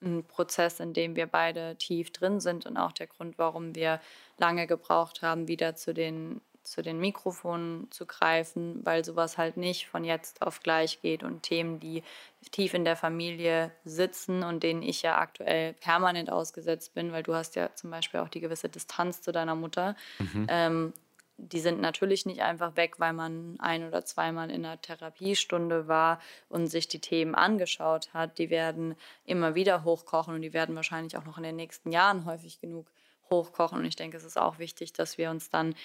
ein, 0.02 0.26
Prozess, 0.26 0.82
in 0.82 0.94
dem 0.94 1.16
wir 1.16 1.26
beide 1.26 1.78
tief 1.78 2.12
drin 2.12 2.42
sind 2.42 2.66
und 2.66 2.76
auch 2.76 2.92
der 2.92 3.08
Grund, 3.08 3.38
warum 3.38 3.76
wir 3.76 4.02
lange 4.38 4.68
gebraucht 4.68 5.22
haben, 5.22 5.48
wieder 5.48 5.76
zu 5.76 5.94
den 5.94 6.42
zu 6.68 6.82
den 6.82 7.00
Mikrofonen 7.00 7.90
zu 7.92 8.06
greifen, 8.06 8.86
weil 8.86 9.06
sowas 9.06 9.38
halt 9.38 9.58
nicht 9.58 9.88
von 9.88 10.04
jetzt 10.04 10.42
auf 10.42 10.62
gleich 10.62 11.02
geht 11.02 11.24
und 11.24 11.44
Themen, 11.44 11.80
die 11.80 12.04
tief 12.52 12.74
in 12.74 12.84
der 12.84 12.98
Familie 12.98 13.72
sitzen 13.86 14.44
und 14.44 14.64
denen 14.64 14.82
ich 14.82 15.02
ja 15.02 15.18
aktuell 15.18 15.74
permanent 15.74 16.30
ausgesetzt 16.30 16.94
bin, 16.94 17.12
weil 17.12 17.24
du 17.24 17.34
hast 17.34 17.56
ja 17.56 17.74
zum 17.76 17.90
Beispiel 17.90 18.20
auch 18.20 18.30
die 18.30 18.42
gewisse 18.42 18.70
Distanz 18.70 19.22
zu 19.22 19.32
deiner 19.32 19.56
Mutter. 19.56 19.96
Mhm. 20.20 20.48
Ähm, 20.50 20.94
die 21.38 21.60
sind 21.60 21.80
natürlich 21.80 22.26
nicht 22.26 22.42
einfach 22.42 22.76
weg, 22.76 23.00
weil 23.00 23.14
man 23.14 23.60
ein 23.60 23.88
oder 23.88 24.04
zweimal 24.04 24.50
in 24.50 24.66
einer 24.66 24.82
Therapiestunde 24.82 25.88
war 25.88 26.20
und 26.50 26.68
sich 26.68 26.88
die 26.88 27.00
Themen 27.00 27.36
angeschaut 27.36 28.14
hat. 28.14 28.40
Die 28.40 28.50
werden 28.50 28.96
immer 29.24 29.54
wieder 29.54 29.84
hochkochen 29.84 30.34
und 30.34 30.42
die 30.42 30.54
werden 30.54 30.76
wahrscheinlich 30.76 31.16
auch 31.16 31.26
noch 31.26 31.38
in 31.38 31.44
den 31.44 31.56
nächsten 31.56 31.92
Jahren 31.92 32.26
häufig 32.26 32.60
genug 32.60 32.92
hochkochen. 33.30 33.78
Und 33.78 33.86
ich 33.86 33.96
denke, 33.96 34.18
es 34.18 34.24
ist 34.24 34.38
auch 34.38 34.58
wichtig, 34.58 34.94
dass 34.94 35.18
wir 35.20 35.30
uns 35.30 35.50
dann 35.50 35.76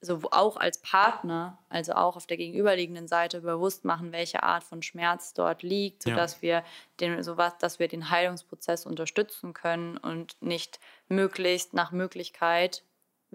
so 0.00 0.20
auch 0.30 0.56
als 0.56 0.78
Partner, 0.78 1.58
also 1.68 1.92
auch 1.94 2.16
auf 2.16 2.26
der 2.26 2.36
gegenüberliegenden 2.36 3.08
Seite 3.08 3.40
bewusst 3.40 3.84
machen, 3.84 4.12
welche 4.12 4.42
Art 4.42 4.62
von 4.62 4.82
Schmerz 4.82 5.32
dort 5.34 5.62
liegt, 5.62 6.04
sodass 6.04 6.36
ja. 6.36 6.42
wir 6.42 6.64
den, 7.00 7.22
so 7.24 7.36
was, 7.36 7.58
dass 7.58 7.78
wir 7.78 7.88
den 7.88 8.10
Heilungsprozess 8.10 8.86
unterstützen 8.86 9.52
können 9.52 9.96
und 9.96 10.40
nicht 10.40 10.78
möglichst 11.08 11.74
nach 11.74 11.92
Möglichkeit 11.92 12.84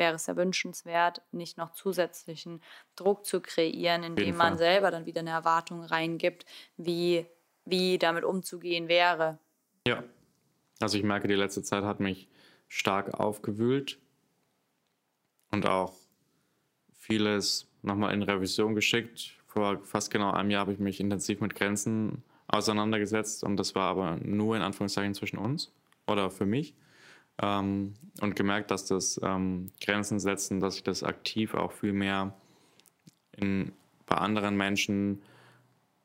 wäre 0.02 0.16
es 0.16 0.26
ja 0.26 0.36
wünschenswert, 0.36 1.22
nicht 1.32 1.60
noch 1.60 1.74
zusätzlichen 1.74 2.60
Druck 2.96 3.24
zu 3.24 3.40
kreieren, 3.40 4.02
indem 4.02 4.36
man 4.36 4.58
selber 4.58 4.90
dann 4.90 5.06
wieder 5.06 5.20
eine 5.20 5.30
Erwartung 5.30 5.84
reingibt, 5.84 6.46
wie, 6.76 7.28
wie 7.66 8.00
damit 8.00 8.24
umzugehen 8.24 8.88
wäre. 8.88 9.38
Ja, 9.88 10.04
also 10.80 10.98
ich 10.98 11.04
merke, 11.04 11.28
die 11.28 11.36
letzte 11.36 11.62
Zeit 11.62 11.84
hat 11.84 12.00
mich 12.00 12.28
stark 12.68 13.14
aufgewühlt 13.14 14.00
und 15.52 15.68
auch 15.68 15.94
vieles 16.98 17.68
nochmal 17.84 18.16
in 18.16 18.24
Revision 18.24 18.74
geschickt. 18.74 19.36
Vor 19.46 19.84
fast 19.84 20.10
genau 20.10 20.32
einem 20.32 20.50
Jahr 20.50 20.62
habe 20.62 20.74
ich 20.74 20.80
mich 20.80 21.00
intensiv 21.00 21.42
mit 21.42 21.54
Grenzen 21.54 22.24
auseinandergesetzt 22.48 23.44
und 23.44 23.56
das 23.58 23.76
war 23.76 23.92
aber 23.92 24.18
nur 24.18 24.56
in 24.56 24.64
Anführungszeichen 24.64 25.14
zwischen 25.14 25.38
uns 25.38 25.72
oder 26.08 26.32
für 26.32 26.48
mich 26.48 26.74
ähm, 27.40 27.94
und 28.22 28.36
gemerkt, 28.36 28.72
dass 28.72 28.86
das 28.86 29.20
ähm, 29.24 29.72
Grenzen 29.84 30.20
setzen, 30.20 30.60
dass 30.60 30.76
ich 30.76 30.84
das 30.84 31.04
aktiv 31.04 31.54
auch 31.54 31.72
viel 31.72 31.94
mehr 31.94 32.34
in, 33.38 33.72
bei 34.06 34.16
anderen 34.16 34.58
Menschen 34.58 35.22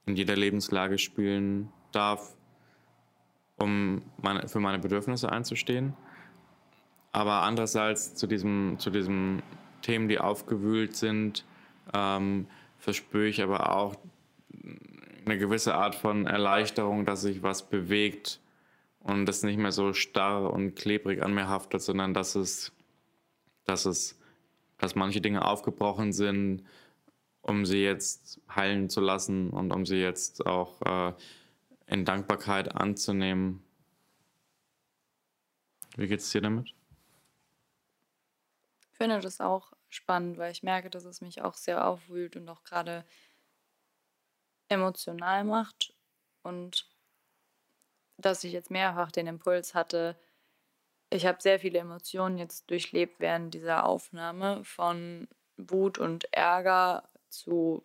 in 0.06 0.16
jeder 0.16 0.36
Lebenslage 0.36 0.98
spielen 0.98 1.72
darf, 1.92 2.36
um 3.56 4.02
meine, 4.22 4.48
für 4.48 4.60
meine 4.60 4.78
Bedürfnisse 4.78 5.30
einzustehen. 5.30 5.94
Aber 7.12 7.42
andererseits 7.42 8.14
zu 8.14 8.26
diesem, 8.26 8.76
zu 8.78 8.90
diesem 8.90 9.42
Themen, 9.82 10.08
die 10.08 10.18
aufgewühlt 10.18 10.94
sind, 10.94 11.44
ähm, 11.94 12.46
verspüre 12.78 13.26
ich 13.26 13.42
aber 13.42 13.74
auch 13.74 13.96
eine 15.24 15.38
gewisse 15.38 15.74
Art 15.74 15.94
von 15.94 16.26
Erleichterung, 16.26 17.04
dass 17.04 17.22
sich 17.22 17.42
was 17.42 17.68
bewegt 17.68 18.40
und 19.06 19.26
das 19.26 19.44
nicht 19.44 19.56
mehr 19.56 19.70
so 19.70 19.92
starr 19.92 20.52
und 20.52 20.74
klebrig 20.74 21.22
an 21.22 21.32
mir 21.32 21.48
haftet, 21.48 21.80
sondern 21.80 22.12
dass 22.12 22.34
es, 22.34 22.72
dass 23.64 23.84
es, 23.84 24.18
dass 24.78 24.96
manche 24.96 25.20
Dinge 25.20 25.44
aufgebrochen 25.44 26.12
sind, 26.12 26.64
um 27.40 27.64
sie 27.64 27.84
jetzt 27.84 28.40
heilen 28.52 28.90
zu 28.90 29.00
lassen 29.00 29.50
und 29.50 29.72
um 29.72 29.86
sie 29.86 29.98
jetzt 29.98 30.44
auch 30.44 30.82
äh, 30.82 31.14
in 31.86 32.04
Dankbarkeit 32.04 32.74
anzunehmen. 32.74 33.62
Wie 35.96 36.08
geht 36.08 36.18
es 36.20 36.30
dir 36.30 36.40
damit? 36.40 36.74
Ich 38.90 38.96
finde 38.96 39.20
das 39.20 39.40
auch 39.40 39.72
spannend, 39.88 40.36
weil 40.36 40.50
ich 40.50 40.64
merke, 40.64 40.90
dass 40.90 41.04
es 41.04 41.20
mich 41.20 41.42
auch 41.42 41.54
sehr 41.54 41.86
aufwühlt 41.86 42.34
und 42.34 42.48
auch 42.48 42.64
gerade 42.64 43.04
emotional 44.68 45.44
macht 45.44 45.94
und 46.42 46.88
dass 48.18 48.44
ich 48.44 48.52
jetzt 48.52 48.70
mehrfach 48.70 49.10
den 49.10 49.26
Impuls 49.26 49.74
hatte, 49.74 50.16
ich 51.10 51.26
habe 51.26 51.40
sehr 51.40 51.60
viele 51.60 51.78
Emotionen 51.78 52.38
jetzt 52.38 52.70
durchlebt 52.70 53.20
während 53.20 53.54
dieser 53.54 53.86
Aufnahme, 53.86 54.64
von 54.64 55.28
Wut 55.56 55.98
und 55.98 56.32
Ärger 56.32 57.08
zu 57.28 57.84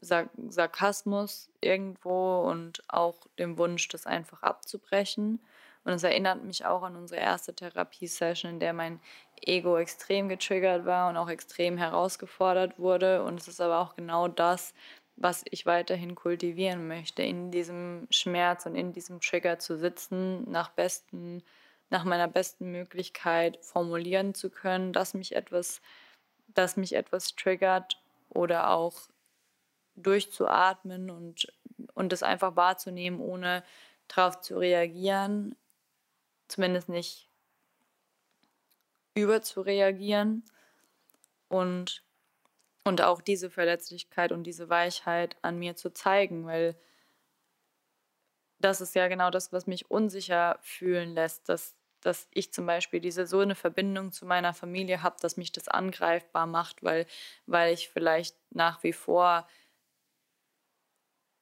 Sark 0.00 0.30
Sarkasmus 0.48 1.50
irgendwo 1.60 2.42
und 2.42 2.82
auch 2.88 3.26
dem 3.38 3.58
Wunsch, 3.58 3.88
das 3.88 4.06
einfach 4.06 4.42
abzubrechen. 4.42 5.40
Und 5.84 5.92
es 5.94 6.02
erinnert 6.04 6.44
mich 6.44 6.66
auch 6.66 6.82
an 6.82 6.96
unsere 6.96 7.20
erste 7.20 7.54
Therapiesession, 7.54 8.52
in 8.52 8.60
der 8.60 8.72
mein 8.72 9.00
Ego 9.40 9.76
extrem 9.78 10.28
getriggert 10.28 10.84
war 10.84 11.08
und 11.08 11.16
auch 11.16 11.28
extrem 11.28 11.78
herausgefordert 11.78 12.78
wurde. 12.78 13.24
Und 13.24 13.40
es 13.40 13.48
ist 13.48 13.60
aber 13.60 13.78
auch 13.78 13.96
genau 13.96 14.28
das, 14.28 14.74
was 15.20 15.44
ich 15.50 15.66
weiterhin 15.66 16.14
kultivieren 16.14 16.86
möchte, 16.86 17.22
in 17.22 17.50
diesem 17.50 18.06
Schmerz 18.10 18.66
und 18.66 18.76
in 18.76 18.92
diesem 18.92 19.20
Trigger 19.20 19.58
zu 19.58 19.76
sitzen, 19.76 20.48
nach 20.50 20.70
besten, 20.70 21.42
nach 21.90 22.04
meiner 22.04 22.28
besten 22.28 22.70
Möglichkeit 22.70 23.58
formulieren 23.60 24.34
zu 24.34 24.48
können, 24.48 24.92
dass 24.92 25.14
mich 25.14 25.34
etwas, 25.34 25.80
dass 26.48 26.76
mich 26.76 26.94
etwas 26.94 27.34
triggert 27.34 28.00
oder 28.28 28.70
auch 28.70 28.94
durchzuatmen 29.96 31.10
und, 31.10 31.52
und 31.94 32.12
es 32.12 32.22
einfach 32.22 32.54
wahrzunehmen, 32.54 33.20
ohne 33.20 33.64
darauf 34.06 34.40
zu 34.40 34.58
reagieren, 34.58 35.56
zumindest 36.46 36.88
nicht 36.88 37.28
überzureagieren. 39.14 40.44
Und 41.48 42.04
und 42.88 43.02
auch 43.02 43.20
diese 43.20 43.50
Verletzlichkeit 43.50 44.32
und 44.32 44.44
diese 44.44 44.68
Weichheit 44.70 45.36
an 45.42 45.58
mir 45.58 45.76
zu 45.76 45.90
zeigen, 45.92 46.46
weil 46.46 46.74
das 48.58 48.80
ist 48.80 48.94
ja 48.94 49.08
genau 49.08 49.30
das, 49.30 49.52
was 49.52 49.66
mich 49.66 49.90
unsicher 49.90 50.58
fühlen 50.62 51.14
lässt, 51.14 51.48
dass, 51.48 51.76
dass 52.00 52.28
ich 52.32 52.52
zum 52.52 52.66
Beispiel 52.66 53.00
diese 53.00 53.26
so 53.26 53.40
eine 53.40 53.54
Verbindung 53.54 54.10
zu 54.10 54.26
meiner 54.26 54.54
Familie 54.54 55.02
habe, 55.02 55.16
dass 55.20 55.36
mich 55.36 55.52
das 55.52 55.68
angreifbar 55.68 56.46
macht, 56.46 56.82
weil, 56.82 57.06
weil 57.46 57.72
ich 57.74 57.88
vielleicht 57.90 58.36
nach 58.50 58.82
wie 58.82 58.94
vor 58.94 59.46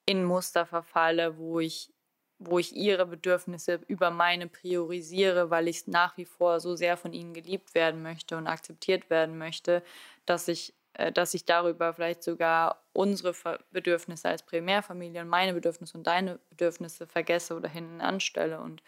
in 0.04 0.24
Muster 0.24 0.66
verfalle, 0.66 1.38
wo 1.38 1.60
ich, 1.60 1.92
wo 2.38 2.58
ich 2.58 2.74
ihre 2.74 3.06
Bedürfnisse 3.06 3.80
über 3.86 4.10
meine 4.10 4.48
priorisiere, 4.48 5.50
weil 5.50 5.68
ich 5.68 5.86
nach 5.86 6.16
wie 6.16 6.26
vor 6.26 6.60
so 6.60 6.76
sehr 6.76 6.96
von 6.96 7.12
ihnen 7.12 7.34
geliebt 7.34 7.74
werden 7.74 8.02
möchte 8.02 8.36
und 8.36 8.46
akzeptiert 8.46 9.10
werden 9.10 9.38
möchte, 9.38 9.82
dass 10.26 10.48
ich 10.48 10.74
dass 11.12 11.34
ich 11.34 11.44
darüber 11.44 11.92
vielleicht 11.92 12.22
sogar 12.22 12.82
unsere 12.92 13.34
Bedürfnisse 13.70 14.28
als 14.28 14.42
Primärfamilie 14.42 15.20
und 15.20 15.28
meine 15.28 15.52
Bedürfnisse 15.52 15.96
und 15.98 16.06
deine 16.06 16.38
Bedürfnisse 16.48 17.06
vergesse 17.06 17.54
oder 17.54 17.68
hinten 17.68 18.00
anstelle. 18.00 18.60
Und, 18.60 18.82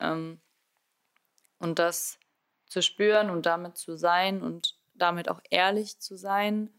ähm, 0.00 0.40
und 1.58 1.78
das 1.78 2.18
zu 2.66 2.82
spüren 2.82 3.30
und 3.30 3.46
damit 3.46 3.76
zu 3.78 3.96
sein 3.96 4.42
und 4.42 4.76
damit 4.94 5.28
auch 5.30 5.40
ehrlich 5.50 5.98
zu 6.00 6.16
sein, 6.16 6.70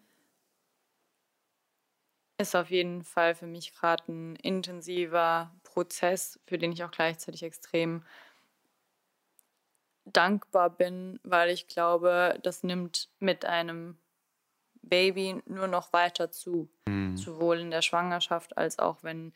ist 2.38 2.56
auf 2.56 2.70
jeden 2.70 3.04
Fall 3.04 3.36
für 3.36 3.48
mich 3.48 3.74
gerade 3.74 4.04
ein 4.12 4.36
intensiver 4.36 5.52
Prozess, 5.64 6.40
für 6.46 6.58
den 6.58 6.72
ich 6.72 6.84
auch 6.84 6.92
gleichzeitig 6.92 7.44
extrem 7.44 8.04
dankbar 10.06 10.70
bin, 10.70 11.20
weil 11.24 11.50
ich 11.50 11.68
glaube, 11.68 12.38
das 12.44 12.64
nimmt 12.64 13.10
mit 13.20 13.46
einem 13.46 13.98
Baby 14.84 15.42
nur 15.46 15.68
noch 15.68 15.94
weiter 15.94 16.32
zu. 16.32 16.70
Mhm. 16.88 17.18
Sowohl 17.18 17.60
in 17.60 17.72
der 17.72 17.82
Schwangerschaft 17.82 18.58
als 18.58 18.80
auch 18.80 18.98
wenn 19.02 19.34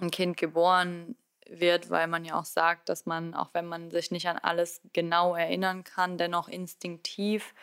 ein 0.00 0.10
Kind 0.10 0.36
geboren 0.36 1.16
wird, 1.48 1.90
weil 1.90 2.06
man 2.06 2.24
ja 2.24 2.38
auch 2.38 2.44
sagt, 2.44 2.88
dass 2.88 3.06
man, 3.06 3.34
auch 3.34 3.50
wenn 3.52 3.66
man 3.66 3.90
sich 3.90 4.10
nicht 4.10 4.28
an 4.28 4.38
alles 4.38 4.80
genau 4.92 5.34
erinnern 5.34 5.84
kann, 5.84 6.18
dennoch 6.18 6.48
instinktiv 6.48 7.54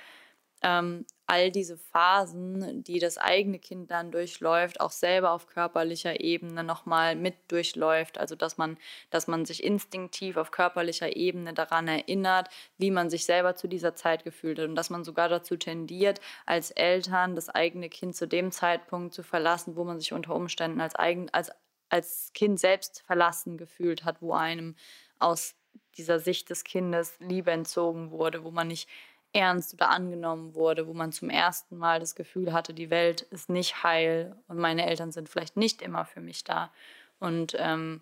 ähm, 0.62 1.06
all 1.28 1.52
diese 1.52 1.78
Phasen, 1.78 2.84
die 2.84 3.00
das 3.00 3.18
eigene 3.18 3.60
Kind 3.60 3.90
dann 3.90 4.12
durchläuft, 4.12 4.80
auch 4.80 4.92
selber 4.92 5.32
auf 5.32 5.48
körperlicher 5.48 6.20
Ebene 6.20 6.64
nochmal 6.64 7.16
mit 7.16 7.36
durchläuft. 7.48 8.18
Also 8.18 8.36
dass 8.36 8.58
man, 8.58 8.78
dass 9.10 9.28
man 9.28 9.46
sich 9.46 9.64
instinktiv 9.64 10.38
auf 10.38 10.52
körperlicher 10.52 11.16
Ebene 11.16 11.54
daran 11.54 11.88
erinnert, 11.88 12.50
wie 12.78 12.92
man 12.92 13.10
sich 13.10 13.26
selber 13.26 13.56
zu 13.56 13.68
dieser 13.68 13.96
Zeit 13.96 14.24
gefühlt 14.24 14.60
hat 14.60 14.68
und 14.68 14.76
dass 14.76 14.90
man 14.90 15.04
sogar 15.04 15.30
dazu 15.30 15.58
tendiert, 15.58 16.22
als 16.46 16.72
Eltern 16.72 17.36
das 17.36 17.50
eigene 17.50 17.90
Kind 17.90 18.16
zu 18.16 18.28
dem 18.28 18.52
Zeitpunkt 18.52 19.14
zu 19.14 19.24
verlassen, 19.24 19.76
wo 19.76 19.84
man 19.84 20.00
sich 20.00 20.14
unter 20.14 20.36
Umständen 20.36 20.80
als, 20.80 20.96
eigen, 20.96 21.30
als, 21.32 21.52
als 21.90 22.32
Kind 22.34 22.60
selbst 22.60 23.02
verlassen 23.02 23.58
gefühlt 23.58 24.06
hat, 24.06 24.22
wo 24.22 24.34
einem 24.34 24.76
aus 25.18 25.56
dieser 25.98 26.20
Sicht 26.20 26.50
des 26.50 26.64
Kindes 26.64 27.16
Liebe 27.20 27.52
entzogen 27.52 28.12
wurde, 28.12 28.44
wo 28.44 28.52
man 28.52 28.68
nicht 28.68 28.90
ernst 29.36 29.74
oder 29.74 29.90
angenommen 29.90 30.56
wurde, 30.56 30.88
wo 30.88 30.94
man 30.94 31.12
zum 31.12 31.30
ersten 31.30 31.78
Mal 31.78 32.00
das 32.00 32.16
Gefühl 32.16 32.54
hatte, 32.54 32.74
die 32.74 32.90
Welt 32.90 33.22
ist 33.22 33.50
nicht 33.50 33.84
heil 33.84 34.36
und 34.48 34.58
meine 34.58 34.86
Eltern 34.88 35.12
sind 35.12 35.28
vielleicht 35.28 35.58
nicht 35.58 35.82
immer 35.82 36.06
für 36.06 36.22
mich 36.22 36.46
da. 36.46 36.72
Und 37.20 37.56
ähm, 37.60 38.02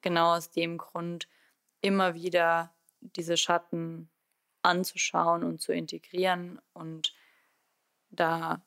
genau 0.00 0.34
aus 0.34 0.50
dem 0.50 0.78
Grund 0.78 1.28
immer 1.80 2.14
wieder 2.14 2.74
diese 3.00 3.36
Schatten 3.36 4.10
anzuschauen 4.62 5.44
und 5.44 5.60
zu 5.60 5.72
integrieren 5.72 6.60
und 6.72 7.14
da 8.10 8.60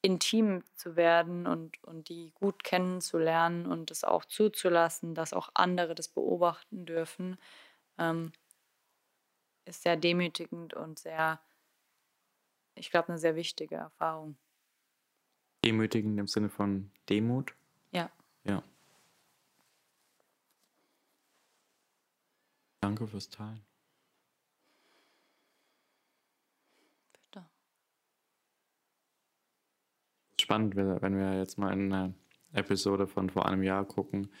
intim 0.00 0.62
zu 0.74 0.94
werden 0.94 1.48
und, 1.48 1.82
und 1.82 2.08
die 2.08 2.30
gut 2.34 2.62
kennenzulernen 2.62 3.66
und 3.66 3.90
es 3.90 4.04
auch 4.04 4.24
zuzulassen, 4.24 5.16
dass 5.16 5.32
auch 5.32 5.50
andere 5.54 5.96
das 5.96 6.06
beobachten 6.06 6.86
dürfen. 6.86 7.36
Ähm, 7.98 8.32
ist 9.66 9.82
sehr 9.82 9.96
demütigend 9.96 10.74
und 10.74 10.98
sehr, 10.98 11.40
ich 12.74 12.90
glaube, 12.90 13.08
eine 13.08 13.18
sehr 13.18 13.36
wichtige 13.36 13.74
Erfahrung. 13.74 14.36
Demütigend 15.64 16.18
im 16.18 16.28
Sinne 16.28 16.48
von 16.48 16.90
Demut? 17.08 17.54
Ja. 17.90 18.10
Ja. 18.44 18.62
Danke 22.80 23.06
fürs 23.08 23.28
Teilen. 23.28 23.64
Bitte. 27.12 27.44
Spannend, 30.40 30.76
wenn 30.76 31.18
wir 31.18 31.36
jetzt 31.36 31.58
mal 31.58 31.72
in 31.72 31.92
eine 31.92 32.14
Episode 32.52 33.08
von 33.08 33.28
vor 33.30 33.46
einem 33.46 33.64
Jahr 33.64 33.84
gucken, 33.84 34.32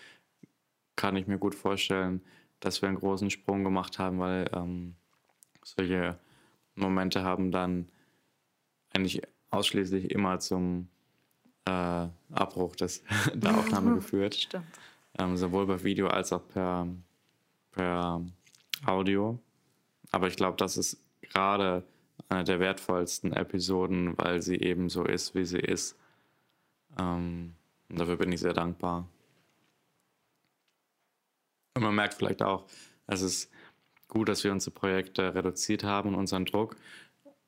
kann 0.94 1.16
ich 1.16 1.26
mir 1.26 1.38
gut 1.38 1.56
vorstellen, 1.56 2.24
dass 2.60 2.80
wir 2.80 2.88
einen 2.88 2.98
großen 2.98 3.30
Sprung 3.30 3.64
gemacht 3.64 3.98
haben, 3.98 4.20
weil 4.20 4.48
ähm, 4.54 4.96
solche 5.66 6.18
Momente 6.76 7.24
haben 7.24 7.50
dann 7.50 7.88
eigentlich 8.92 9.22
ausschließlich 9.50 10.10
immer 10.10 10.38
zum 10.38 10.88
äh, 11.64 12.06
Abbruch 12.32 12.76
des, 12.76 13.02
der 13.34 13.56
Aufnahme 13.58 13.94
geführt. 13.96 14.36
Stimmt. 14.36 14.66
Ähm, 15.18 15.36
sowohl 15.36 15.66
per 15.66 15.82
Video 15.82 16.08
als 16.08 16.32
auch 16.32 16.46
per, 16.48 16.86
per 17.72 18.24
Audio. 18.84 19.38
Aber 20.12 20.28
ich 20.28 20.36
glaube, 20.36 20.56
das 20.56 20.76
ist 20.76 20.98
gerade 21.20 21.82
eine 22.28 22.44
der 22.44 22.60
wertvollsten 22.60 23.32
Episoden, 23.32 24.16
weil 24.18 24.42
sie 24.42 24.56
eben 24.56 24.88
so 24.88 25.04
ist, 25.04 25.34
wie 25.34 25.44
sie 25.44 25.58
ist. 25.58 25.96
Ähm, 26.98 27.54
und 27.88 27.98
dafür 27.98 28.16
bin 28.16 28.30
ich 28.30 28.40
sehr 28.40 28.52
dankbar. 28.52 29.08
Und 31.74 31.82
man 31.82 31.94
merkt 31.94 32.14
vielleicht 32.14 32.42
auch, 32.42 32.66
es 33.06 33.22
ist 33.22 33.50
gut, 34.08 34.28
dass 34.28 34.44
wir 34.44 34.52
unsere 34.52 34.74
Projekte 34.74 35.34
reduziert 35.34 35.84
haben 35.84 36.10
und 36.10 36.14
unseren 36.16 36.44
Druck. 36.44 36.76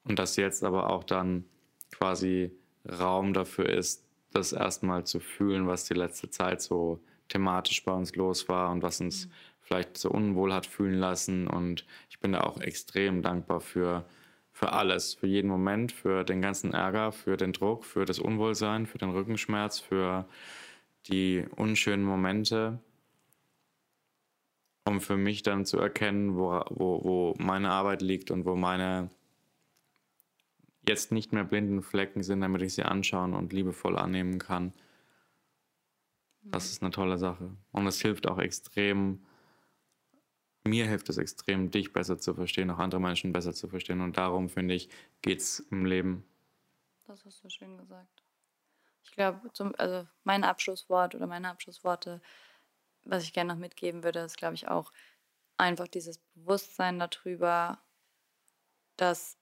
Und 0.04 0.18
dass 0.18 0.36
jetzt 0.36 0.64
aber 0.64 0.90
auch 0.90 1.04
dann 1.04 1.44
quasi 1.90 2.50
Raum 2.88 3.32
dafür 3.32 3.68
ist, 3.68 4.04
das 4.32 4.52
erstmal 4.52 5.04
zu 5.04 5.20
fühlen, 5.20 5.66
was 5.66 5.84
die 5.84 5.94
letzte 5.94 6.30
Zeit 6.30 6.62
so 6.62 7.00
thematisch 7.28 7.84
bei 7.84 7.92
uns 7.92 8.14
los 8.14 8.48
war 8.48 8.70
und 8.70 8.82
was 8.82 9.00
uns 9.00 9.26
mhm. 9.26 9.30
vielleicht 9.60 9.98
so 9.98 10.10
unwohl 10.10 10.52
hat 10.52 10.66
fühlen 10.66 10.98
lassen. 10.98 11.46
Und 11.46 11.86
ich 12.10 12.18
bin 12.20 12.32
da 12.32 12.40
auch 12.40 12.60
extrem 12.60 13.22
dankbar 13.22 13.60
für, 13.60 14.04
für 14.52 14.72
alles, 14.72 15.14
für 15.14 15.26
jeden 15.26 15.48
Moment, 15.48 15.92
für 15.92 16.24
den 16.24 16.40
ganzen 16.40 16.72
Ärger, 16.72 17.12
für 17.12 17.36
den 17.36 17.52
Druck, 17.52 17.84
für 17.84 18.04
das 18.04 18.18
Unwohlsein, 18.18 18.86
für 18.86 18.98
den 18.98 19.10
Rückenschmerz, 19.10 19.78
für 19.78 20.26
die 21.06 21.44
unschönen 21.56 22.04
Momente, 22.04 22.80
um 24.88 25.00
für 25.02 25.18
mich 25.18 25.42
dann 25.42 25.66
zu 25.66 25.78
erkennen, 25.78 26.36
wo, 26.36 26.64
wo, 26.70 27.04
wo 27.04 27.34
meine 27.38 27.70
Arbeit 27.70 28.00
liegt 28.00 28.30
und 28.30 28.46
wo 28.46 28.56
meine 28.56 29.10
jetzt 30.88 31.12
nicht 31.12 31.32
mehr 31.32 31.44
blinden 31.44 31.82
Flecken 31.82 32.22
sind, 32.22 32.40
damit 32.40 32.62
ich 32.62 32.74
sie 32.74 32.84
anschauen 32.84 33.34
und 33.34 33.52
liebevoll 33.52 33.98
annehmen 33.98 34.38
kann. 34.38 34.72
Das 36.42 36.70
ist 36.70 36.82
eine 36.82 36.90
tolle 36.90 37.18
Sache. 37.18 37.54
Und 37.72 37.86
es 37.86 38.00
hilft 38.00 38.26
auch 38.26 38.38
extrem, 38.38 39.26
mir 40.64 40.86
hilft 40.86 41.10
es 41.10 41.18
extrem, 41.18 41.70
dich 41.70 41.92
besser 41.92 42.18
zu 42.18 42.32
verstehen, 42.34 42.70
auch 42.70 42.78
andere 42.78 43.00
Menschen 43.00 43.32
besser 43.32 43.52
zu 43.52 43.68
verstehen. 43.68 44.00
Und 44.00 44.16
darum, 44.16 44.48
finde 44.48 44.74
ich, 44.74 44.88
geht 45.20 45.40
es 45.40 45.60
im 45.70 45.84
Leben. 45.84 46.24
Das 47.06 47.22
hast 47.26 47.44
du 47.44 47.50
schön 47.50 47.76
gesagt. 47.76 48.22
Ich 49.02 49.10
glaube, 49.12 49.50
also 49.76 50.08
mein 50.24 50.44
Abschlusswort 50.44 51.14
oder 51.14 51.26
meine 51.26 51.50
Abschlussworte, 51.50 52.22
was 53.08 53.24
ich 53.24 53.32
gerne 53.32 53.52
noch 53.52 53.60
mitgeben 53.60 54.02
würde, 54.04 54.20
ist, 54.20 54.36
glaube 54.36 54.54
ich, 54.54 54.68
auch 54.68 54.92
einfach 55.56 55.88
dieses 55.88 56.18
Bewusstsein 56.34 56.98
darüber, 56.98 57.82
dass 58.96 59.38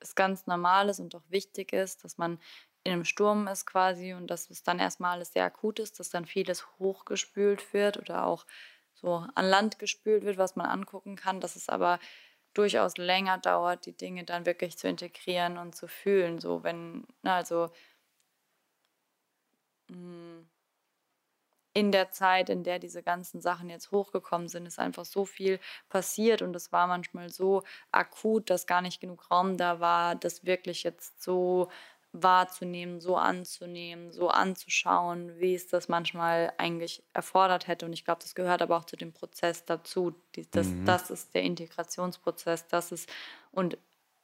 es 0.00 0.14
ganz 0.14 0.46
normal 0.46 0.88
ist 0.88 1.00
und 1.00 1.14
auch 1.14 1.24
wichtig 1.28 1.72
ist, 1.72 2.04
dass 2.04 2.18
man 2.18 2.38
in 2.84 2.92
einem 2.92 3.04
Sturm 3.04 3.48
ist 3.48 3.66
quasi 3.66 4.14
und 4.14 4.28
dass 4.28 4.50
es 4.50 4.62
dann 4.62 4.78
erstmal 4.78 5.12
alles 5.12 5.32
sehr 5.32 5.44
akut 5.44 5.78
ist, 5.80 5.98
dass 6.00 6.10
dann 6.10 6.24
vieles 6.24 6.66
hochgespült 6.78 7.72
wird 7.72 7.96
oder 7.98 8.26
auch 8.26 8.46
so 8.94 9.26
an 9.34 9.46
Land 9.46 9.78
gespült 9.78 10.24
wird, 10.24 10.38
was 10.38 10.56
man 10.56 10.66
angucken 10.66 11.16
kann, 11.16 11.40
dass 11.40 11.56
es 11.56 11.68
aber 11.68 11.98
durchaus 12.54 12.96
länger 12.96 13.38
dauert, 13.38 13.86
die 13.86 13.96
Dinge 13.96 14.24
dann 14.24 14.46
wirklich 14.46 14.78
zu 14.78 14.88
integrieren 14.88 15.58
und 15.58 15.74
zu 15.76 15.88
fühlen. 15.88 16.38
So, 16.40 16.62
wenn, 16.62 17.06
ne, 17.22 17.32
also 17.34 17.70
mh, 19.88 19.96
hm, 19.96 20.48
in 21.76 21.92
der 21.92 22.10
Zeit, 22.10 22.48
in 22.48 22.64
der 22.64 22.78
diese 22.78 23.02
ganzen 23.02 23.42
Sachen 23.42 23.68
jetzt 23.68 23.90
hochgekommen 23.90 24.48
sind, 24.48 24.64
ist 24.64 24.78
einfach 24.78 25.04
so 25.04 25.26
viel 25.26 25.60
passiert 25.90 26.40
und 26.40 26.56
es 26.56 26.72
war 26.72 26.86
manchmal 26.86 27.28
so 27.28 27.64
akut, 27.92 28.48
dass 28.48 28.66
gar 28.66 28.80
nicht 28.80 28.98
genug 28.98 29.30
Raum 29.30 29.58
da 29.58 29.78
war, 29.78 30.14
das 30.14 30.46
wirklich 30.46 30.84
jetzt 30.84 31.22
so 31.22 31.68
wahrzunehmen, 32.12 33.02
so 33.02 33.18
anzunehmen, 33.18 34.10
so 34.10 34.30
anzuschauen, 34.30 35.38
wie 35.38 35.54
es 35.54 35.68
das 35.68 35.90
manchmal 35.90 36.50
eigentlich 36.56 37.02
erfordert 37.12 37.66
hätte. 37.66 37.84
Und 37.84 37.92
ich 37.92 38.06
glaube, 38.06 38.22
das 38.22 38.34
gehört 38.34 38.62
aber 38.62 38.78
auch 38.78 38.86
zu 38.86 38.96
dem 38.96 39.12
Prozess 39.12 39.66
dazu. 39.66 40.14
Das, 40.52 40.68
mhm. 40.68 40.86
das 40.86 41.10
ist 41.10 41.34
der 41.34 41.42
Integrationsprozess. 41.42 42.68
Das 42.68 42.90
ist, 42.90 43.12
und 43.52 43.76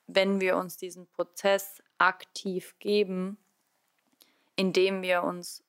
wenn 0.07 0.40
wir 0.40 0.57
uns 0.57 0.78
diesen 0.78 1.07
Prozess 1.07 1.82
aktiv 1.98 2.76
geben, 2.78 3.36
indem 4.57 5.03
wir 5.03 5.22
uns 5.22 5.62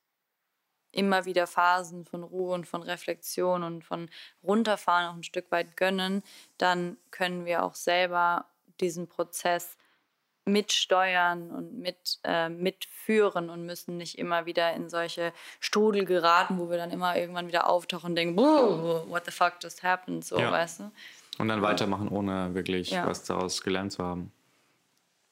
immer 0.93 1.25
wieder 1.25 1.47
Phasen 1.47 2.05
von 2.05 2.23
Ruhe 2.23 2.53
und 2.53 2.67
von 2.67 2.83
Reflexion 2.83 3.63
und 3.63 3.83
von 3.83 4.09
runterfahren 4.43 5.09
auch 5.09 5.15
ein 5.15 5.23
Stück 5.23 5.51
weit 5.51 5.75
gönnen, 5.75 6.23
dann 6.57 6.97
können 7.11 7.45
wir 7.45 7.63
auch 7.63 7.75
selber 7.75 8.45
diesen 8.79 9.07
Prozess 9.07 9.77
mitsteuern 10.45 11.51
und 11.51 11.79
mit, 11.79 12.19
äh, 12.23 12.49
mitführen 12.49 13.49
und 13.49 13.65
müssen 13.65 13.97
nicht 13.97 14.17
immer 14.17 14.45
wieder 14.45 14.73
in 14.73 14.89
solche 14.89 15.31
Strudel 15.59 16.05
geraten, 16.05 16.59
wo 16.59 16.69
wir 16.69 16.77
dann 16.77 16.91
immer 16.91 17.15
irgendwann 17.15 17.47
wieder 17.47 17.69
auftauchen 17.69 18.11
und 18.11 18.15
denken, 18.15 18.35
what 18.37 19.25
the 19.25 19.31
fuck 19.31 19.53
just 19.61 19.83
happened, 19.83 20.25
so, 20.25 20.37
ja. 20.37 20.51
weißt 20.51 20.81
du? 20.81 20.91
Und 21.39 21.47
dann 21.47 21.61
weitermachen, 21.61 22.09
ohne 22.09 22.53
wirklich 22.53 22.91
ja. 22.91 23.07
was 23.07 23.23
daraus 23.23 23.63
gelernt 23.63 23.93
zu 23.93 24.03
haben. 24.03 24.31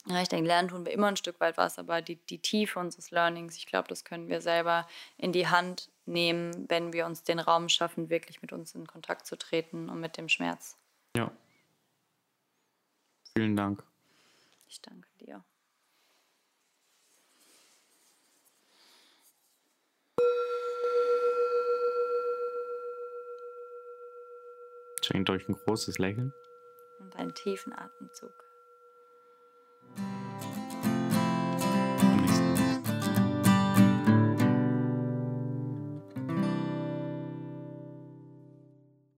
Ja, 0.08 0.22
ich 0.22 0.30
denke, 0.30 0.48
lernen 0.48 0.70
tun 0.70 0.86
wir 0.86 0.94
immer 0.94 1.08
ein 1.08 1.16
Stück 1.16 1.40
weit 1.40 1.58
was, 1.58 1.78
aber 1.78 2.02
die, 2.02 2.16
die 2.16 2.40
Tiefe 2.40 2.80
unseres 2.80 3.12
Learnings, 3.12 3.56
ich 3.58 3.68
glaube, 3.68 3.88
das 3.88 4.04
können 4.04 4.30
wir 4.30 4.42
selber 4.42 4.88
in 5.18 5.32
die 5.32 5.48
Hand 5.48 5.92
nehmen, 6.06 6.68
wenn 6.70 6.92
wir 6.92 7.06
uns 7.06 7.24
den 7.24 7.40
Raum 7.40 7.70
schaffen, 7.70 8.10
wirklich 8.10 8.42
mit 8.42 8.52
uns 8.52 8.74
in 8.74 8.88
Kontakt 8.88 9.28
zu 9.28 9.38
treten 9.38 9.90
und 9.90 10.00
mit 10.00 10.18
dem 10.18 10.28
Schmerz. 10.28 10.78
Ja. 11.16 11.32
Vielen 13.36 13.56
Dank. 13.56 13.84
Ich 14.68 14.82
danke 14.82 15.08
dir. 15.20 15.44
Schenkt 25.04 25.30
euch 25.30 25.48
ein 25.48 25.54
großes 25.54 25.98
Lächeln. 25.98 26.34
Und 27.00 27.16
einen 27.16 27.34
tiefen 27.34 27.74
Atemzug. 27.74 28.51
Thank 29.98 30.08
you. 30.10 30.21